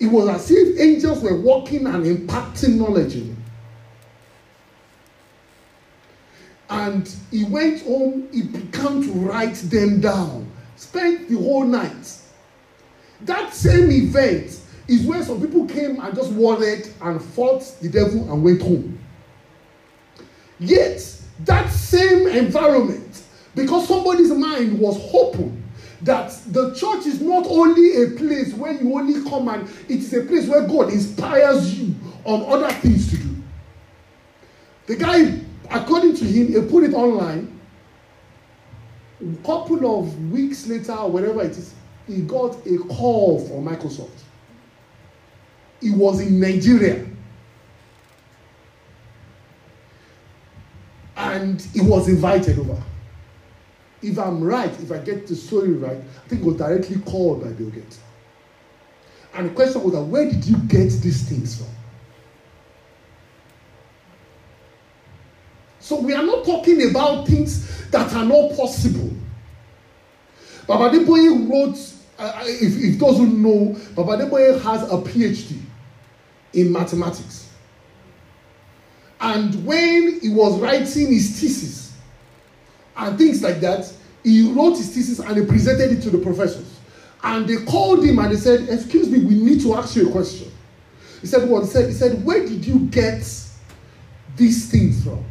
It 0.00 0.06
was 0.06 0.28
as 0.28 0.50
if 0.50 0.78
angels 0.78 1.22
were 1.22 1.40
walking 1.40 1.86
and 1.86 2.04
impacting 2.04 2.76
knowledge 2.76 3.14
in 3.14 3.26
him. 3.28 3.44
And 6.70 7.14
he 7.30 7.44
went 7.44 7.82
home, 7.82 8.28
he 8.30 8.42
began 8.42 9.02
to 9.02 9.12
write 9.12 9.56
them 9.56 10.00
down, 10.00 10.50
spent 10.76 11.28
the 11.28 11.36
whole 11.36 11.64
night. 11.64 12.18
That 13.22 13.54
same 13.54 13.90
event 13.90 14.60
is 14.86 15.04
where 15.04 15.22
some 15.22 15.40
people 15.40 15.66
came 15.66 15.98
and 16.00 16.14
just 16.14 16.32
worried 16.32 16.88
and 17.00 17.22
fought 17.22 17.62
the 17.80 17.88
devil 17.88 18.30
and 18.32 18.44
went 18.44 18.62
home. 18.62 18.98
Yet, 20.60 21.22
that 21.40 21.70
same 21.70 22.26
environment, 22.26 23.22
because 23.54 23.88
somebody's 23.88 24.30
mind 24.30 24.78
was 24.78 24.98
open, 25.14 25.57
that 26.02 26.30
the 26.46 26.74
church 26.74 27.06
is 27.06 27.20
not 27.20 27.46
only 27.46 28.02
a 28.02 28.10
place 28.10 28.54
where 28.54 28.72
you 28.72 28.94
only 28.94 29.28
come 29.28 29.48
and 29.48 29.68
it 29.88 29.98
is 29.98 30.14
a 30.14 30.22
place 30.22 30.46
where 30.46 30.66
God 30.66 30.92
inspires 30.92 31.78
you 31.78 31.94
on 32.24 32.44
other 32.52 32.72
things 32.74 33.10
to 33.10 33.16
do. 33.16 33.36
The 34.86 34.96
guy, 34.96 35.40
according 35.70 36.16
to 36.16 36.24
him, 36.24 36.48
he 36.48 36.60
put 36.70 36.84
it 36.84 36.94
online. 36.94 37.58
A 39.20 39.46
couple 39.46 39.98
of 39.98 40.30
weeks 40.30 40.66
later, 40.68 40.94
whatever 40.94 41.42
it 41.42 41.50
is, 41.50 41.74
he 42.06 42.22
got 42.22 42.64
a 42.66 42.78
call 42.88 43.40
from 43.46 43.64
Microsoft. 43.64 44.10
He 45.80 45.90
was 45.90 46.20
in 46.20 46.38
Nigeria. 46.40 47.04
and 51.18 51.60
he 51.74 51.80
was 51.80 52.08
invited 52.08 52.58
over. 52.58 52.80
If 54.02 54.18
I'm 54.18 54.42
right, 54.42 54.70
if 54.80 54.92
I 54.92 54.98
get 54.98 55.26
the 55.26 55.34
story 55.34 55.72
right, 55.72 55.96
I 55.96 56.28
think 56.28 56.42
he 56.42 56.46
was 56.46 56.56
directly 56.56 56.98
called 57.00 57.42
by 57.42 57.50
Bill 57.50 57.70
Gates. 57.70 57.98
And 59.34 59.50
the 59.50 59.54
question 59.54 59.82
was 59.82 59.94
where 59.94 60.30
did 60.30 60.44
you 60.46 60.56
get 60.56 60.90
these 60.90 61.28
things 61.28 61.58
from? 61.58 61.66
So 65.80 66.00
we 66.00 66.12
are 66.14 66.22
not 66.22 66.44
talking 66.44 66.90
about 66.90 67.26
things 67.26 67.88
that 67.90 68.12
are 68.12 68.24
not 68.24 68.54
possible. 68.56 69.10
Baba 70.66 70.90
Adeboye 70.96 71.48
wrote, 71.50 71.78
uh, 72.18 72.42
if, 72.44 72.76
if 72.78 72.98
those 72.98 73.16
who 73.16 73.26
know, 73.26 73.76
Baba 73.94 74.18
Adeboye 74.18 74.60
has 74.60 74.82
a 74.82 74.96
PhD 74.96 75.58
in 76.52 76.70
mathematics. 76.70 77.48
And 79.20 79.64
when 79.66 80.20
he 80.20 80.28
was 80.28 80.60
writing 80.60 81.12
his 81.12 81.40
thesis 81.40 81.87
and 82.98 83.16
things 83.16 83.42
like 83.42 83.60
that, 83.60 83.90
he 84.24 84.52
wrote 84.52 84.76
his 84.76 84.92
thesis 84.94 85.20
and 85.20 85.36
he 85.36 85.46
presented 85.46 85.92
it 85.92 86.02
to 86.02 86.10
the 86.10 86.18
professors. 86.18 86.78
And 87.22 87.48
they 87.48 87.64
called 87.64 88.04
him 88.04 88.18
and 88.18 88.32
they 88.32 88.36
said, 88.36 88.68
Excuse 88.68 89.08
me, 89.08 89.24
we 89.24 89.34
need 89.34 89.60
to 89.62 89.74
ask 89.74 89.96
you 89.96 90.08
a 90.08 90.12
question. 90.12 90.50
He 91.20 91.26
said, 91.26 91.48
What? 91.48 91.64
He 91.64 91.70
said, 91.70 91.88
he 91.88 91.94
said 91.94 92.24
Where 92.24 92.40
did 92.40 92.64
you 92.64 92.80
get 92.86 93.20
these 94.36 94.70
things 94.70 95.02
from? 95.02 95.24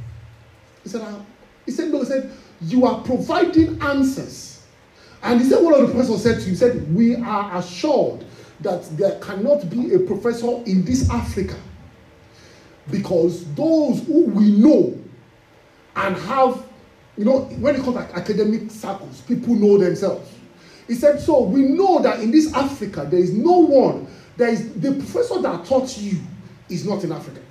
He 0.84 0.90
said, 0.90 1.02
uh, 1.02 1.20
he 1.66 1.72
said, 1.72 1.92
No, 1.92 2.00
he 2.00 2.06
said, 2.06 2.32
You 2.62 2.86
are 2.86 3.02
providing 3.04 3.82
answers. 3.82 4.66
And 5.24 5.42
he 5.42 5.50
said, 5.50 5.64
One 5.64 5.74
of 5.74 5.82
the 5.82 5.94
professors 5.94 6.24
said 6.24 6.40
to 6.40 6.44
him, 6.44 6.50
He 6.50 6.56
said, 6.56 6.96
We 6.96 7.16
are 7.16 7.58
assured 7.58 8.26
that 8.62 8.84
there 8.98 9.20
cannot 9.20 9.70
be 9.70 9.94
a 9.94 10.00
professor 10.00 10.48
in 10.66 10.84
this 10.84 11.10
Africa 11.10 11.58
because 12.90 13.46
those 13.54 14.06
who 14.06 14.26
we 14.26 14.52
know 14.52 14.98
and 15.96 16.16
have, 16.16 16.64
you 17.18 17.26
know, 17.26 17.42
when 17.60 17.76
it 17.76 17.84
comes 17.84 17.96
to 17.96 18.16
academic 18.16 18.70
circles, 18.72 19.22
people 19.22 19.56
know 19.56 19.78
themselves. 19.78 20.32
He 20.88 20.96
said, 20.96 21.20
so 21.20 21.42
we 21.44 21.62
know 21.64 22.00
that 22.02 22.20
in 22.22 22.32
this 22.32 22.54
Africa, 22.54 23.08
there 23.10 23.20
is 23.20 23.34
no 23.34 23.58
one, 23.58 24.08
there 24.38 24.50
is 24.50 24.74
the 24.76 24.94
professor 24.94 25.42
that 25.42 25.66
taught 25.66 25.98
you 25.98 26.20
is 26.70 26.86
not 26.86 27.04
in 27.04 27.12
Africa. 27.12 27.42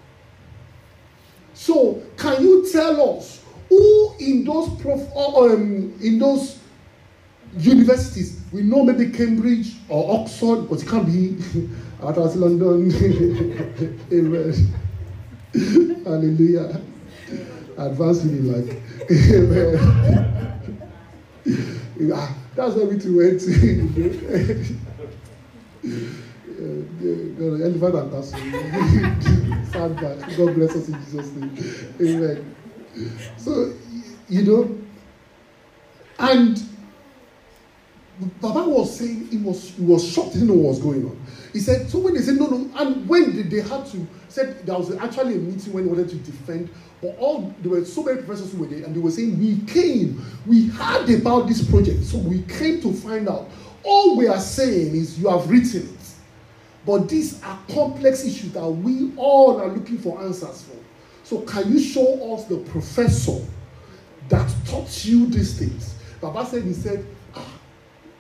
So 1.55 2.03
can 2.17 2.43
you 2.43 2.71
tell 2.71 3.19
us 3.19 3.43
who 3.69 4.15
in 4.21 4.45
those 4.45 4.69
prof, 4.81 5.01
um, 5.17 5.99
in 6.01 6.19
those 6.19 6.59
universities 7.59 8.41
we 8.53 8.63
know 8.63 8.85
maybe 8.85 9.11
Cambridge 9.11 9.75
or 9.89 10.21
Oxford, 10.21 10.69
but 10.69 10.83
it 10.83 10.89
can't 10.89 11.07
be 11.07 11.37
out 12.03 12.17
of 12.17 12.37
London. 12.37 12.91
Hallelujah. 16.05 16.81
Advance 17.79 18.25
in 18.25 18.53
like. 18.53 18.83
ah, 22.15 22.35
that's 22.55 22.75
what 22.75 22.89
we 22.89 22.97
went 23.15 23.41
to. 23.41 24.77
God, 27.37 27.61
elephant 27.61 27.95
and 27.95 28.11
castle. 28.11 28.39
Stand 29.69 29.97
back. 29.97 30.19
God 30.37 30.55
bless 30.55 30.75
us 30.75 30.89
in 30.89 30.95
Jesus' 31.05 31.31
name. 31.33 31.55
Amen. 32.01 32.57
So, 33.37 33.75
you 34.29 34.43
know, 34.43 34.79
and 36.19 36.63
Baba 38.41 38.69
was 38.69 38.99
saying 38.99 39.29
he 39.29 39.37
was 39.37 39.71
he 39.71 39.85
was 39.85 40.11
shocked, 40.11 40.33
he 40.33 40.41
didn't 40.41 40.49
know 40.49 40.55
what 40.55 40.71
was 40.71 40.81
going 40.81 41.05
on. 41.05 41.17
He 41.53 41.61
said, 41.61 41.89
so 41.91 41.99
when 41.99 42.15
they 42.15 42.21
said 42.21 42.37
no, 42.37 42.47
no, 42.47 42.71
and 42.81 43.07
when 43.07 43.37
did 43.37 43.51
they 43.51 43.61
had 43.61 43.85
to 43.87 44.07
said 44.29 44.67
there 44.67 44.77
was 44.77 44.95
actually 44.97 45.35
a 45.35 45.39
meeting 45.39 45.73
when 45.73 45.85
they 45.85 45.91
wanted 45.91 46.09
to 46.09 46.17
defend, 46.17 46.71
but 47.03 47.17
all 47.19 47.55
there 47.61 47.73
were 47.73 47.85
so 47.85 48.03
many 48.03 48.23
professors 48.23 48.53
who 48.53 48.59
were 48.59 48.67
there, 48.67 48.85
and 48.85 48.95
they 48.95 49.01
were 49.01 49.11
saying, 49.11 49.39
We 49.39 49.59
came, 49.67 50.25
we 50.47 50.69
heard 50.69 51.11
about 51.11 51.47
this 51.47 51.69
project, 51.69 52.05
so 52.05 52.19
we 52.19 52.43
came 52.43 52.81
to 52.83 52.93
find 52.93 53.29
out. 53.29 53.49
All 53.85 54.17
we 54.17 54.27
are 54.27 54.41
saying 54.41 54.97
is 54.97 55.19
you 55.19 55.29
have 55.29 55.49
written 55.49 55.83
it. 55.83 56.15
But 56.87 57.09
these 57.09 57.43
are 57.43 57.59
complex 57.69 58.25
issues 58.25 58.53
that 58.53 58.67
we 58.67 59.13
all 59.17 59.61
are 59.61 59.69
looking 59.69 59.99
for 59.99 60.21
answers 60.23 60.63
for. 60.63 60.77
So 61.25 61.41
can 61.41 61.73
you 61.73 61.81
show 61.81 62.35
us 62.35 62.45
the 62.45 62.59
professor 62.59 63.45
that 64.29 64.53
taught 64.67 65.05
you 65.05 65.27
these 65.27 65.59
things? 65.59 65.97
Baba 66.21 66.47
said, 66.47 66.63
he 66.63 66.73
said, 66.73 67.05
ah, 67.35 67.45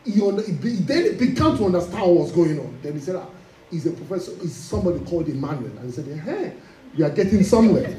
he, 0.04 0.12
he, 0.12 0.20
then 0.20 1.04
he 1.04 1.12
began 1.12 1.56
to 1.56 1.64
understand 1.64 2.02
what 2.02 2.14
was 2.14 2.32
going 2.32 2.58
on. 2.58 2.76
Then 2.82 2.94
he 2.94 3.00
said, 3.00 3.16
ah, 3.16 3.26
he's 3.70 3.86
a 3.86 3.92
professor, 3.92 4.32
he's 4.42 4.54
somebody 4.54 4.98
called 5.04 5.28
Emmanuel. 5.28 5.70
And 5.78 5.86
he 5.86 5.92
said, 5.92 6.06
hey, 6.18 6.54
you 6.96 7.04
are 7.04 7.10
getting 7.10 7.42
somewhere. 7.42 7.94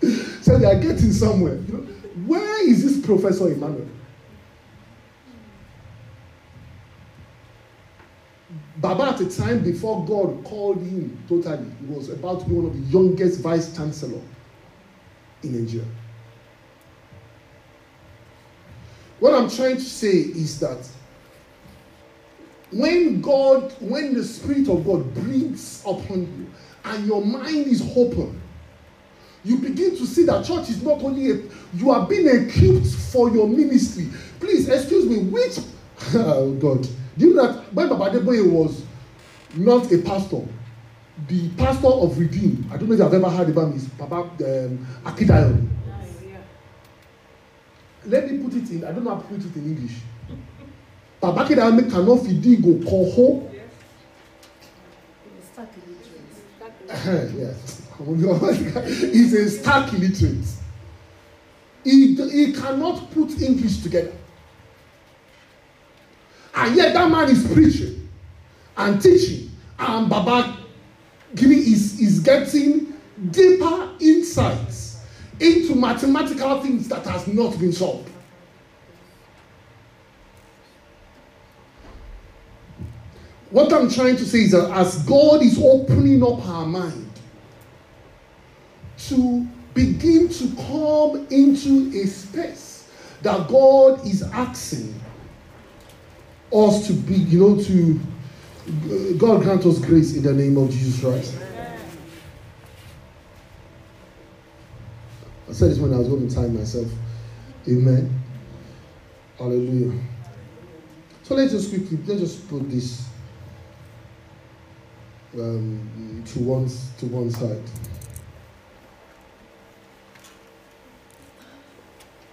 so 0.42 0.58
they 0.58 0.66
are 0.66 0.80
getting 0.80 1.12
somewhere. 1.12 1.56
You 1.56 1.72
know, 1.72 1.86
where 2.26 2.68
is 2.68 2.82
this 2.82 3.04
Professor 3.04 3.48
Emmanuel? 3.52 3.86
Baba 8.78 9.04
at 9.04 9.18
the 9.18 9.28
time 9.28 9.62
before 9.62 10.04
God 10.04 10.44
called 10.44 10.78
him 10.78 11.22
totally, 11.28 11.66
he 11.80 11.86
was 11.86 12.10
about 12.10 12.40
to 12.40 12.46
be 12.46 12.54
one 12.54 12.66
of 12.66 12.72
the 12.74 12.92
youngest 12.92 13.40
vice 13.40 13.74
chancellor 13.74 14.20
in 15.42 15.60
Nigeria. 15.64 15.86
What 19.18 19.34
I'm 19.34 19.50
trying 19.50 19.76
to 19.76 19.82
say 19.82 20.10
is 20.12 20.60
that 20.60 20.88
when 22.70 23.20
God, 23.20 23.72
when 23.80 24.14
the 24.14 24.22
Spirit 24.22 24.68
of 24.68 24.84
God 24.86 25.12
breathes 25.14 25.82
upon 25.84 26.20
you 26.20 26.46
and 26.84 27.06
your 27.06 27.24
mind 27.24 27.66
is 27.66 27.82
open, 27.96 28.40
you 29.44 29.58
begin 29.58 29.96
to 29.96 30.06
see 30.06 30.24
that 30.24 30.44
church 30.44 30.68
is 30.68 30.82
not 30.82 31.02
only 31.02 31.30
a, 31.30 31.42
you 31.74 31.90
are 31.90 32.06
being 32.06 32.26
equipped 32.26 32.86
for 33.12 33.30
your 33.30 33.48
ministry. 33.48 34.08
Please, 34.40 34.68
excuse 34.68 35.06
me, 35.06 35.18
which, 35.30 35.58
oh 36.14 36.52
God, 36.54 36.82
do 37.16 37.28
you 37.28 37.34
know 37.34 37.52
that 37.52 37.74
Baba 37.74 38.10
Deboye 38.10 38.50
was 38.50 38.84
not 39.54 39.90
a 39.92 39.98
pastor, 39.98 40.46
the 41.26 41.48
pastor 41.50 41.88
of 41.88 42.18
Redeem, 42.18 42.68
I 42.70 42.76
don't 42.76 42.88
know 42.88 42.94
if 42.94 42.98
you 42.98 43.04
have 43.04 43.14
ever 43.14 43.30
heard 43.30 43.48
about 43.48 43.68
him, 43.68 43.76
is 43.76 43.88
Papa 43.88 44.16
um, 44.16 44.86
Akidayo. 45.04 45.68
Let 48.06 48.30
me 48.30 48.38
put 48.42 48.54
it 48.54 48.70
in, 48.70 48.84
I 48.84 48.92
don't 48.92 49.04
know 49.04 49.14
how 49.14 49.20
to 49.20 49.26
put 49.26 49.38
it 49.38 49.56
in 49.56 49.64
English. 49.64 49.96
Baba 51.20 51.44
Akidayo 51.44 51.90
cannot 51.90 52.24
feed 52.24 52.62
go 52.62 52.88
call 52.88 53.10
home. 53.12 53.57
yes. 57.36 57.82
He's 58.98 59.34
a 59.34 59.50
stark 59.50 59.92
illiterate. 59.92 60.46
He, 61.84 62.14
he 62.14 62.52
cannot 62.52 63.10
put 63.10 63.40
English 63.42 63.82
together. 63.82 64.12
And 66.54 66.76
yet 66.76 66.94
that 66.94 67.10
man 67.10 67.28
is 67.28 67.46
preaching 67.52 68.08
and 68.76 69.02
teaching. 69.02 69.50
And 69.78 70.08
Baba 70.08 70.56
giving 71.34 71.58
is, 71.58 72.00
is 72.00 72.20
getting 72.20 72.94
deeper 73.30 73.90
insights 74.00 75.04
into 75.38 75.74
mathematical 75.74 76.60
things 76.62 76.88
that 76.88 77.04
has 77.04 77.26
not 77.26 77.58
been 77.58 77.72
solved. 77.72 78.10
What 83.50 83.72
I'm 83.72 83.90
trying 83.90 84.16
to 84.16 84.26
say 84.26 84.40
is 84.40 84.52
that 84.52 84.70
as 84.70 85.02
God 85.04 85.42
is 85.42 85.58
opening 85.58 86.22
up 86.22 86.46
our 86.46 86.66
mind 86.66 87.10
to 89.08 89.46
begin 89.72 90.28
to 90.28 90.54
come 90.56 91.26
into 91.30 91.98
a 91.98 92.06
space 92.06 92.88
that 93.22 93.48
God 93.48 94.06
is 94.06 94.22
asking 94.22 94.94
us 96.52 96.86
to 96.86 96.92
be, 96.92 97.14
you 97.14 97.40
know, 97.40 97.62
to 97.62 98.00
God 99.16 99.42
grant 99.42 99.64
us 99.64 99.78
grace 99.78 100.14
in 100.14 100.22
the 100.22 100.32
name 100.32 100.56
of 100.58 100.70
Jesus 100.70 101.00
Christ. 101.00 101.34
I 105.48 105.52
said 105.52 105.70
this 105.70 105.78
when 105.78 105.94
I 105.94 105.98
was 105.98 106.08
going 106.08 106.28
to 106.28 106.34
time 106.34 106.56
myself. 106.56 106.88
Amen. 107.66 108.22
Hallelujah. 109.38 109.98
So 111.22 111.34
let's 111.34 111.52
just 111.52 111.70
quickly, 111.70 111.98
let's 112.06 112.20
just 112.20 112.48
put 112.48 112.70
this 112.70 113.08
um, 115.34 116.22
to 116.26 116.38
one 116.40 116.68
to 116.98 117.06
one 117.06 117.30
side. 117.30 117.62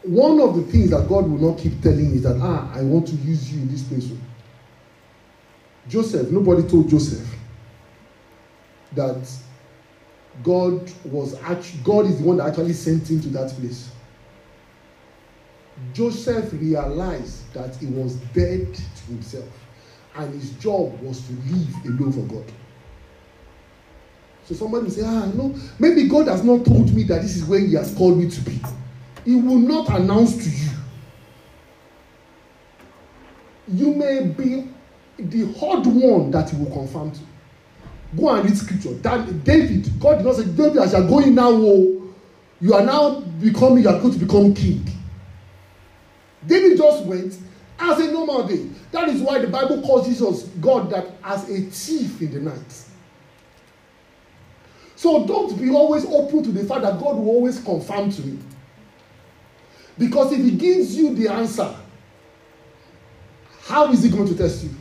One 0.03 0.39
of 0.39 0.55
the 0.55 0.61
things 0.71 0.91
that 0.91 1.07
God 1.09 1.27
will 1.27 1.51
not 1.51 1.59
keep 1.59 1.81
telling 1.81 2.13
is 2.13 2.23
that 2.23 2.37
ah, 2.39 2.71
I 2.73 2.83
want 2.83 3.07
to 3.07 3.15
use 3.15 3.51
you 3.51 3.61
in 3.61 3.71
this 3.71 3.83
place. 3.83 4.11
Joseph, 5.87 6.29
nobody 6.31 6.67
told 6.67 6.89
Joseph 6.89 7.27
that 8.93 9.27
God 10.43 10.91
was 11.05 11.39
actually 11.41 11.79
God 11.83 12.05
is 12.05 12.19
the 12.19 12.25
one 12.25 12.37
that 12.37 12.47
actually 12.47 12.73
sent 12.73 13.09
him 13.09 13.19
to 13.21 13.29
that 13.29 13.51
place. 13.51 13.91
Joseph 15.93 16.53
realized 16.53 17.51
that 17.53 17.75
he 17.75 17.87
was 17.87 18.15
dead 18.33 18.73
to 18.73 19.03
himself, 19.07 19.49
and 20.15 20.33
his 20.33 20.51
job 20.51 20.99
was 21.01 21.25
to 21.27 21.33
live 21.33 21.85
alone 21.85 22.11
for 22.13 22.33
God. 22.33 22.51
So 24.45 24.53
somebody 24.53 24.85
will 24.85 24.91
say, 24.91 25.01
ah, 25.03 25.25
no, 25.33 25.55
maybe 25.79 26.07
God 26.07 26.27
has 26.27 26.43
not 26.43 26.65
told 26.65 26.93
me 26.93 27.03
that 27.03 27.21
this 27.21 27.35
is 27.35 27.45
where 27.45 27.59
He 27.59 27.73
has 27.73 27.93
called 27.95 28.17
me 28.17 28.29
to 28.29 28.41
be. 28.41 28.61
He 29.23 29.35
will 29.35 29.57
not 29.57 29.89
announce 29.89 30.37
to 30.37 30.49
you. 30.49 30.69
You 33.67 33.95
may 33.95 34.25
be 34.25 34.69
the 35.17 35.55
odd 35.61 35.87
one 35.87 36.29
that 36.31 36.51
He 36.51 36.57
will 36.57 36.71
confirm 36.71 37.11
to. 37.11 37.19
Go 38.15 38.29
and 38.29 38.47
read 38.47 38.57
scripture. 38.57 38.93
That, 38.93 39.43
David, 39.43 39.99
God 39.99 40.17
did 40.17 40.25
not 40.25 40.35
say, 40.35 40.45
David, 40.45 40.77
as 40.77 40.93
you 40.93 40.99
are 40.99 41.07
going 41.07 41.33
now, 41.33 41.49
oh, 41.49 42.13
you 42.61 42.73
are 42.75 42.85
now 42.85 43.21
becoming, 43.21 43.83
you 43.83 43.89
are 43.89 43.99
going 43.99 44.13
to 44.13 44.19
become 44.19 44.53
king. 44.53 44.85
David 46.45 46.77
just 46.77 47.03
went 47.05 47.35
as 47.79 47.99
a 47.99 48.11
normal 48.11 48.47
day. 48.47 48.69
That 48.91 49.09
is 49.09 49.21
why 49.21 49.39
the 49.39 49.47
Bible 49.47 49.81
calls 49.81 50.07
Jesus 50.07 50.43
God 50.61 50.91
that 50.91 51.07
as 51.23 51.49
a 51.49 51.61
thief 51.61 52.21
in 52.21 52.31
the 52.31 52.39
night. 52.51 52.85
So 55.05 55.23
don't 55.23 55.55
be 55.61 55.69
always 55.69 56.03
open 56.07 56.41
to 56.41 56.51
the 56.51 56.63
fact 56.65 56.81
that 56.81 56.99
God 56.99 57.17
will 57.17 57.29
always 57.29 57.59
confirm 57.59 58.11
to 58.11 58.21
me. 58.23 58.39
Because 59.99 60.31
if 60.31 60.39
He 60.39 60.49
gives 60.49 60.97
you 60.97 61.13
the 61.13 61.27
answer, 61.27 61.75
how 63.65 63.91
is 63.91 64.01
He 64.01 64.09
going 64.09 64.27
to 64.27 64.35
test 64.35 64.63
you? 64.63 64.71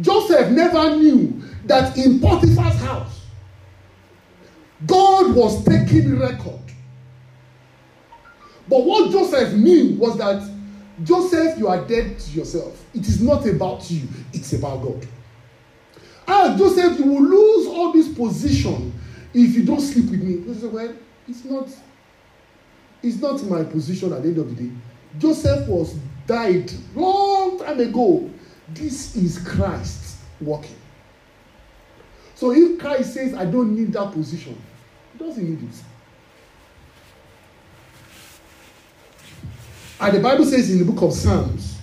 Joseph 0.00 0.50
never 0.50 0.96
knew 0.96 1.42
that 1.66 1.94
in 1.98 2.20
Potiphar's 2.20 2.80
house, 2.80 3.26
God 4.86 5.36
was 5.36 5.62
taking 5.62 6.18
record. 6.18 6.58
But 8.66 8.82
what 8.82 9.12
Joseph 9.12 9.52
knew 9.52 9.94
was 9.96 10.16
that 10.16 10.42
Joseph, 11.02 11.58
you 11.58 11.68
are 11.68 11.86
dead 11.86 12.18
to 12.18 12.30
yourself. 12.30 12.82
It 12.94 13.06
is 13.06 13.20
not 13.20 13.46
about 13.46 13.90
you, 13.90 14.08
it's 14.32 14.54
about 14.54 14.80
God. 14.80 15.06
Ah, 16.26 16.54
Joseph, 16.56 16.98
you 16.98 17.04
will 17.04 17.22
lose 17.22 17.66
all 17.66 17.92
this 17.92 18.08
position 18.08 18.92
if 19.32 19.54
you 19.54 19.64
don't 19.64 19.80
sleep 19.80 20.10
with 20.10 20.22
me. 20.22 20.40
He 20.46 20.54
said, 20.58 20.72
Well, 20.72 20.94
it's 21.28 21.44
not, 21.44 21.68
it's 23.02 23.20
not 23.20 23.42
my 23.44 23.64
position 23.64 24.12
at 24.12 24.22
the 24.22 24.28
end 24.28 24.38
of 24.38 24.56
the 24.56 24.64
day. 24.64 24.72
Joseph 25.18 25.68
was 25.68 25.96
died 26.26 26.72
long 26.94 27.58
time 27.58 27.80
ago. 27.80 28.30
This 28.68 29.14
is 29.16 29.38
Christ 29.38 30.16
working. 30.40 30.76
So 32.34 32.52
if 32.52 32.78
Christ 32.78 33.14
says, 33.14 33.34
I 33.34 33.44
don't 33.44 33.76
need 33.76 33.92
that 33.92 34.12
position, 34.12 34.60
he 35.12 35.18
doesn't 35.24 35.48
need 35.48 35.68
it. 35.68 35.82
And 40.00 40.16
the 40.16 40.20
Bible 40.20 40.44
says 40.44 40.70
in 40.70 40.78
the 40.78 40.84
book 40.84 41.02
of 41.02 41.12
Psalms, 41.12 41.78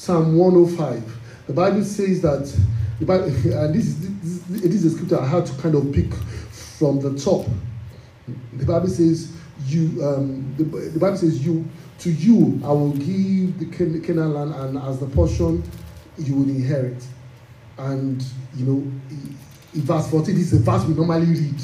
Psalm 0.00 0.34
105. 0.34 1.46
The 1.46 1.52
Bible 1.52 1.84
says 1.84 2.22
that, 2.22 2.50
the 3.00 3.04
Bible, 3.04 3.24
and 3.52 3.74
this 3.74 3.86
is, 3.88 3.98
this, 4.48 4.62
this 4.62 4.82
is 4.82 4.94
a 4.94 4.96
scripture 4.96 5.20
I 5.20 5.26
had 5.26 5.44
to 5.44 5.52
kind 5.60 5.74
of 5.74 5.92
pick 5.92 6.14
from 6.14 7.00
the 7.00 7.20
top. 7.20 7.44
The 8.54 8.64
Bible 8.64 8.88
says, 8.88 9.30
you, 9.66 10.02
um, 10.02 10.54
the, 10.56 10.64
the 10.64 10.98
Bible 10.98 11.18
says, 11.18 11.44
you, 11.44 11.68
to 11.98 12.10
you 12.10 12.58
I 12.64 12.68
will 12.68 12.92
give 12.92 13.58
the 13.58 13.66
Canaan 13.66 14.32
land, 14.32 14.54
and 14.54 14.78
as 14.78 15.00
the 15.00 15.06
portion 15.06 15.62
you 16.16 16.34
will 16.34 16.48
inherit. 16.48 17.04
And, 17.76 18.24
you 18.56 18.64
know, 18.64 18.92
in 19.74 19.82
verse 19.82 20.10
14, 20.10 20.34
this 20.34 20.54
is 20.54 20.60
a 20.60 20.62
verse 20.62 20.82
we 20.86 20.94
normally 20.94 21.26
read. 21.26 21.60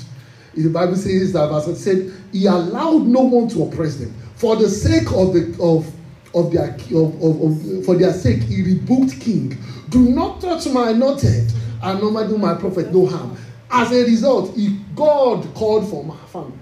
The 0.55 0.69
Bible 0.69 0.97
says 0.97 1.33
that 1.33 1.49
verse 1.49 1.83
said, 1.83 2.13
He 2.33 2.45
allowed 2.45 3.07
no 3.07 3.23
one 3.23 3.49
to 3.49 3.63
oppress 3.63 3.97
them 3.97 4.15
for 4.35 4.57
the 4.57 4.69
sake 4.69 5.11
of 5.13 5.33
the 5.33 5.57
of 5.59 5.91
of 6.37 6.53
their 6.53 6.75
of, 6.75 7.23
of, 7.23 7.43
of, 7.43 7.85
for 7.85 7.97
their 7.97 8.13
sake 8.13 8.43
he 8.43 8.63
rebuked 8.63 9.19
king. 9.21 9.57
Do 9.89 10.01
not 10.01 10.41
touch 10.41 10.67
my 10.69 10.91
anointed 10.91 11.51
and 11.83 12.01
not 12.13 12.29
do 12.29 12.37
my 12.37 12.55
prophet 12.55 12.93
no 12.93 13.07
harm. 13.07 13.37
As 13.71 13.91
a 13.91 14.05
result 14.05 14.55
he 14.55 14.79
god 14.95 15.53
called 15.55 15.89
for 15.89 16.05
famine 16.29 16.61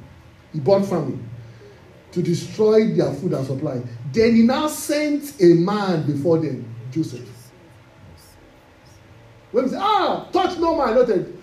he 0.53 0.61
brought 0.61 0.87
famine 0.87 1.29
to 2.13 2.23
destroy 2.23 2.87
their 2.95 3.13
food 3.13 3.33
and 3.33 3.45
supply. 3.45 3.83
Then 4.13 4.37
he 4.37 4.43
now 4.43 4.69
sent 4.69 5.41
a 5.43 5.55
man 5.55 6.07
before 6.07 6.39
them 6.39 6.73
joseph. 6.93 7.29
When 9.51 9.65
we 9.65 9.71
say, 9.71 9.77
ah, 9.79 10.29
touch 10.33 10.59
no 10.59 10.77
man, 10.77 10.95
noted. 10.95 11.43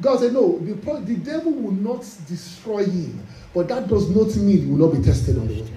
God 0.00 0.18
said, 0.20 0.32
no, 0.32 0.58
the, 0.58 0.74
the 0.74 1.16
devil 1.16 1.52
will 1.52 1.72
not 1.72 2.00
destroy 2.26 2.84
him, 2.84 3.24
but 3.54 3.68
that 3.68 3.86
does 3.86 4.10
not 4.10 4.34
mean 4.36 4.62
he 4.62 4.66
will 4.66 4.88
not 4.88 4.98
be 4.98 5.02
tested 5.02 5.38
on 5.38 5.46
the 5.46 5.62
way. 5.62 5.68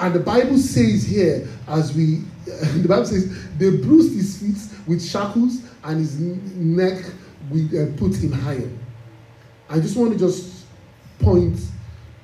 And 0.00 0.14
the 0.14 0.20
Bible 0.20 0.56
says 0.56 1.04
here, 1.04 1.46
as 1.68 1.94
we, 1.94 2.22
the 2.44 2.88
Bible 2.88 3.04
says, 3.04 3.48
they 3.58 3.76
bruised 3.76 4.14
his 4.14 4.38
feet 4.38 4.88
with 4.88 5.06
shackles 5.06 5.62
and 5.84 5.98
his 5.98 6.18
neck 6.18 7.04
with 7.50 7.74
uh, 7.74 7.96
put 7.98 8.22
in 8.22 8.32
iron. 8.32 8.78
I 9.68 9.78
just 9.78 9.96
want 9.96 10.12
to 10.12 10.18
just 10.18 10.64
point 11.18 11.60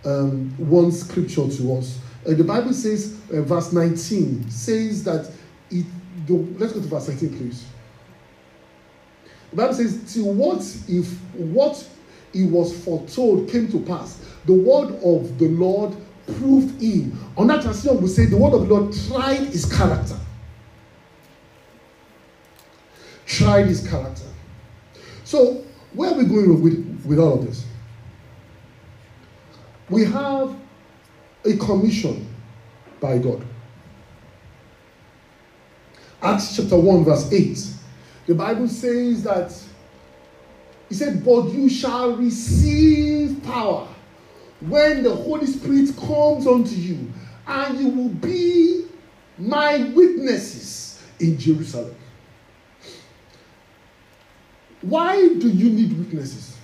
um, 0.07 0.55
one 0.57 0.91
scripture 0.91 1.49
to 1.49 1.75
us. 1.75 1.99
Uh, 2.27 2.33
the 2.33 2.45
Bible 2.45 2.73
says, 2.73 3.21
uh, 3.33 3.43
verse 3.43 3.73
19 3.73 4.51
says 4.51 5.05
that 5.05 5.31
it. 5.71 5.87
The, 6.27 6.33
let's 6.59 6.73
go 6.73 6.81
to 6.81 6.89
verse 6.89 7.09
19, 7.09 7.37
please. 7.37 7.67
The 9.51 9.57
Bible 9.57 9.75
says, 9.75 10.13
"Till 10.13 10.33
what 10.33 10.59
if 10.89 11.21
what 11.35 11.87
he 12.33 12.47
was 12.47 12.77
foretold 12.85 13.49
came 13.49 13.71
to 13.71 13.79
pass, 13.81 14.21
the 14.47 14.55
word 14.55 14.95
of 15.05 15.39
the 15.39 15.49
Lord 15.49 15.97
proved 16.27 16.81
him." 16.81 17.19
On 17.37 17.47
that 17.47 17.63
translation, 17.63 18.03
we 18.03 18.09
say 18.09 18.27
the 18.27 18.37
word 18.37 18.55
of 18.55 18.69
the 18.69 18.75
Lord 18.75 18.95
tried 19.09 19.47
his 19.49 19.65
character. 19.65 20.19
Tried 23.27 23.67
his 23.67 23.87
character. 23.87 24.27
So, 25.25 25.65
where 25.95 26.13
are 26.13 26.15
we 26.15 26.25
going 26.25 26.63
with, 26.63 27.05
with 27.05 27.19
all 27.19 27.41
of 27.41 27.47
this? 27.47 27.65
We 29.89 30.05
have 30.05 30.57
a 31.45 31.57
commission 31.57 32.29
by 33.01 33.19
God. 33.19 33.45
Acts 36.23 36.57
chapter 36.57 36.77
1, 36.77 37.05
verse 37.05 37.33
8. 37.33 37.73
The 38.27 38.35
Bible 38.35 38.69
says 38.69 39.23
that 39.25 39.53
He 40.89 40.95
said, 40.95 41.25
But 41.25 41.53
you 41.53 41.69
shall 41.69 42.17
receive 42.17 43.43
power 43.43 43.89
when 44.61 45.03
the 45.03 45.15
Holy 45.15 45.47
Spirit 45.47 45.97
comes 45.97 46.47
unto 46.47 46.75
you, 46.75 47.13
and 47.47 47.79
you 47.79 47.89
will 47.89 48.09
be 48.09 48.87
my 49.39 49.91
witnesses 49.95 51.03
in 51.21 51.39
Jerusalem. 51.39 51.95
Why 54.83 55.17
do 55.17 55.49
you 55.49 55.71
need 55.71 55.97
witnesses? 55.99 56.57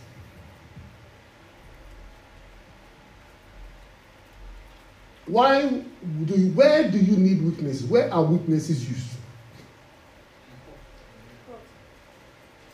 Why 5.27 5.67
do 5.67 6.35
you, 6.35 6.53
where 6.53 6.91
do 6.91 6.99
you 6.99 7.17
need 7.17 7.43
witnesses? 7.43 7.85
Where 7.85 8.13
are 8.13 8.25
witnesses 8.25 8.89
used? 8.89 9.09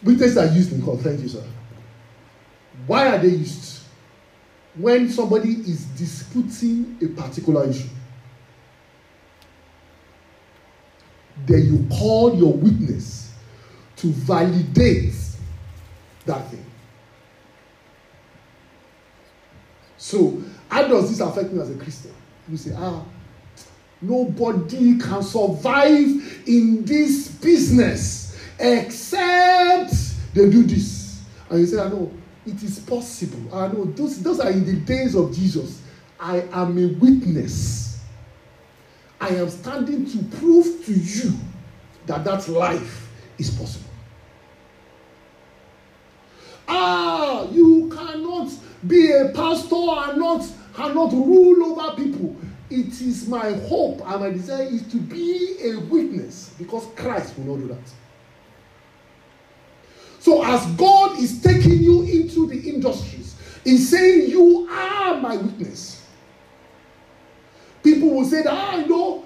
Witnesses 0.03 0.39
are 0.39 0.47
used 0.47 0.73
in 0.73 0.83
court. 0.83 1.01
Thank 1.01 1.21
you, 1.21 1.29
sir. 1.29 1.45
Why 2.87 3.09
are 3.09 3.19
they 3.19 3.29
used? 3.29 3.78
When 4.79 5.11
somebody 5.11 5.51
is 5.51 5.85
disputing 5.97 6.99
a 7.03 7.09
particular 7.21 7.69
issue, 7.69 7.89
then 11.47 11.67
you 11.67 11.87
call 11.97 12.37
your 12.37 12.53
witness 12.53 13.33
to 13.97 14.07
validate 14.09 15.15
that 16.27 16.49
thing. 16.51 16.65
So, 19.97 20.41
how 20.69 20.87
does 20.87 21.11
this 21.11 21.21
affect 21.21 21.53
me 21.53 21.61
as 21.61 21.71
a 21.71 21.75
Christian? 21.75 22.15
You 22.49 22.57
say, 22.57 22.73
ah, 22.77 23.05
nobody 24.01 24.97
can 24.99 25.23
survive 25.23 26.43
in 26.47 26.85
this 26.85 27.29
business 27.29 28.39
except 28.59 29.93
they 30.35 30.49
do 30.49 30.63
this. 30.63 31.21
And 31.51 31.61
you 31.61 31.67
say, 31.67 31.81
I 31.81 31.89
know, 31.89 32.13
it 32.49 32.63
is 32.63 32.79
possible. 32.81 33.55
I 33.55 33.69
know, 33.69 33.85
those, 33.85 34.23
those 34.23 34.41
are 34.41 34.51
in 34.51 34.65
the 34.65 34.75
days 34.75 35.15
of 35.15 35.35
Jesus. 35.35 35.83
I 36.19 36.43
am 36.53 36.79
a 36.79 36.87
witness. 36.99 38.01
I 39.21 39.29
am 39.29 39.51
standing 39.51 40.07
to 40.07 40.37
prove 40.39 40.85
to 40.87 40.93
you 40.93 41.33
that 42.07 42.25
that 42.25 42.49
life 42.49 43.09
is 43.39 43.51
possible. 43.51 43.91
Ah, 46.67 47.49
you 47.51 47.91
cannot 47.95 48.51
be 48.87 49.11
a 49.13 49.31
pastor 49.35 49.75
and 49.75 50.19
not 50.19 50.47
and 50.79 50.95
not 50.95 51.13
rule 51.13 51.81
over 51.81 51.97
people. 51.97 52.37
It 52.71 53.01
is 53.01 53.27
my 53.27 53.53
hope 53.53 54.01
and 54.07 54.21
my 54.21 54.31
desire 54.31 54.65
is 54.65 54.87
to 54.93 54.99
be 54.99 55.57
a 55.65 55.81
witness 55.81 56.55
because 56.59 56.87
Christ 56.95 57.37
will 57.39 57.57
not 57.57 57.63
do 57.63 57.75
that. 57.75 57.93
So, 60.29 60.45
as 60.45 60.67
God 60.73 61.19
is 61.19 61.41
taking 61.41 61.83
you 61.83 62.03
into 62.03 62.47
the 62.49 62.69
industries, 62.69 63.35
in 63.65 63.79
saying, 63.79 64.29
You 64.29 64.69
are 64.71 65.19
my 65.19 65.39
witness, 65.39 66.07
people 67.83 68.11
will 68.11 68.27
say 68.27 68.45
ah, 68.47 68.85
know 68.87 69.25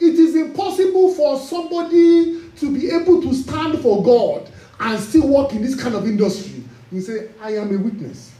it 0.00 0.14
is 0.14 0.34
impossible 0.34 1.14
for 1.14 1.38
somebody 1.38 2.50
to 2.56 2.74
be 2.74 2.90
able 2.90 3.22
to 3.22 3.32
stand 3.32 3.78
for 3.78 4.02
God 4.02 4.50
and 4.80 5.00
still 5.00 5.28
work 5.28 5.52
in 5.52 5.62
this 5.62 5.80
kind 5.80 5.94
of 5.94 6.06
industry. 6.06 6.64
You 6.90 7.00
say, 7.00 7.28
I 7.40 7.52
am 7.52 7.72
a 7.72 7.78
witness. 7.78 8.32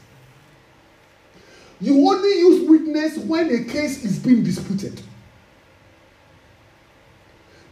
You 1.79 2.05
only 2.05 2.37
use 2.37 2.69
witness 2.69 3.17
when 3.17 3.49
a 3.49 3.63
case 3.63 4.03
is 4.03 4.19
being 4.19 4.43
disputed. 4.43 5.01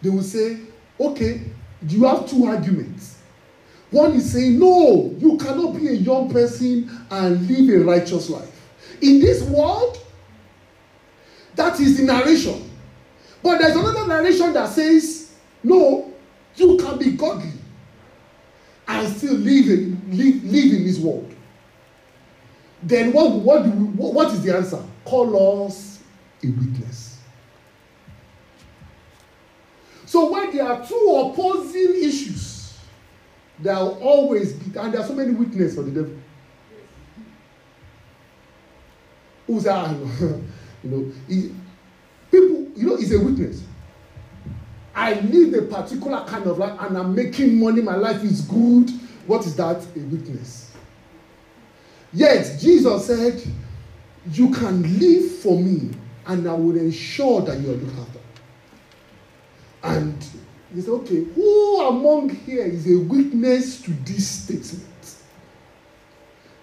They 0.02 0.10
will 0.10 0.24
say, 0.24 0.58
okay, 0.98 1.42
you 1.86 2.06
have 2.06 2.30
two 2.30 2.46
arguments. 2.46 3.17
One 3.92 4.14
is 4.14 4.34
saying, 4.34 4.60
no, 4.60 5.16
you 5.18 5.38
cannot 5.38 5.76
be 5.76 5.88
a 5.88 5.94
young 5.94 6.30
person 6.30 6.90
and 7.10 7.48
live 7.48 7.82
a 7.82 7.86
righteous 7.86 8.30
life. 8.30 8.54
In 9.02 9.20
this 9.20 9.44
world, 9.44 9.98
that 11.56 11.80
is 11.80 11.98
the 11.98 12.04
narration. 12.04 12.70
But 13.42 13.60
there's 13.60 13.76
another 13.76 14.06
narration 14.08 14.54
that 14.54 14.70
says, 14.70 15.34
no, 15.64 16.12
you 16.56 16.78
can 16.78 16.98
be 16.98 17.12
godly 17.12 17.52
and 18.88 19.16
still 19.16 19.36
live 19.36 19.70
in, 19.70 20.02
live, 20.10 20.44
live 20.44 20.74
in 20.74 20.84
this 20.84 21.00
world. 21.00 21.34
Then 22.84 23.12
what, 23.14 23.32
what, 23.32 23.64
do 23.64 23.72
we, 23.72 23.86
what 23.86 24.34
is 24.34 24.44
the 24.44 24.56
answer? 24.56 24.84
Call 25.06 25.66
us 25.66 26.00
a 26.44 26.48
witness. 26.48 27.20
So 30.06 30.32
when 30.32 30.56
there 30.56 30.66
are 30.66 30.86
two 30.86 31.32
opposing 31.34 31.96
issues, 32.04 32.57
there 33.60 33.76
will 33.76 34.00
always 34.02 34.54
be, 34.54 34.78
and 34.78 34.94
there 34.94 35.02
are 35.02 35.08
so 35.08 35.14
many 35.14 35.32
witnesses 35.32 35.76
for 35.76 35.84
the 35.84 35.92
devil. 35.92 36.16
Who's 39.48 39.66
ah, 39.66 39.88
that? 40.20 40.42
you 40.84 40.90
know, 40.90 41.12
he, 41.28 41.56
people, 42.32 42.68
you 42.76 42.88
know, 42.88 42.98
he's 42.98 43.14
a 43.14 43.20
witness. 43.20 43.64
I 44.94 45.14
live 45.22 45.54
a 45.54 45.62
particular 45.64 46.26
kind 46.26 46.48
of 46.48 46.58
life 46.58 46.78
and 46.82 46.98
I'm 46.98 47.16
making 47.16 47.60
money, 47.60 47.82
my 47.82 47.96
life 47.96 48.24
is 48.24 48.42
good. 48.42 48.90
What 49.28 49.46
is 49.46 49.56
that? 49.56 49.78
A 49.78 50.00
witness. 50.00 50.74
Yet, 52.14 52.60
Jesus 52.60 53.06
said, 53.06 53.42
You 54.32 54.50
can 54.52 55.00
live 55.00 55.38
for 55.40 55.60
me 55.60 55.92
and 56.26 56.48
I 56.48 56.54
will 56.54 56.76
ensure 56.78 57.42
that 57.42 57.60
you 57.60 57.72
are 57.72 57.76
looked 57.76 58.00
after. 58.00 58.20
And 59.84 60.26
he 60.74 60.82
said, 60.82 60.90
Okay, 60.90 61.24
who 61.24 61.82
among 61.88 62.30
here 62.30 62.66
is 62.66 62.90
a 62.92 63.00
witness 63.00 63.82
to 63.84 63.92
this 63.92 64.28
statement? 64.28 64.86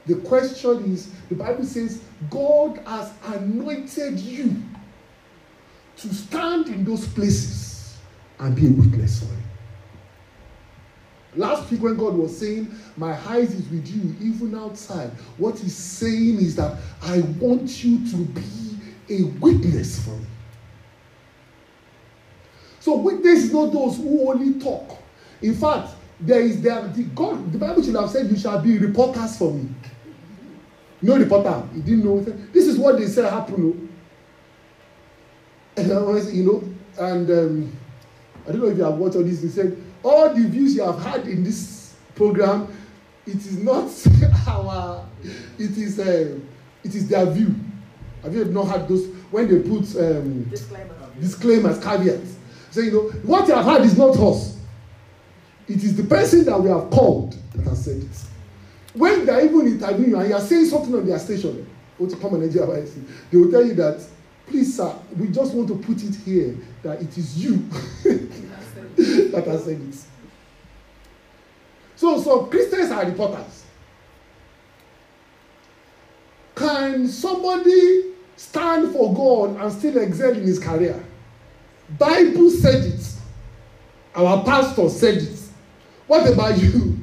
The 0.06 0.16
question 0.16 0.92
is 0.92 1.10
the 1.28 1.34
Bible 1.34 1.64
says, 1.64 2.02
God 2.28 2.78
has 2.86 3.12
anointed 3.26 4.20
you 4.20 4.62
to 5.96 6.14
stand 6.14 6.68
in 6.68 6.84
those 6.84 7.06
places 7.08 7.96
and 8.38 8.54
be 8.54 8.66
a 8.66 8.70
witness 8.70 9.20
for 9.20 9.26
Him. 9.26 9.42
Last 11.36 11.70
week, 11.70 11.82
when 11.82 11.96
God 11.96 12.14
was 12.14 12.36
saying, 12.36 12.74
My 12.96 13.12
eyes 13.28 13.54
is 13.54 13.68
with 13.70 13.88
you, 13.88 14.14
even 14.20 14.54
outside, 14.54 15.10
what 15.38 15.58
He's 15.58 15.76
saying 15.76 16.36
is 16.36 16.54
that 16.56 16.76
I 17.02 17.20
want 17.40 17.82
you 17.82 18.06
to 18.10 18.16
be 18.16 18.78
a 19.08 19.22
witness 19.40 20.04
for 20.04 20.10
me. 20.10 20.26
So, 22.84 22.96
witness 22.96 23.44
is 23.44 23.52
not 23.54 23.72
those 23.72 23.96
who 23.96 24.28
only 24.28 24.60
talk. 24.60 24.98
In 25.40 25.54
fact, 25.54 25.94
there 26.20 26.40
is 26.40 26.60
there 26.60 26.86
the 26.88 27.04
God, 27.04 27.50
the 27.50 27.56
Bible 27.56 27.82
should 27.82 27.94
have 27.94 28.10
said, 28.10 28.30
You 28.30 28.36
shall 28.36 28.60
be 28.60 28.76
reporters 28.76 29.38
for 29.38 29.54
me. 29.54 29.70
No 31.00 31.16
reporter, 31.16 31.66
he 31.72 31.80
didn't 31.80 32.04
know. 32.04 32.20
This 32.20 32.66
is 32.66 32.76
what 32.76 32.98
they 32.98 33.06
said 33.06 33.32
happened. 33.32 33.88
You 35.78 36.42
know, 36.44 36.62
and 36.98 37.30
um, 37.30 37.76
I 38.46 38.52
don't 38.52 38.60
know 38.60 38.66
if 38.68 38.76
you 38.76 38.84
have 38.84 38.98
watched 38.98 39.16
all 39.16 39.24
this. 39.24 39.40
He 39.40 39.48
said, 39.48 39.82
all 40.02 40.34
the 40.34 40.46
views 40.46 40.74
you 40.76 40.84
have 40.84 41.02
had 41.02 41.26
in 41.26 41.42
this 41.42 41.94
program 42.14 42.68
it 43.26 43.36
is 43.36 43.56
not 43.56 43.90
our 44.46 45.06
it 45.24 45.78
is 45.78 45.98
uh, 45.98 46.38
it 46.84 46.94
is 46.94 47.08
their 47.08 47.24
view 47.24 47.54
have 48.22 48.34
you 48.34 48.44
not 48.44 48.64
had 48.68 48.86
those 48.86 49.06
when 49.30 49.48
they 49.48 49.66
put 49.66 49.96
um, 49.96 50.44
disclaimers 50.44 50.96
disclaimers 51.18 51.82
caveats 51.82 52.33
say 52.74 52.86
you 52.86 52.92
know 52.92 53.08
what 53.22 53.46
you 53.46 53.54
have 53.54 53.64
had 53.64 53.82
is 53.82 53.96
not 53.96 54.16
us 54.16 54.54
It 55.68 55.82
is 55.82 55.96
the 55.96 56.04
person 56.04 56.44
that 56.44 56.60
we 56.60 56.68
have 56.68 56.90
called 56.90 57.36
that 57.54 57.64
has 57.68 57.84
said 57.84 58.02
it. 58.02 58.24
When 58.92 59.24
they 59.24 59.32
are 59.32 59.44
even 59.44 59.66
interviewing 59.66 60.10
you 60.10 60.18
and 60.18 60.28
you 60.28 60.34
are 60.34 60.40
saying 60.40 60.66
something 60.66 60.94
on 60.94 61.06
their 61.06 61.18
station, 61.18 61.66
or 61.98 62.06
to 62.06 62.16
come 62.16 62.34
and 62.34 62.52
they 62.52 62.58
will 63.38 63.50
tell 63.50 63.64
you 63.64 63.74
that, 63.74 64.04
please, 64.46 64.76
sir, 64.76 64.94
we 65.16 65.28
just 65.28 65.54
want 65.54 65.68
to 65.68 65.76
put 65.76 66.02
it 66.02 66.14
here 66.16 66.56
that 66.82 67.00
it 67.00 67.16
is 67.16 67.42
you 67.42 67.56
that 68.04 69.44
has 69.46 69.64
said 69.64 69.80
it. 69.80 69.96
So, 71.96 72.20
so 72.20 72.46
Christians 72.46 72.90
are 72.90 73.04
reporters. 73.04 73.64
Can 76.54 77.08
somebody 77.08 78.12
stand 78.36 78.92
for 78.92 79.14
God 79.14 79.60
and 79.60 79.72
still 79.72 79.96
excel 79.98 80.32
in 80.32 80.42
his 80.42 80.58
career? 80.58 81.02
Bible 81.98 82.50
said 82.50 82.84
it. 82.84 83.12
Our 84.14 84.44
pastor 84.44 84.88
said 84.88 85.18
it. 85.18 85.40
What 86.06 86.30
about 86.30 86.58
you? 86.58 86.98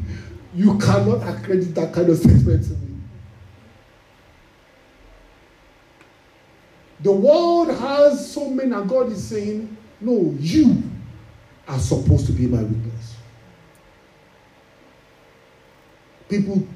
You 0.54 0.78
cannot 0.78 1.22
accredit 1.28 1.74
that 1.76 1.94
kind 1.94 2.10
of 2.10 2.18
statement 2.18 2.64
to 2.64 2.72
me. 2.72 3.02
The 7.02 7.12
world 7.12 7.70
has 7.70 8.32
so 8.32 8.50
many, 8.50 8.72
and 8.72 8.90
God 8.90 9.12
is 9.12 9.24
saying, 9.28 9.76
No, 10.00 10.36
you 10.40 10.84
are 11.68 11.80
supposed 11.80 12.28
to 12.28 12.32
be 12.32 12.48
my 12.48 12.62
witness. 12.62 13.16
People 16.30 16.68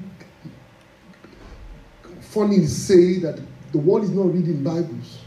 funny 2.20 2.66
say 2.66 3.18
that 3.20 3.40
the 3.72 3.78
world 3.78 4.04
is 4.04 4.10
not 4.10 4.32
reading 4.32 4.62
Bibles, 4.62 5.20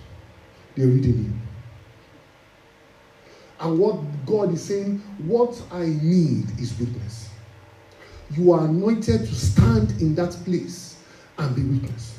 they're 0.76 0.88
reading 0.88 1.24
you. 1.24 1.49
And 3.60 3.78
what 3.78 4.00
God 4.26 4.54
is 4.54 4.64
saying, 4.64 5.00
what 5.20 5.62
I 5.72 5.86
need 5.86 6.60
is 6.60 6.78
witness. 6.80 7.30
You 8.32 8.54
are 8.54 8.66
anointed 8.66 9.22
to 9.22 9.36
stand 9.36 9.92
in 10.02 10.16
that 10.16 10.32
place 10.46 10.98
and 11.38 11.56
be 11.56 11.64
witness. 11.64 12.18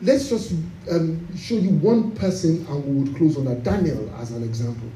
Let's 0.00 0.28
just 0.28 0.52
um, 0.90 1.36
show 1.36 1.54
you 1.54 1.70
one 1.70 2.12
person 2.12 2.66
and 2.68 2.84
we 2.84 3.04
would 3.04 3.16
close 3.16 3.36
on 3.36 3.44
that. 3.44 3.62
Daniel 3.62 4.12
as 4.16 4.30
an 4.32 4.42
example. 4.42 4.88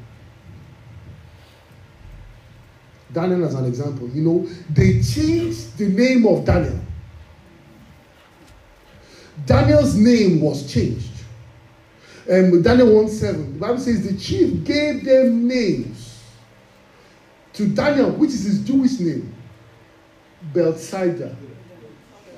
Daniel 3.13 3.45
as 3.45 3.53
an 3.53 3.65
example. 3.65 4.09
You 4.09 4.21
know, 4.21 4.47
they 4.69 5.01
changed 5.01 5.77
the 5.77 5.87
name 5.87 6.25
of 6.25 6.45
Daniel. 6.45 6.79
Daniel's 9.45 9.95
name 9.95 10.41
was 10.41 10.71
changed 10.71 11.16
um, 12.29 12.61
Daniel 12.61 12.95
1 12.95 13.09
7, 13.09 13.53
the 13.53 13.59
Bible 13.59 13.79
says 13.79 14.03
the 14.05 14.17
chief 14.17 14.63
gave 14.63 15.05
them 15.05 15.47
names 15.47 16.23
to 17.53 17.67
Daniel, 17.67 18.11
which 18.11 18.31
is 18.31 18.43
his 18.43 18.59
Jewish 18.61 18.99
name, 18.99 19.33
Belshazzar. 20.53 21.35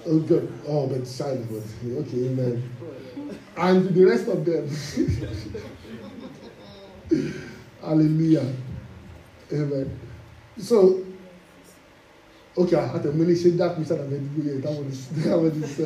Oh, 0.05 0.19
God. 0.19 0.51
Oh, 0.67 0.87
Belshazzar. 0.87 1.37
Okay, 1.85 2.27
amen. 2.27 2.63
And 3.57 3.87
to 3.87 3.93
the 3.93 4.05
rest 4.05 4.27
of 4.27 4.45
them. 4.45 4.69
Hallelujah. 7.81 8.53
Amen. 9.51 9.99
So, 10.57 11.05
okay, 12.57 12.75
I 12.77 12.87
had 12.87 13.03
to 13.03 13.11
really 13.11 13.35
say 13.35 13.51
that, 13.51 13.77
Mr. 13.77 13.97
Yeah, 13.99 14.61
that 14.61 14.71
one 14.71 14.87
is, 14.87 15.07
that 15.23 15.37
one 15.37 15.63
is, 15.63 15.79
uh, 15.79 15.85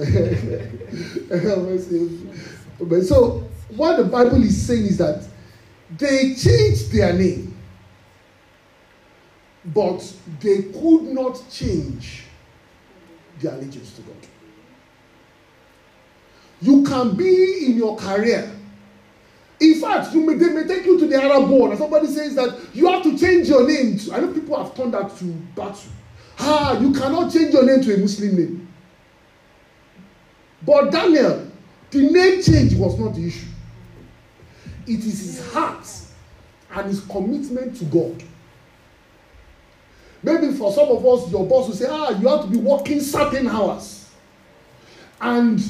that 1.43 1.57
one 1.57 1.67
is, 1.69 1.87
but 2.79 3.03
so, 3.03 3.47
what 3.75 3.97
the 3.97 4.03
Bible 4.03 4.43
is 4.43 4.65
saying 4.65 4.85
is 4.85 4.97
that 4.97 5.23
they 5.97 6.33
changed 6.35 6.91
their 6.91 7.13
name, 7.13 7.55
but 9.65 9.99
they 10.39 10.63
could 10.63 11.03
not 11.03 11.41
change 11.51 12.23
their 13.39 13.53
allegiance 13.53 13.93
to 13.95 14.01
God. 14.01 14.15
You 16.61 16.83
can 16.83 17.15
be 17.15 17.65
in 17.65 17.75
your 17.75 17.97
career. 17.97 18.49
In 19.59 19.79
fact, 19.79 20.13
you 20.13 20.25
may, 20.25 20.35
they 20.35 20.49
may 20.49 20.65
take 20.65 20.85
you 20.85 20.99
to 20.99 21.07
the 21.07 21.21
Arab 21.21 21.47
board, 21.47 21.71
and 21.71 21.79
somebody 21.79 22.07
says 22.07 22.35
that 22.35 22.57
you 22.73 22.87
have 22.87 23.03
to 23.03 23.17
change 23.17 23.47
your 23.47 23.67
name. 23.67 23.97
To, 23.99 24.13
I 24.13 24.19
know 24.19 24.33
people 24.33 24.61
have 24.61 24.75
turned 24.75 24.93
that 24.93 25.15
to 25.17 25.25
battle. 25.55 25.91
Ah, 26.39 26.79
you 26.79 26.91
cannot 26.91 27.31
change 27.31 27.53
your 27.53 27.65
name 27.65 27.81
to 27.83 27.93
a 27.93 27.97
Muslim 27.97 28.35
name. 28.35 28.67
But 30.65 30.91
Daniel, 30.91 31.51
the 31.91 32.09
name 32.09 32.41
change 32.41 32.73
was 32.75 32.97
not 32.97 33.13
the 33.13 33.27
issue. 33.27 33.47
It 34.87 34.99
is 34.99 35.19
his 35.19 35.51
heart 35.51 35.87
and 36.71 36.87
his 36.87 37.01
commitment 37.01 37.77
to 37.77 37.85
God. 37.85 38.23
Maybe 40.23 40.53
for 40.53 40.71
some 40.71 40.89
of 40.89 41.05
us, 41.05 41.29
your 41.31 41.45
boss 41.45 41.67
will 41.67 41.75
say, 41.75 41.87
ah, 41.89 42.09
you 42.11 42.27
have 42.27 42.41
to 42.41 42.47
be 42.47 42.57
working 42.57 43.01
certain 43.01 43.47
hours. 43.47 44.09
And 45.19 45.61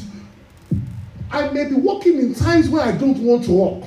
I 1.32 1.49
may 1.49 1.66
be 1.66 1.76
working 1.76 2.20
in 2.20 2.36
times 2.36 2.70
where 2.70 2.84
I 2.84 2.91
don't 2.91 3.18
want 3.20 3.45
to 3.45 3.51
work 3.51 3.84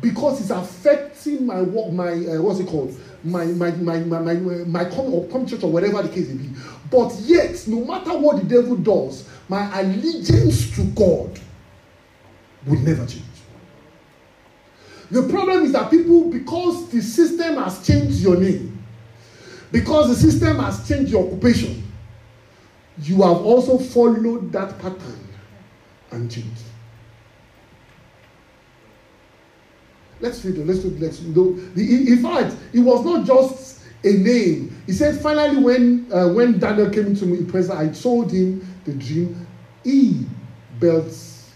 because 0.00 0.40
it's 0.40 0.50
affecting 0.50 1.46
my 1.46 1.62
work, 1.62 1.92
my, 1.92 2.12
uh, 2.12 2.42
what's 2.42 2.60
it 2.60 2.66
called? 2.66 2.98
My, 3.22 3.44
my, 3.44 3.70
my, 3.72 4.00
my, 4.00 4.18
my, 4.18 4.34
my 4.34 4.84
come, 4.86 5.14
or 5.14 5.28
come 5.28 5.46
church 5.46 5.62
or 5.62 5.70
whatever 5.70 6.02
the 6.02 6.08
case 6.08 6.28
may 6.28 6.34
be. 6.34 6.50
But 6.90 7.14
yet, 7.20 7.66
no 7.68 7.84
matter 7.84 8.18
what 8.18 8.36
the 8.36 8.44
devil 8.44 8.76
does, 8.76 9.28
my 9.48 9.80
allegiance 9.80 10.74
to 10.76 10.84
God 10.86 11.38
will 12.66 12.80
never 12.80 13.06
change. 13.06 13.22
The 15.12 15.22
problem 15.28 15.64
is 15.64 15.72
that 15.72 15.90
people, 15.90 16.30
because 16.30 16.88
the 16.88 17.02
system 17.02 17.56
has 17.56 17.86
changed 17.86 18.20
your 18.20 18.36
name, 18.36 18.82
because 19.70 20.08
the 20.08 20.14
system 20.14 20.56
has 20.56 20.88
changed 20.88 21.12
your 21.12 21.26
occupation, 21.26 21.82
you 23.02 23.16
have 23.16 23.42
also 23.44 23.76
followed 23.76 24.50
that 24.52 24.78
pattern 24.78 25.28
and 26.12 26.30
changed. 26.30 26.62
Let's 30.20 30.42
read 30.46 30.56
it. 30.56 30.66
Let's 30.66 30.82
read. 30.82 30.98
Let's 30.98 31.20
read. 31.20 31.76
In 31.76 32.22
fact, 32.22 32.56
it 32.72 32.80
was 32.80 33.04
not 33.04 33.26
just 33.26 33.82
a 34.04 34.12
name. 34.14 34.82
He 34.86 34.92
said, 34.92 35.20
finally, 35.20 35.58
when 35.62 36.10
uh, 36.10 36.28
when 36.28 36.58
Daniel 36.58 36.88
came 36.88 37.14
to 37.16 37.26
me, 37.26 37.44
present, 37.44 37.78
I 37.78 37.88
told 37.88 38.32
him 38.32 38.66
the 38.86 38.92
dream. 38.94 39.46
He, 39.84 40.26
Belteshazzar, 40.80 41.52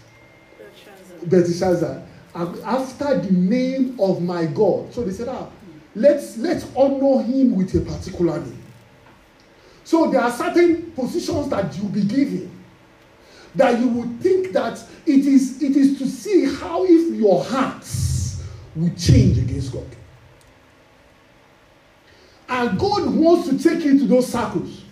after 2.63 3.19
the 3.19 3.31
name 3.31 3.97
of 3.99 4.21
my 4.21 4.45
God. 4.45 4.93
So 4.93 5.03
they 5.03 5.11
said, 5.11 5.27
ah, 5.27 5.49
let's 5.95 6.37
let's 6.37 6.65
honor 6.75 7.21
him 7.23 7.55
with 7.55 7.73
a 7.75 7.81
particular 7.81 8.39
name. 8.39 8.63
So 9.83 10.11
there 10.11 10.21
are 10.21 10.31
certain 10.31 10.91
positions 10.91 11.49
that 11.49 11.75
you'll 11.77 11.89
be 11.89 12.03
given 12.03 12.51
that 13.55 13.79
you 13.79 13.87
would 13.87 14.21
think 14.21 14.51
that 14.53 14.83
it 15.05 15.25
is 15.25 15.61
it 15.61 15.75
is 15.75 15.97
to 15.97 16.07
see 16.07 16.45
how 16.45 16.83
if 16.85 17.15
your 17.15 17.43
hearts 17.43 18.43
will 18.75 18.93
change 18.95 19.37
against 19.37 19.73
God. 19.73 19.87
And 22.49 22.79
God 22.79 23.13
wants 23.13 23.49
to 23.49 23.57
take 23.57 23.83
you 23.83 23.99
to 23.99 24.05
those 24.05 24.31
circles, 24.31 24.83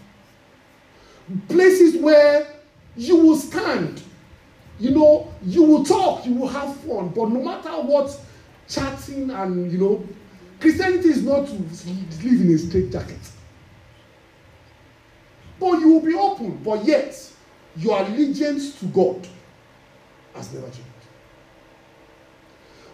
places 1.47 2.01
where 2.01 2.47
you 2.97 3.15
will 3.17 3.37
stand 3.37 4.01
you 4.79 4.91
know, 4.91 5.33
you 5.43 5.63
will 5.63 5.83
talk, 5.83 6.25
you 6.25 6.33
will 6.33 6.47
have 6.47 6.75
fun, 6.77 7.09
but 7.09 7.29
no 7.29 7.41
matter 7.41 7.69
what 7.81 8.19
chatting 8.67 9.29
and 9.29 9.71
you 9.71 9.77
know, 9.77 10.07
Christianity 10.59 11.09
is 11.09 11.23
not 11.23 11.47
to 11.47 11.53
live 11.53 12.41
in 12.41 12.53
a 12.53 12.57
straight 12.57 12.91
jacket. 12.91 13.19
But 15.59 15.79
you 15.79 15.93
will 15.93 16.01
be 16.01 16.13
open, 16.13 16.57
but 16.63 16.83
yet 16.85 17.31
your 17.77 17.99
allegiance 18.01 18.79
to 18.79 18.85
God 18.85 19.27
has 20.33 20.53
never 20.53 20.67
changed. 20.67 20.81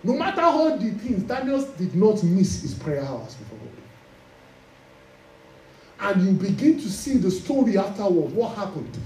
No 0.04 0.14
matter 0.14 0.42
how 0.42 0.76
the 0.76 0.92
things, 0.92 1.24
Daniel 1.24 1.62
did 1.78 1.96
not 1.96 2.24
miss 2.24 2.62
his 2.62 2.74
prayer 2.74 3.04
hours 3.04 3.36
before 3.36 3.58
God. 3.60 3.68
And 6.14 6.26
you 6.26 6.32
begin 6.34 6.80
to 6.80 6.90
see 6.90 7.18
the 7.18 7.30
story 7.30 7.78
afterward, 7.78 8.32
what 8.34 8.56
happened. 8.56 8.98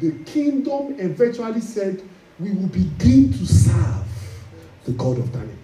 The 0.00 0.12
kingdom 0.24 0.96
eventually 0.98 1.60
said, 1.60 2.02
we 2.42 2.50
will 2.50 2.68
begin 2.68 3.32
to 3.32 3.46
serve 3.46 4.04
the 4.84 4.92
God 4.92 5.18
of 5.18 5.32
Daniel. 5.32 5.56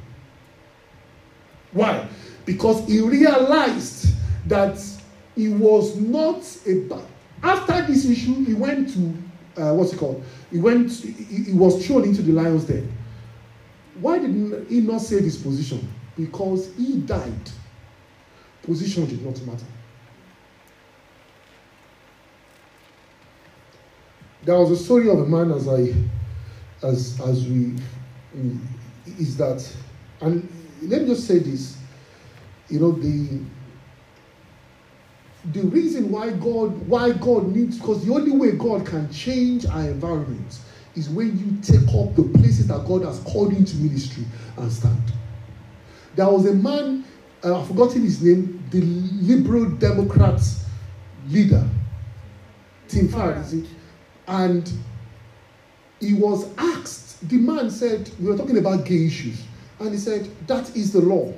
Why? 1.72 2.09
Because 2.45 2.87
he 2.87 3.01
realized 3.01 4.14
that 4.47 4.79
he 5.35 5.49
was 5.49 5.97
not 5.97 6.45
a. 6.66 7.03
After 7.43 7.83
this 7.87 8.05
issue, 8.07 8.45
he 8.45 8.55
went 8.55 8.93
to 8.95 9.62
uh, 9.62 9.74
what's 9.74 9.93
it 9.93 9.99
called? 9.99 10.24
He 10.51 10.59
went. 10.59 10.91
He, 10.93 11.45
he 11.45 11.53
was 11.53 11.85
thrown 11.85 12.05
into 12.05 12.22
the 12.22 12.33
lion's 12.33 12.64
den. 12.64 12.91
Why 14.01 14.18
did 14.18 14.66
he 14.68 14.81
not 14.81 15.01
save 15.01 15.24
his 15.24 15.37
position? 15.37 15.93
Because 16.16 16.74
he 16.76 17.01
died. 17.01 17.51
Position 18.62 19.07
did 19.07 19.24
not 19.24 19.41
matter. 19.43 19.66
There 24.45 24.59
was 24.59 24.70
a 24.70 24.76
story 24.76 25.11
of 25.11 25.18
a 25.18 25.26
man 25.26 25.51
as 25.51 25.68
I 25.68 25.93
as 26.83 27.20
as 27.20 27.47
we 27.47 27.74
is 29.18 29.37
that 29.37 29.66
and 30.20 30.49
let 30.83 31.03
me 31.03 31.09
just 31.09 31.26
say 31.26 31.39
this 31.39 31.76
you 32.68 32.79
know 32.79 32.93
the 32.93 33.41
the 35.53 35.62
reason 35.68 36.11
why 36.11 36.31
God 36.31 36.87
why 36.89 37.12
God 37.12 37.55
needs 37.55 37.79
because 37.79 38.05
the 38.05 38.12
only 38.12 38.33
way 38.33 38.53
God 38.53 38.87
can 38.87 39.11
change 39.12 39.66
our 39.66 39.83
environment 39.83 40.59
is 40.99 41.09
when 41.09 41.39
you 41.39 41.61
take 41.62 41.89
up 41.95 42.14
the 42.16 42.24
places 42.39 42.66
that 42.66 42.85
God 42.87 43.05
has 43.05 43.20
called 43.20 43.53
you 43.53 43.59
into 43.59 43.76
ministry 43.76 44.24
and 44.57 44.70
stand. 44.70 45.01
There 46.16 46.29
was 46.29 46.47
a 46.47 46.55
man, 46.55 47.05
uh, 47.45 47.61
I've 47.61 47.68
forgotten 47.68 48.03
his 48.03 48.22
name, 48.22 48.64
the 48.70 48.81
Liberal 48.81 49.70
Democrats 49.70 50.64
leader, 51.29 51.66
Tim 52.89 53.09
Farron, 53.09 53.39
is 53.39 53.55
it? 53.55 53.66
And 54.26 54.70
he 56.01 56.15
was 56.15 56.49
asked, 56.59 57.29
the 57.29 57.37
man 57.37 57.71
said, 57.71 58.11
we 58.21 58.29
were 58.29 58.37
talking 58.37 58.59
about 58.59 58.85
gay 58.85 59.07
issues, 59.07 59.43
and 59.81 59.91
he 59.91 59.97
said, 59.97 60.29
that 60.47 60.75
is 60.77 60.93
the 60.93 61.01
law. 61.01 61.33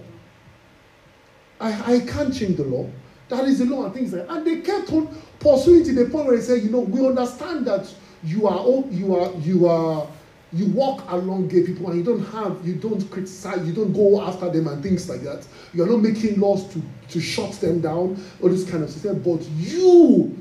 I, 1.61 1.95
I 1.95 2.01
can't 2.01 2.35
change 2.35 2.57
the 2.57 2.65
law. 2.65 2.89
That 3.29 3.45
is 3.45 3.59
the 3.61 3.67
law 3.67 3.85
and 3.85 3.95
things 3.95 4.13
like 4.13 4.27
that. 4.27 4.35
And 4.35 4.47
they 4.47 4.61
kept 4.61 4.93
on 4.93 5.15
pursuing 5.39 5.85
to 5.85 5.93
the 5.93 6.11
point 6.11 6.27
where 6.27 6.37
they 6.37 6.43
said, 6.43 6.63
you 6.63 6.71
know, 6.71 6.81
we 6.81 7.07
understand 7.07 7.67
that 7.67 7.93
you 8.23 8.47
are 8.47 8.85
you 8.91 9.15
are 9.15 9.33
you 9.37 9.67
are 9.67 10.07
you 10.53 10.67
walk 10.67 11.05
along 11.11 11.49
gay 11.49 11.63
people 11.63 11.89
and 11.89 11.99
you 11.99 12.05
don't 12.05 12.25
have 12.27 12.67
you 12.67 12.75
don't 12.75 13.09
criticize 13.11 13.67
you 13.67 13.73
don't 13.73 13.93
go 13.93 14.21
after 14.21 14.51
them 14.51 14.67
and 14.69 14.83
things 14.83 15.09
like 15.09 15.23
that 15.23 15.47
you're 15.73 15.87
not 15.87 15.99
making 16.01 16.39
laws 16.41 16.71
to 16.73 16.83
to 17.09 17.21
shut 17.21 17.53
them 17.61 17.81
down 17.81 18.23
or 18.41 18.51
this 18.51 18.69
kind 18.69 18.83
of 18.83 18.91
system 18.91 19.23
but 19.23 19.41
you 19.57 20.37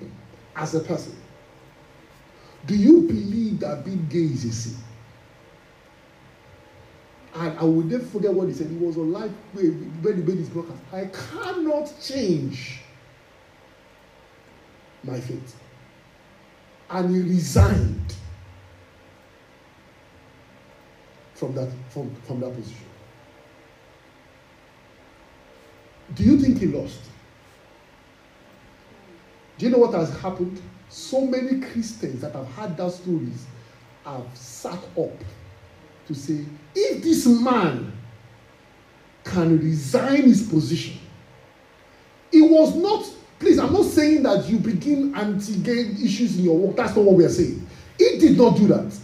as 0.56 0.76
a 0.76 0.80
person 0.80 1.16
do 2.66 2.76
you 2.76 3.02
believe 3.02 3.60
that 3.60 3.86
being 3.86 4.08
gay 4.10 4.20
is 4.20 4.46
a 4.46 4.52
sin 4.52 4.78
and 7.36 7.58
I 7.58 7.64
will 7.64 7.84
never 7.84 8.04
forget 8.04 8.34
what 8.34 8.48
he 8.48 8.54
said. 8.54 8.68
He 8.68 8.76
was 8.76 8.98
on 8.98 9.12
live 9.12 9.32
when 9.54 9.94
he 10.04 10.12
made 10.24 10.38
his 10.38 10.50
broadcast. 10.50 10.82
I 10.92 11.06
cannot 11.06 11.94
change 12.02 12.82
my 15.04 15.20
faith. 15.20 15.56
And 16.90 17.16
he 17.16 17.22
resigned 17.22 18.16
from 21.36 21.54
that, 21.56 21.70
from, 21.90 22.14
from 22.24 22.40
that 22.40 22.54
position. 22.56 22.86
Do 26.16 26.24
you 26.24 26.40
think 26.40 26.58
he 26.58 26.66
lost? 26.66 27.00
Do 29.60 29.66
you 29.66 29.72
know 29.72 29.78
what 29.78 29.94
has 29.94 30.10
happened? 30.20 30.60
So 30.90 31.22
many 31.22 31.62
Christians 31.62 32.22
that 32.22 32.34
have 32.34 32.48
had 32.54 32.78
that 32.78 32.92
stories 32.92 33.46
have 34.06 34.26
sat 34.34 34.80
up 34.98 35.24
to 36.08 36.16
say, 36.16 36.46
if 36.76 37.04
this 37.04 37.26
man 37.28 37.92
can 39.24 39.60
resign 39.60 40.24
his 40.24 40.50
position, 40.50 40.98
it 42.32 42.50
was 42.50 42.76
not, 42.76 43.06
please, 43.40 43.60
I'm 43.60 43.74
not 43.74 43.86
saying 43.86 44.24
that 44.24 44.50
you 44.50 44.58
begin 44.58 45.16
anti 45.16 45.58
gay 45.58 45.92
issues 46.04 46.38
in 46.38 46.46
your 46.46 46.58
work. 46.58 46.76
That's 46.76 46.96
not 46.96 47.06
what 47.06 47.16
we 47.16 47.26
are 47.26 47.30
saying. 47.30 47.66
He 47.98 48.18
did 48.18 48.38
not 48.38 48.58
do 48.58 48.68
that. 48.68 48.98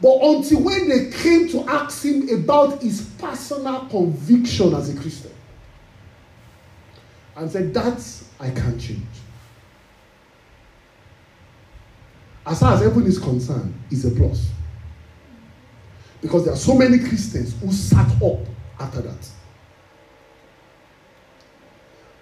But 0.00 0.18
until 0.22 0.62
when 0.62 0.88
they 0.88 1.10
came 1.10 1.48
to 1.48 1.68
ask 1.68 2.04
him 2.04 2.28
about 2.28 2.82
his 2.82 3.02
personal 3.18 3.86
conviction 3.86 4.74
as 4.74 4.94
a 4.94 5.00
Christian, 5.00 5.32
and 7.36 7.50
said, 7.50 7.72
That 7.74 8.02
I 8.40 8.50
can't 8.50 8.80
change. 8.80 9.02
As 12.48 12.60
far 12.60 12.72
as 12.72 12.80
heaven 12.80 13.04
is 13.06 13.18
concerned, 13.18 13.74
is 13.90 14.06
a 14.06 14.10
plus. 14.10 14.48
Because 16.22 16.46
there 16.46 16.54
are 16.54 16.58
so 16.58 16.74
many 16.74 16.98
Christians 16.98 17.54
who 17.60 17.70
sat 17.70 18.10
up 18.22 18.38
after 18.80 19.02
that. 19.02 19.28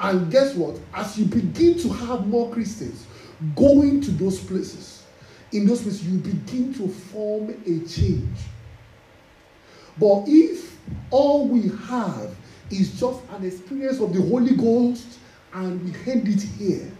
And 0.00 0.30
guess 0.30 0.54
what? 0.56 0.80
As 0.92 1.16
you 1.16 1.26
begin 1.26 1.78
to 1.78 1.88
have 1.90 2.26
more 2.26 2.50
Christians 2.50 3.06
going 3.54 4.00
to 4.00 4.10
those 4.10 4.40
places, 4.40 5.04
in 5.52 5.64
those 5.64 5.82
places, 5.82 6.04
you 6.04 6.18
begin 6.18 6.74
to 6.74 6.88
form 6.88 7.50
a 7.50 7.88
change. 7.88 8.38
But 9.96 10.24
if 10.26 10.76
all 11.10 11.46
we 11.46 11.68
have 11.86 12.34
is 12.70 12.98
just 12.98 13.20
an 13.30 13.46
experience 13.46 14.00
of 14.00 14.12
the 14.12 14.22
Holy 14.22 14.56
Ghost 14.56 15.06
and 15.54 15.82
we 15.84 16.12
end 16.12 16.26
it 16.26 16.42
here, 16.42 16.90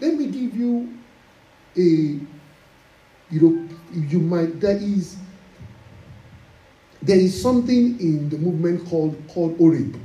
let 0.00 0.14
me 0.14 0.26
give 0.26 0.56
you 0.56 0.99
a, 1.76 1.80
you 1.80 2.20
know, 3.30 3.68
you 3.92 4.18
might, 4.20 4.60
there 4.60 4.76
is 4.76 5.16
there 7.02 7.16
is 7.18 7.40
something 7.40 7.98
in 7.98 8.28
the 8.28 8.36
movement 8.36 8.86
called 8.88 9.16
called 9.28 9.56
Oreb. 9.58 9.98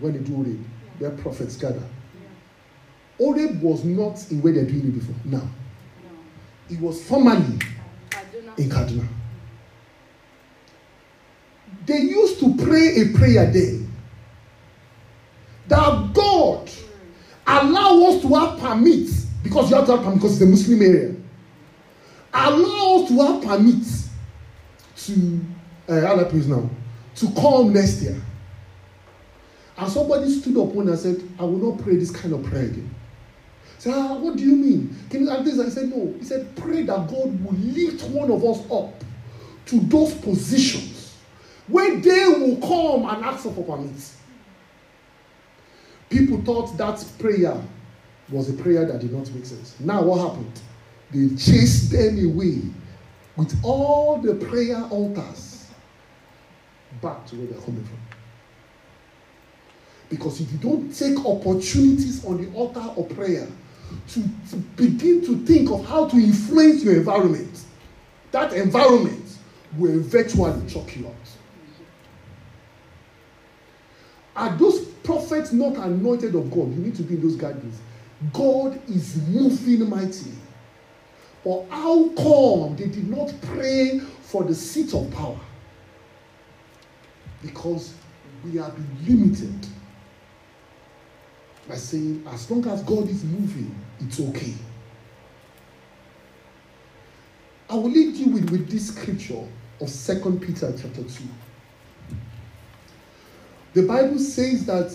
When 0.00 0.12
they 0.14 0.18
do 0.18 0.36
Oreb, 0.36 0.64
where 0.98 1.10
prophets 1.10 1.56
gather. 1.56 1.82
Orib 3.20 3.60
was 3.60 3.84
not 3.84 4.18
in 4.30 4.40
where 4.42 4.52
they're 4.52 4.64
doing 4.64 4.88
it 4.88 4.94
before. 4.94 5.14
Now, 5.24 5.48
it 6.70 6.80
was 6.80 7.02
formerly 7.04 7.58
in 8.56 8.70
Kaduna. 8.70 9.06
They 11.86 11.98
used 12.00 12.40
to 12.40 12.56
pray 12.56 13.02
a 13.02 13.16
prayer 13.16 13.50
there 13.50 13.80
that 15.68 16.12
God 16.14 16.70
allow 17.46 18.08
us 18.08 18.22
to 18.22 18.34
have 18.34 18.58
permits 18.58 19.19
because 19.42 19.70
you 19.70 19.76
have 19.76 19.86
to 19.86 19.92
have 19.96 20.04
permit 20.04 20.18
because 20.18 20.40
it's 20.40 20.42
a 20.42 20.46
Muslim 20.46 20.82
area. 20.82 21.14
Allow 22.32 23.02
us 23.02 23.08
to 23.08 23.20
have 23.20 23.42
permits 23.42 24.08
to 25.06 25.40
uh, 25.88 26.12
other 26.12 26.26
place 26.26 26.46
now 26.46 26.68
to 27.16 27.30
come 27.32 27.72
next 27.72 28.02
year. 28.02 28.20
And 29.76 29.90
somebody 29.90 30.30
stood 30.30 30.56
up 30.58 30.66
one 30.66 30.88
and 30.88 30.98
said, 30.98 31.22
I 31.38 31.44
will 31.44 31.72
not 31.72 31.82
pray 31.82 31.96
this 31.96 32.10
kind 32.10 32.34
of 32.34 32.44
prayer 32.44 32.64
again. 32.64 32.94
I 33.76 33.80
said, 33.80 33.94
ah, 33.94 34.14
what 34.16 34.36
do 34.36 34.44
you 34.44 34.54
mean? 34.54 34.94
Can 35.08 35.22
you 35.22 35.30
add 35.30 35.44
this? 35.44 35.58
I 35.58 35.70
said, 35.70 35.88
no. 35.88 36.14
He 36.18 36.24
said, 36.24 36.54
pray 36.54 36.82
that 36.82 37.08
God 37.08 37.44
will 37.44 37.58
lift 37.58 38.02
one 38.10 38.30
of 38.30 38.44
us 38.44 38.70
up 38.70 38.92
to 39.66 39.80
those 39.80 40.12
positions 40.14 41.16
where 41.66 41.96
they 41.96 42.26
will 42.26 42.56
come 42.56 43.08
and 43.08 43.24
ask 43.24 43.44
for 43.44 43.64
permits. 43.64 44.18
People 46.10 46.42
thought 46.42 46.76
that 46.76 47.02
prayer 47.18 47.62
was 48.30 48.48
a 48.48 48.52
prayer 48.52 48.84
that 48.86 49.00
did 49.00 49.12
not 49.12 49.30
make 49.32 49.44
sense. 49.44 49.78
Now, 49.80 50.02
what 50.02 50.28
happened? 50.28 50.60
They 51.12 51.34
chased 51.36 51.90
them 51.90 52.18
away 52.24 52.60
with 53.36 53.58
all 53.64 54.18
the 54.18 54.34
prayer 54.34 54.82
altars 54.90 55.68
back 57.02 57.26
to 57.26 57.36
where 57.36 57.46
they're 57.46 57.60
coming 57.60 57.84
from. 57.84 57.98
Because 60.08 60.40
if 60.40 60.52
you 60.52 60.58
don't 60.58 60.92
take 60.92 61.24
opportunities 61.24 62.24
on 62.24 62.42
the 62.42 62.52
altar 62.56 62.80
of 62.80 63.08
prayer 63.10 63.46
to, 64.08 64.22
to 64.50 64.56
begin 64.76 65.24
to 65.24 65.36
think 65.46 65.70
of 65.70 65.84
how 65.86 66.06
to 66.08 66.16
influence 66.16 66.82
your 66.82 66.96
environment, 66.96 67.64
that 68.32 68.52
environment 68.52 69.24
will 69.78 69.90
eventually 69.90 70.68
choke 70.68 70.96
you 70.96 71.06
out. 71.06 71.14
Are 74.36 74.56
those 74.56 74.84
prophets 75.02 75.52
not 75.52 75.76
anointed 75.76 76.34
of 76.34 76.50
God? 76.50 76.72
You 76.72 76.80
need 76.80 76.94
to 76.96 77.02
be 77.02 77.14
in 77.14 77.22
those 77.22 77.36
gatherings. 77.36 77.78
God 78.32 78.80
is 78.88 79.16
moving 79.28 79.88
mightily. 79.88 80.32
Or 81.44 81.66
how 81.70 82.08
come 82.10 82.76
they 82.76 82.86
did 82.86 83.08
not 83.08 83.32
pray 83.42 84.00
for 84.22 84.44
the 84.44 84.54
seat 84.54 84.92
of 84.92 85.10
power? 85.10 85.40
Because 87.42 87.94
we 88.44 88.56
have 88.58 88.74
been 88.74 89.06
limited 89.06 89.66
by 91.66 91.76
saying, 91.76 92.24
as 92.30 92.50
long 92.50 92.66
as 92.68 92.82
God 92.82 93.08
is 93.08 93.24
moving, 93.24 93.74
it's 94.00 94.20
okay. 94.20 94.54
I 97.70 97.74
will 97.74 97.90
leave 97.90 98.16
you 98.16 98.26
with, 98.32 98.50
with 98.50 98.68
this 98.68 98.88
scripture 98.88 99.46
of 99.80 99.88
Second 99.88 100.40
Peter 100.40 100.72
chapter 100.76 101.02
2. 101.02 101.08
The 103.72 103.82
Bible 103.84 104.18
says 104.18 104.66
that 104.66 104.92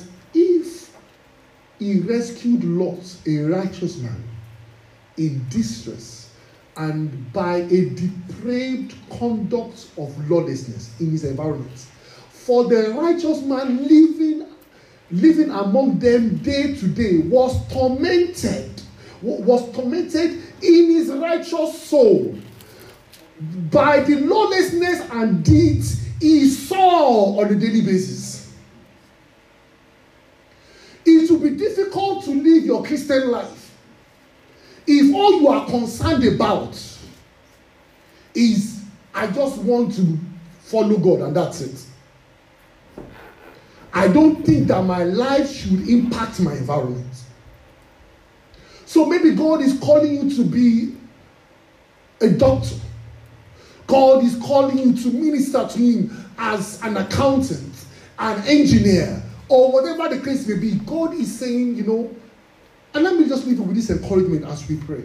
he 1.86 1.99
rescued 1.99 2.63
Lot, 2.63 3.15
a 3.27 3.41
righteous 3.41 3.97
man, 3.97 4.23
in 5.17 5.45
distress, 5.49 6.31
and 6.77 7.31
by 7.31 7.57
a 7.57 7.89
depraved 7.91 8.95
conduct 9.11 9.89
of 9.97 10.29
lawlessness 10.29 10.99
in 10.99 11.11
his 11.11 11.23
environment. 11.23 11.86
For 12.29 12.65
the 12.65 12.95
righteous 12.97 13.41
man 13.43 13.83
living, 13.88 14.47
living 15.11 15.51
among 15.51 15.99
them 15.99 16.38
day 16.38 16.73
to 16.75 16.88
day 16.88 17.19
was 17.19 17.55
tormented, 17.71 18.81
was 19.21 19.71
tormented 19.73 20.41
in 20.63 20.91
his 20.91 21.09
righteous 21.09 21.83
soul 21.83 22.36
by 23.71 23.99
the 23.99 24.15
lawlessness 24.21 25.07
and 25.11 25.43
deeds 25.43 26.01
he 26.19 26.49
saw 26.49 27.39
on 27.39 27.53
a 27.53 27.55
daily 27.55 27.81
basis. 27.81 28.36
It 31.05 31.29
will 31.29 31.39
be 31.39 31.51
difficult 31.51 32.23
to 32.25 32.31
live 32.31 32.65
your 32.65 32.74
Christian 32.86 33.31
life 33.31 33.65
if 34.88 35.13
all 35.15 35.39
you 35.41 35.47
are 35.47 35.65
concerned 35.65 36.23
about 36.25 36.73
is 38.33 38.83
I 39.13 39.27
just 39.27 39.57
want 39.59 39.95
to 39.95 40.17
follow 40.59 40.97
God 40.97 41.21
and 41.21 41.36
that's 41.36 41.61
it. 41.61 41.86
I 43.93 44.09
don't 44.09 44.45
think 44.45 44.67
that 44.67 44.83
my 44.83 45.03
life 45.03 45.49
should 45.49 45.88
impact 45.88 46.39
my 46.41 46.53
environment. 46.53 47.13
So 48.86 49.05
maybe 49.05 49.33
God 49.33 49.61
is 49.61 49.79
calling 49.79 50.13
you 50.13 50.36
to 50.36 50.43
be 50.43 50.95
a 52.21 52.29
doctor. 52.29 52.75
God 53.88 54.23
is 54.23 54.36
calling 54.38 54.77
you 54.77 54.93
to 55.03 55.11
minister 55.11 55.67
to 55.67 55.79
Him 55.79 56.25
as 56.38 56.81
an 56.83 56.97
accountant, 56.97 57.73
an 58.19 58.45
engineer, 58.47 59.23
or 59.47 59.71
whatever 59.71 60.13
the 60.13 60.23
case 60.23 60.47
may 60.47 60.57
be. 60.57 60.75
God 60.75 61.13
is 61.13 61.39
saying, 61.39 61.75
you 61.75 61.83
know, 61.83 62.15
and 62.95 63.03
let 63.03 63.17
me 63.17 63.27
just 63.27 63.45
leave 63.45 63.57
you 63.57 63.63
with 63.63 63.75
this 63.75 63.89
encouragement 63.89 64.45
as 64.45 64.67
we 64.69 64.77
pray. 64.77 65.03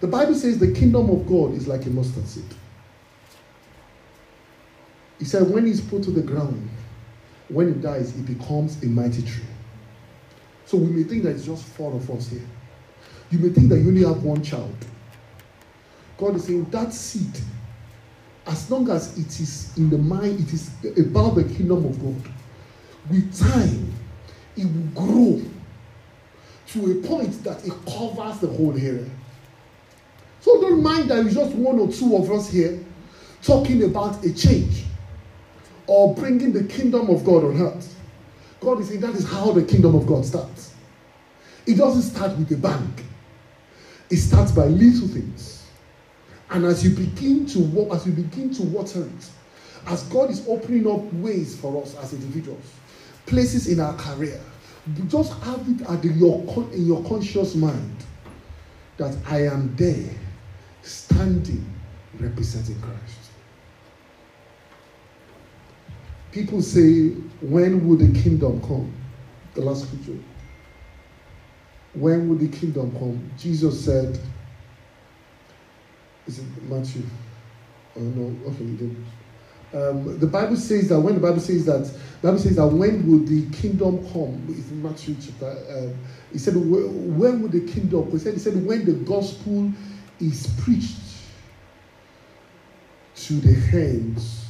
The 0.00 0.08
Bible 0.08 0.34
says 0.34 0.58
the 0.58 0.72
kingdom 0.72 1.08
of 1.10 1.24
God 1.26 1.54
is 1.54 1.68
like 1.68 1.86
a 1.86 1.90
mustard 1.90 2.26
seed. 2.26 2.44
He 5.20 5.24
said, 5.24 5.48
when 5.48 5.66
it's 5.66 5.80
put 5.80 6.02
to 6.02 6.10
the 6.10 6.20
ground, 6.20 6.68
when 7.48 7.68
it 7.68 7.80
dies, 7.80 8.14
it 8.16 8.26
becomes 8.26 8.82
a 8.82 8.86
mighty 8.86 9.22
tree. 9.22 9.44
So 10.64 10.76
we 10.76 10.88
may 10.88 11.04
think 11.04 11.22
that 11.22 11.36
it's 11.36 11.46
just 11.46 11.64
four 11.64 11.94
of 11.94 12.10
us 12.10 12.28
here. 12.28 12.46
You 13.30 13.38
may 13.38 13.50
think 13.50 13.68
that 13.68 13.78
you 13.78 13.88
only 13.88 14.04
have 14.04 14.24
one 14.24 14.42
child. 14.42 14.76
God 16.18 16.34
is 16.34 16.44
saying 16.44 16.64
that 16.70 16.92
seed, 16.92 17.40
as 18.46 18.68
long 18.70 18.90
as 18.90 19.16
it 19.16 19.40
is 19.40 19.72
in 19.76 19.88
the 19.88 19.98
mind, 19.98 20.40
it 20.40 20.52
is 20.52 20.70
about 20.98 21.36
the 21.36 21.44
kingdom 21.44 21.86
of 21.86 22.02
God. 22.02 22.32
With 23.08 23.38
time, 23.38 23.92
it 24.56 24.64
will 24.64 25.06
grow 25.06 25.42
to 26.76 26.92
a 26.92 26.94
point 27.06 27.42
that 27.42 27.64
it 27.64 27.72
covers 27.86 28.38
the 28.40 28.48
whole 28.48 28.76
area. 28.76 29.08
So 30.40 30.60
don't 30.60 30.82
mind 30.82 31.10
that 31.10 31.24
it's 31.24 31.34
just 31.34 31.54
one 31.54 31.78
or 31.78 31.90
two 31.90 32.16
of 32.16 32.30
us 32.30 32.50
here 32.50 32.78
talking 33.42 33.82
about 33.84 34.22
a 34.24 34.34
change 34.34 34.84
or 35.86 36.14
bringing 36.14 36.52
the 36.52 36.64
kingdom 36.64 37.08
of 37.08 37.24
God 37.24 37.44
on 37.44 37.60
earth. 37.60 37.94
God 38.60 38.80
is 38.80 38.88
saying 38.88 39.00
that 39.00 39.14
is 39.14 39.26
how 39.26 39.52
the 39.52 39.62
kingdom 39.62 39.94
of 39.94 40.06
God 40.06 40.24
starts. 40.24 40.74
It 41.66 41.76
doesn't 41.76 42.02
start 42.02 42.36
with 42.36 42.52
a 42.52 42.56
bang. 42.56 42.94
It 44.10 44.18
starts 44.18 44.52
by 44.52 44.66
little 44.66 45.08
things. 45.08 45.66
And 46.50 46.64
as 46.64 46.84
you 46.84 46.90
begin 46.90 47.46
to 47.46 47.60
walk, 47.60 47.94
as 47.94 48.06
you 48.06 48.12
begin 48.12 48.52
to 48.54 48.62
water 48.64 49.02
it, 49.02 49.30
as 49.86 50.02
God 50.04 50.30
is 50.30 50.46
opening 50.46 50.86
up 50.86 51.12
ways 51.14 51.58
for 51.58 51.82
us 51.82 51.96
as 51.96 52.12
individuals, 52.12 52.64
places 53.24 53.66
in 53.66 53.80
our 53.80 53.94
career, 53.96 54.40
just 55.08 55.32
have 55.42 55.68
it 55.68 55.82
at 55.88 56.02
the, 56.02 56.08
your, 56.08 56.42
in 56.72 56.86
your 56.86 57.02
conscious 57.04 57.54
mind 57.54 57.96
that 58.96 59.16
I 59.28 59.46
am 59.46 59.74
there, 59.76 60.10
standing, 60.82 61.64
representing 62.18 62.80
Christ. 62.80 63.30
People 66.32 66.62
say, 66.62 67.08
when 67.40 67.86
will 67.86 67.96
the 67.96 68.12
kingdom 68.20 68.60
come? 68.62 68.92
The 69.54 69.62
last 69.62 69.86
scripture. 69.86 70.18
When 71.94 72.28
will 72.28 72.36
the 72.36 72.48
kingdom 72.48 72.92
come? 72.92 73.30
Jesus 73.38 73.84
said, 73.84 74.18
is 76.26 76.38
it 76.40 76.44
Matthew? 76.68 77.02
Oh 77.96 78.00
no, 78.00 78.50
okay. 78.50 78.94
Um, 79.72 80.18
the 80.18 80.26
Bible 80.26 80.56
says 80.56 80.88
that 80.88 81.00
when 81.00 81.14
the 81.14 81.20
Bible 81.20 81.40
says 81.40 81.64
that, 81.66 81.90
Bible 82.22 82.38
says 82.38 82.56
that 82.56 82.66
when 82.66 83.06
will 83.06 83.24
the 83.26 83.48
kingdom 83.50 83.98
come? 84.12 84.46
It's 84.48 84.70
Matthew 84.70 85.16
chapter. 85.20 85.56
Um, 85.70 85.98
he 86.32 86.38
said, 86.38 86.54
when 86.56 87.42
will 87.42 87.48
the 87.48 87.66
kingdom? 87.66 88.10
He 88.10 88.18
said, 88.18 88.34
he 88.34 88.40
said 88.40 88.66
when 88.66 88.84
the 88.84 88.92
gospel 88.92 89.70
is 90.18 90.46
preached 90.58 90.96
to 93.16 93.34
the 93.34 93.54
hands 93.54 94.46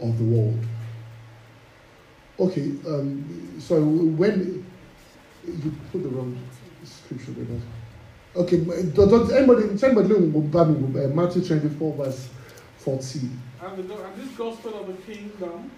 of 0.00 0.18
the 0.18 0.24
world. 0.24 0.58
Okay, 2.38 2.72
um, 2.86 3.56
so 3.58 3.82
when 3.82 4.66
you 5.46 5.74
put 5.90 6.02
the 6.02 6.08
wrong 6.08 6.38
scripture 6.84 7.32
there. 7.32 7.60
Okay, 8.36 8.58
does 8.92 9.32
anybody, 9.32 9.78
somebody 9.78 10.14
uh, 10.14 11.08
Matthew 11.08 11.42
24, 11.42 11.94
verse 11.94 12.28
14. 12.78 13.42
And, 13.62 13.88
the, 13.88 14.04
and 14.04 14.16
this 14.20 14.36
gospel 14.36 14.80
of 14.80 14.86
the 14.88 15.14
kingdom 15.14 15.70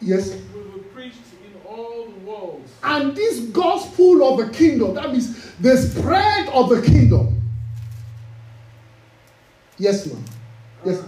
Yes. 0.00 0.30
will, 0.30 0.62
will 0.62 0.78
be 0.78 0.84
preached 0.94 1.18
in 1.44 1.60
all 1.68 2.06
the 2.06 2.18
world. 2.30 2.62
And 2.82 3.16
this 3.16 3.40
gospel 3.46 4.22
of 4.24 4.38
the 4.46 4.52
kingdom, 4.56 4.94
that 4.94 5.10
means 5.10 5.52
the 5.60 5.76
spread 5.76 6.48
of 6.50 6.68
the 6.68 6.82
kingdom. 6.82 7.42
Yes, 9.78 10.06
ma'am. 10.06 10.24
Yes. 10.84 10.98
uh, 11.00 11.06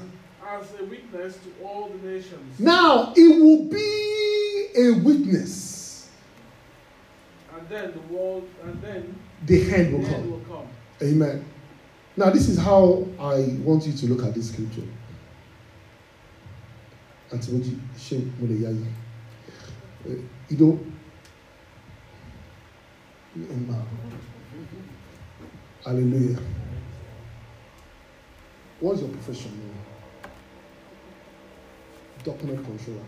as 0.48 0.66
a 0.80 0.84
witness 0.84 1.34
to 1.38 1.64
all 1.64 1.88
the 1.88 2.08
nations. 2.08 2.58
Now 2.60 3.12
it 3.16 3.40
will 3.40 3.64
be 3.64 4.66
a 4.76 4.90
witness. 5.02 6.08
And 7.56 7.68
then 7.68 7.92
the 7.92 8.14
world, 8.14 8.48
and 8.64 8.80
then 8.82 9.14
The 9.46 9.64
hand 9.70 9.92
will 9.92 10.04
end 10.06 10.14
come. 10.14 10.30
will 10.30 10.40
come. 10.40 10.66
Amen. 11.02 11.44
Now, 12.16 12.30
this 12.30 12.48
is 12.48 12.58
how 12.58 13.06
I 13.18 13.56
want 13.62 13.86
you 13.86 13.92
to 13.92 14.06
look 14.06 14.24
at 14.26 14.34
this 14.34 14.50
scripture. 14.52 14.82
Antimoji 17.32 17.78
Shem 17.98 18.32
Muleyayi. 18.40 18.86
Uh, 20.04 20.14
You 20.48 20.56
know, 20.56 20.80
Amen. 23.36 23.86
Hallelujah. 25.84 26.38
What's 28.80 29.00
your 29.00 29.10
profession 29.10 29.52
now? 29.60 30.30
Document 32.24 32.64
controller. 32.64 33.04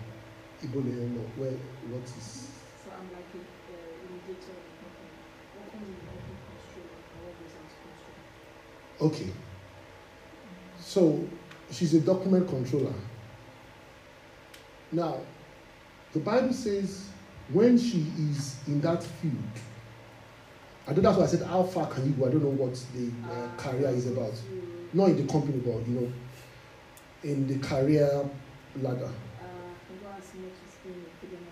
Ibole 0.63 1.17
law. 1.17 1.27
Where 1.37 1.51
what 1.91 2.05
is 2.05 2.49
So 2.85 2.91
I'm 2.97 3.11
like 3.13 3.27
a 3.35 3.39
uh, 3.39 3.83
mediator 4.09 4.53
of 4.53 4.63
the 4.63 4.75
company. 4.79 5.11
What 5.57 5.73
comes 5.73 5.89
in 5.89 5.95
the 5.95 6.07
company 6.07 6.37
control 6.47 6.87
and 7.11 7.21
what 7.27 7.35
goes 7.41 7.55
out 7.59 7.71
control. 9.01 9.11
Okay. 9.11 9.31
So 10.79 11.29
she's 11.73 11.95
a 11.95 12.01
document 12.01 12.49
controller. 12.49 12.95
Now, 14.93 15.19
the 16.13 16.21
Bible 16.21 16.53
says 16.53 17.09
when 17.53 17.79
she 17.79 18.07
is 18.31 18.57
in 18.67 18.81
that 18.83 19.03
field, 19.03 19.35
I 20.87 20.93
don't 20.93 21.03
that's 21.03 21.17
why 21.17 21.25
I 21.25 21.27
said 21.27 21.43
how 21.43 21.63
far 21.63 21.87
can 21.87 22.07
you 22.07 22.13
go? 22.13 22.27
I 22.27 22.31
don't 22.31 22.43
know 22.43 22.51
what 22.51 22.75
the 22.95 23.11
uh, 23.31 23.49
career 23.57 23.89
is 23.89 24.07
about. 24.07 24.33
Not 24.93 25.11
in 25.11 25.27
the 25.27 25.33
company, 25.33 25.59
but 25.59 25.87
you 25.89 26.01
know, 26.01 26.13
in 27.25 27.47
the 27.47 27.59
career 27.67 28.29
ladder. 28.81 28.99
Can 28.99 29.99
go 30.03 30.11
and 30.15 30.23
see 30.23 30.39
what 30.39 30.53
is 30.67 30.75
being 30.85 31.05
a 31.07 31.21
project 31.21 31.43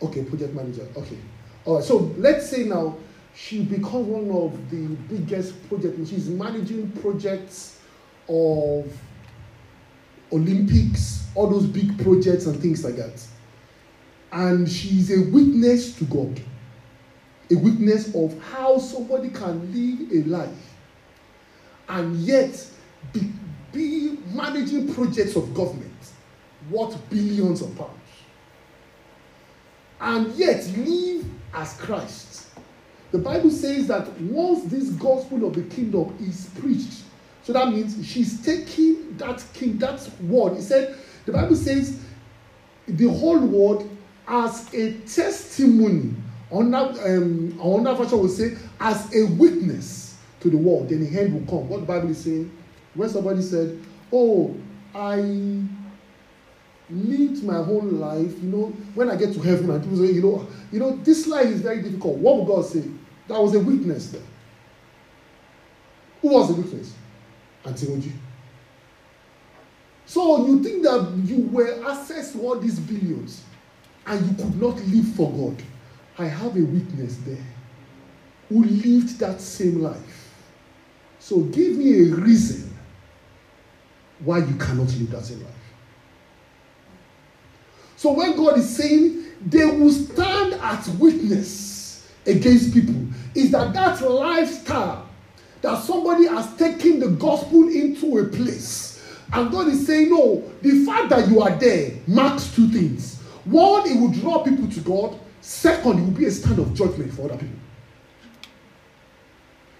manager. 0.00 0.20
Okay, 0.20 0.24
project 0.24 0.54
manager. 0.54 0.88
Okay. 0.96 1.18
All 1.64 1.76
right. 1.76 1.84
So 1.84 2.14
let's 2.16 2.48
say 2.48 2.64
now 2.64 2.96
she 3.34 3.62
becomes 3.64 4.06
one 4.06 4.30
of 4.30 4.70
the 4.70 4.86
biggest 5.14 5.68
project. 5.68 5.98
She's 6.08 6.28
managing 6.28 6.92
projects 6.92 7.80
of 8.28 8.90
Olympics, 10.32 11.23
all 11.34 11.48
those 11.48 11.66
big 11.66 12.02
projects 12.02 12.46
and 12.46 12.60
things 12.60 12.84
like 12.84 12.96
that. 12.96 13.26
And 14.32 14.68
she's 14.68 15.10
a 15.10 15.30
witness 15.30 15.96
to 15.96 16.04
God, 16.04 16.40
a 17.50 17.56
witness 17.56 18.14
of 18.14 18.38
how 18.42 18.78
somebody 18.78 19.30
can 19.30 19.72
live 19.72 20.12
a 20.12 20.28
life 20.28 20.74
and 21.88 22.16
yet 22.16 22.66
be, 23.12 23.30
be 23.72 24.18
managing 24.32 24.92
projects 24.94 25.36
of 25.36 25.52
government 25.54 25.92
worth 26.70 26.98
billions 27.10 27.60
of 27.60 27.76
pounds 27.76 27.90
and 30.00 30.34
yet 30.34 30.66
live 30.78 31.24
as 31.54 31.74
Christ. 31.78 32.48
The 33.12 33.18
Bible 33.18 33.50
says 33.50 33.86
that 33.88 34.10
once 34.20 34.64
this 34.64 34.90
gospel 34.90 35.46
of 35.46 35.54
the 35.54 35.62
kingdom 35.62 36.16
is 36.20 36.50
preached, 36.58 37.02
so 37.42 37.52
that 37.52 37.68
means 37.68 38.04
she's 38.06 38.44
taking 38.44 39.16
that 39.18 39.44
king, 39.52 39.78
that 39.78 40.08
word. 40.22 40.56
He 40.56 40.62
said, 40.62 40.98
the 41.26 41.32
Bible 41.32 41.56
says 41.56 42.00
the 42.86 43.08
whole 43.08 43.38
word 43.38 43.88
as 44.28 44.72
a 44.74 44.92
testimony. 45.00 46.14
On 46.50 46.70
that, 46.70 46.90
um, 47.00 47.84
that 47.84 47.96
version 47.96 48.18
will 48.18 48.28
say, 48.28 48.56
as 48.78 49.14
a 49.14 49.24
witness 49.24 50.18
to 50.40 50.50
the 50.50 50.56
world, 50.56 50.88
then 50.88 51.00
the 51.00 51.20
end 51.20 51.34
will 51.34 51.46
come. 51.46 51.68
What 51.68 51.80
the 51.80 51.86
Bible 51.86 52.10
is 52.10 52.22
saying, 52.22 52.54
when 52.94 53.08
somebody 53.08 53.42
said, 53.42 53.80
Oh, 54.12 54.54
I 54.94 55.16
lived 56.90 57.42
my 57.42 57.62
whole 57.62 57.82
life, 57.82 58.32
you 58.42 58.48
know, 58.48 58.66
when 58.94 59.10
I 59.10 59.16
get 59.16 59.32
to 59.34 59.40
heaven 59.40 59.70
and 59.70 59.82
people 59.82 59.98
say, 59.98 60.12
you 60.12 60.22
know, 60.22 60.46
you 60.70 60.78
know, 60.78 60.96
this 60.96 61.26
life 61.26 61.46
is 61.46 61.60
very 61.60 61.82
difficult. 61.82 62.18
What 62.18 62.36
will 62.36 62.44
God 62.44 62.66
say? 62.66 62.84
That 63.28 63.40
was 63.40 63.54
a 63.54 63.60
witness. 63.60 64.14
Who 66.20 66.28
was 66.28 66.48
the 66.48 66.54
witness? 66.60 66.94
Antimoji. 67.64 68.12
So 70.14 70.46
you 70.46 70.62
think 70.62 70.84
that 70.84 71.12
you 71.24 71.42
were 71.48 71.90
access 71.90 72.34
to 72.34 72.40
all 72.42 72.60
these 72.60 72.78
billions 72.78 73.42
and 74.06 74.24
you 74.24 74.44
could 74.44 74.62
not 74.62 74.76
live 74.86 75.08
for 75.16 75.32
God. 75.32 75.60
I 76.16 76.26
have 76.26 76.56
a 76.56 76.60
witness 76.60 77.16
there 77.26 77.44
who 78.48 78.62
lived 78.62 79.18
that 79.18 79.40
same 79.40 79.82
life. 79.82 80.32
So 81.18 81.40
give 81.40 81.76
me 81.76 82.10
a 82.10 82.14
reason 82.14 82.72
why 84.20 84.38
you 84.38 84.54
cannot 84.54 84.86
live 84.86 85.10
that 85.10 85.24
same 85.24 85.42
life. 85.42 85.52
So 87.96 88.12
when 88.12 88.36
God 88.36 88.56
is 88.58 88.76
saying 88.76 89.24
they 89.44 89.64
will 89.64 89.90
stand 89.90 90.54
as 90.62 90.90
witness 90.90 92.08
against 92.24 92.72
people 92.72 93.04
is 93.34 93.50
that 93.50 93.74
that 93.74 94.00
lifestyle 94.00 95.08
that 95.62 95.82
somebody 95.82 96.28
has 96.28 96.54
taken 96.56 97.00
the 97.00 97.08
gospel 97.08 97.68
into 97.68 98.18
a 98.18 98.26
place 98.26 98.93
and 99.34 99.50
God 99.50 99.68
is 99.68 99.86
saying 99.86 100.10
no 100.10 100.42
the 100.62 100.84
fact 100.84 101.08
that 101.10 101.28
you 101.28 101.42
are 101.42 101.54
there 101.56 101.92
marks 102.06 102.54
two 102.54 102.68
things. 102.68 103.20
One 103.44 103.88
it 103.88 104.00
will 104.00 104.12
draw 104.12 104.42
people 104.44 104.68
to 104.68 104.80
God. 104.80 105.18
Second 105.40 105.98
it 105.98 106.04
will 106.04 106.10
be 106.12 106.26
a 106.26 106.30
stand 106.30 106.58
of 106.60 106.72
judgment 106.72 107.12
for 107.12 107.24
other 107.24 107.36
people. 107.36 107.58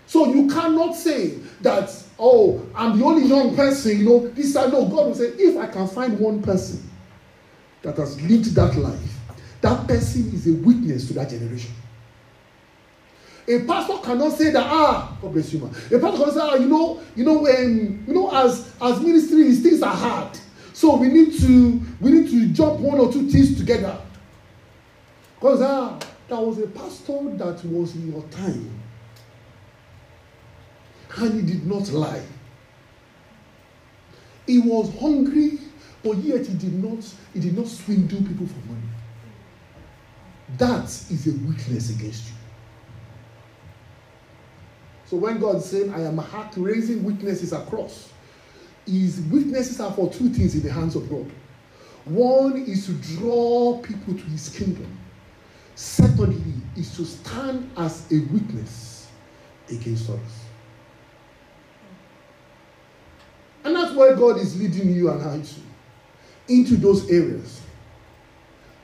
So 0.06 0.32
you 0.32 0.48
cannot 0.48 0.94
say 0.94 1.38
that 1.60 1.90
oh 2.18 2.66
I'm 2.74 2.98
the 2.98 3.04
only 3.04 3.26
young 3.26 3.54
person 3.56 3.98
you 3.98 4.04
know 4.04 4.28
this 4.28 4.54
I 4.56 4.66
know 4.66 4.86
God 4.88 5.06
will 5.06 5.14
say 5.14 5.26
if 5.38 5.56
I 5.56 5.66
can 5.68 5.88
find 5.88 6.18
one 6.18 6.42
person 6.42 6.90
that 7.82 7.96
has 7.96 8.20
lived 8.22 8.54
that 8.54 8.76
life 8.76 9.18
that 9.60 9.86
person 9.86 10.32
is 10.34 10.46
a 10.46 10.52
witness 10.52 11.06
to 11.08 11.14
that 11.14 11.30
generation 11.30 11.72
A 13.46 13.60
pastor 13.64 13.98
cannot 14.02 14.32
say 14.32 14.50
that 14.50 14.64
ah 14.66 15.16
God 15.20 15.32
bless 15.32 15.52
you 15.52 15.60
man. 15.60 15.70
A 15.70 15.98
pastor 15.98 16.18
cannot 16.18 16.32
say 16.32 16.40
ah 16.40 16.54
you 16.54 16.66
know 16.66 17.00
you 17.14 17.24
know 17.24 17.42
when 17.42 18.04
you 18.06 18.14
know 18.14 18.30
as 18.30 18.74
as 18.80 19.00
ministry 19.00 19.54
things 19.54 19.82
are 19.82 19.94
hard. 19.94 20.38
So 20.72 20.96
we 20.96 21.08
need 21.08 21.38
to 21.40 21.80
we 22.00 22.10
need 22.10 22.30
to 22.30 22.48
jump 22.48 22.80
one 22.80 22.98
or 22.98 23.12
two 23.12 23.28
things 23.28 23.56
together. 23.56 23.98
Because 25.34 25.60
ah 25.60 25.98
there 26.28 26.38
was 26.38 26.58
a 26.58 26.66
pastor 26.68 27.36
that 27.36 27.62
was 27.66 27.94
in 27.94 28.12
your 28.12 28.22
time 28.28 28.80
and 31.16 31.34
he 31.34 31.54
did 31.54 31.66
not 31.66 31.90
lie. 31.90 32.24
He 34.46 34.58
was 34.58 34.90
hungry 34.98 35.58
but 36.02 36.16
yet 36.18 36.46
he 36.46 36.54
did 36.54 36.82
not 36.82 37.04
he 37.34 37.40
did 37.40 37.58
not 37.58 37.66
swindle 37.68 38.22
people 38.22 38.46
for 38.46 38.66
money. 38.68 38.88
That 40.56 40.84
is 40.84 41.26
a 41.26 41.32
weakness 41.46 41.90
against 41.90 42.28
you 42.28 42.43
So 45.06 45.16
when 45.16 45.38
God 45.38 45.62
saying, 45.62 45.92
I 45.92 46.02
am 46.02 46.18
a 46.18 46.22
hard 46.22 46.56
raising 46.56 47.04
witnesses 47.04 47.52
across, 47.52 48.12
his 48.86 49.20
witnesses 49.22 49.80
are 49.80 49.92
for 49.92 50.10
two 50.12 50.30
things 50.30 50.54
in 50.54 50.62
the 50.62 50.72
hands 50.72 50.96
of 50.96 51.08
God. 51.08 51.30
One 52.04 52.56
is 52.56 52.86
to 52.86 52.92
draw 52.92 53.78
people 53.78 54.14
to 54.14 54.22
his 54.24 54.48
kingdom. 54.48 54.98
Secondly, 55.74 56.54
is 56.76 56.94
to 56.96 57.04
stand 57.04 57.70
as 57.76 58.10
a 58.12 58.20
witness 58.32 59.08
against 59.68 60.08
others. 60.08 60.20
And 63.64 63.74
that's 63.74 63.94
why 63.94 64.14
God 64.14 64.38
is 64.38 64.60
leading 64.60 64.92
you 64.92 65.10
and 65.10 65.22
I 65.22 65.40
to 65.40 65.54
into 66.48 66.76
those 66.76 67.10
areas. 67.10 67.62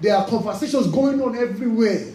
There 0.00 0.16
are 0.16 0.26
conversations 0.26 0.86
going 0.86 1.20
on 1.20 1.36
everywhere 1.36 2.09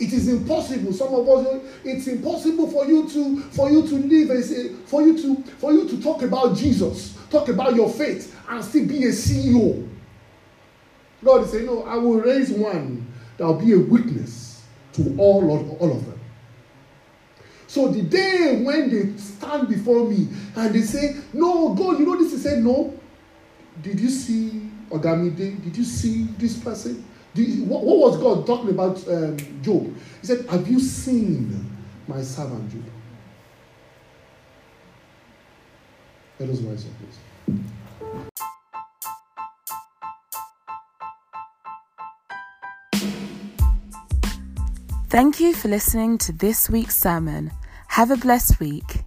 it 0.00 0.12
is 0.12 0.28
impossible. 0.28 0.92
Some 0.92 1.14
of 1.14 1.28
us, 1.28 1.62
it's 1.84 2.06
impossible 2.06 2.70
for 2.70 2.86
you 2.86 3.08
to 3.08 3.40
for 3.50 3.70
you 3.70 3.86
to 3.86 3.94
live 3.94 4.30
and 4.30 4.44
say, 4.44 4.68
for 4.86 5.02
you 5.02 5.20
to 5.20 5.42
for 5.58 5.72
you 5.72 5.88
to 5.88 6.02
talk 6.02 6.22
about 6.22 6.56
Jesus, 6.56 7.16
talk 7.30 7.48
about 7.48 7.74
your 7.74 7.90
faith, 7.90 8.34
and 8.48 8.64
still 8.64 8.86
be 8.86 9.04
a 9.04 9.08
CEO. 9.08 9.88
God 11.24 11.44
is 11.44 11.50
saying, 11.50 11.66
No, 11.66 11.82
I 11.84 11.96
will 11.96 12.20
raise 12.20 12.50
one 12.50 13.06
that 13.36 13.46
will 13.46 13.58
be 13.58 13.72
a 13.72 13.78
witness 13.78 14.62
to 14.94 15.14
all 15.18 15.56
of, 15.56 15.70
all 15.80 15.92
of 15.92 16.04
them. 16.06 16.20
So 17.66 17.88
the 17.88 18.02
day 18.02 18.62
when 18.64 18.90
they 18.90 19.18
stand 19.18 19.68
before 19.68 20.08
me 20.08 20.28
and 20.56 20.74
they 20.74 20.82
say, 20.82 21.16
No, 21.32 21.74
God, 21.74 21.98
you 21.98 22.06
know 22.06 22.16
this, 22.16 22.32
he 22.32 22.38
said, 22.38 22.62
No. 22.62 22.94
Did 23.82 24.00
you 24.00 24.10
see 24.10 24.68
Ogamide? 24.90 25.62
Did 25.62 25.76
you 25.76 25.84
see 25.84 26.24
this 26.38 26.56
person? 26.56 27.04
What, 27.38 27.84
what, 27.84 27.98
was 27.98 28.16
God 28.18 28.46
talking 28.46 28.70
about 28.70 29.06
um, 29.08 29.36
Job? 29.62 29.94
He 30.20 30.26
said, 30.26 30.46
Have 30.46 30.68
you 30.68 30.80
seen 30.80 31.76
my 32.06 32.22
servant 32.22 32.70
Job? 32.70 32.84
Let 36.40 36.50
us 36.50 36.60
rise 36.60 36.86
up, 36.86 36.92
please. 36.98 37.18
Thank 45.08 45.40
you 45.40 45.54
for 45.54 45.68
listening 45.68 46.18
to 46.18 46.32
this 46.32 46.68
week's 46.68 46.96
sermon. 46.96 47.50
Have 47.88 48.10
a 48.10 48.16
blessed 48.16 48.60
week. 48.60 49.04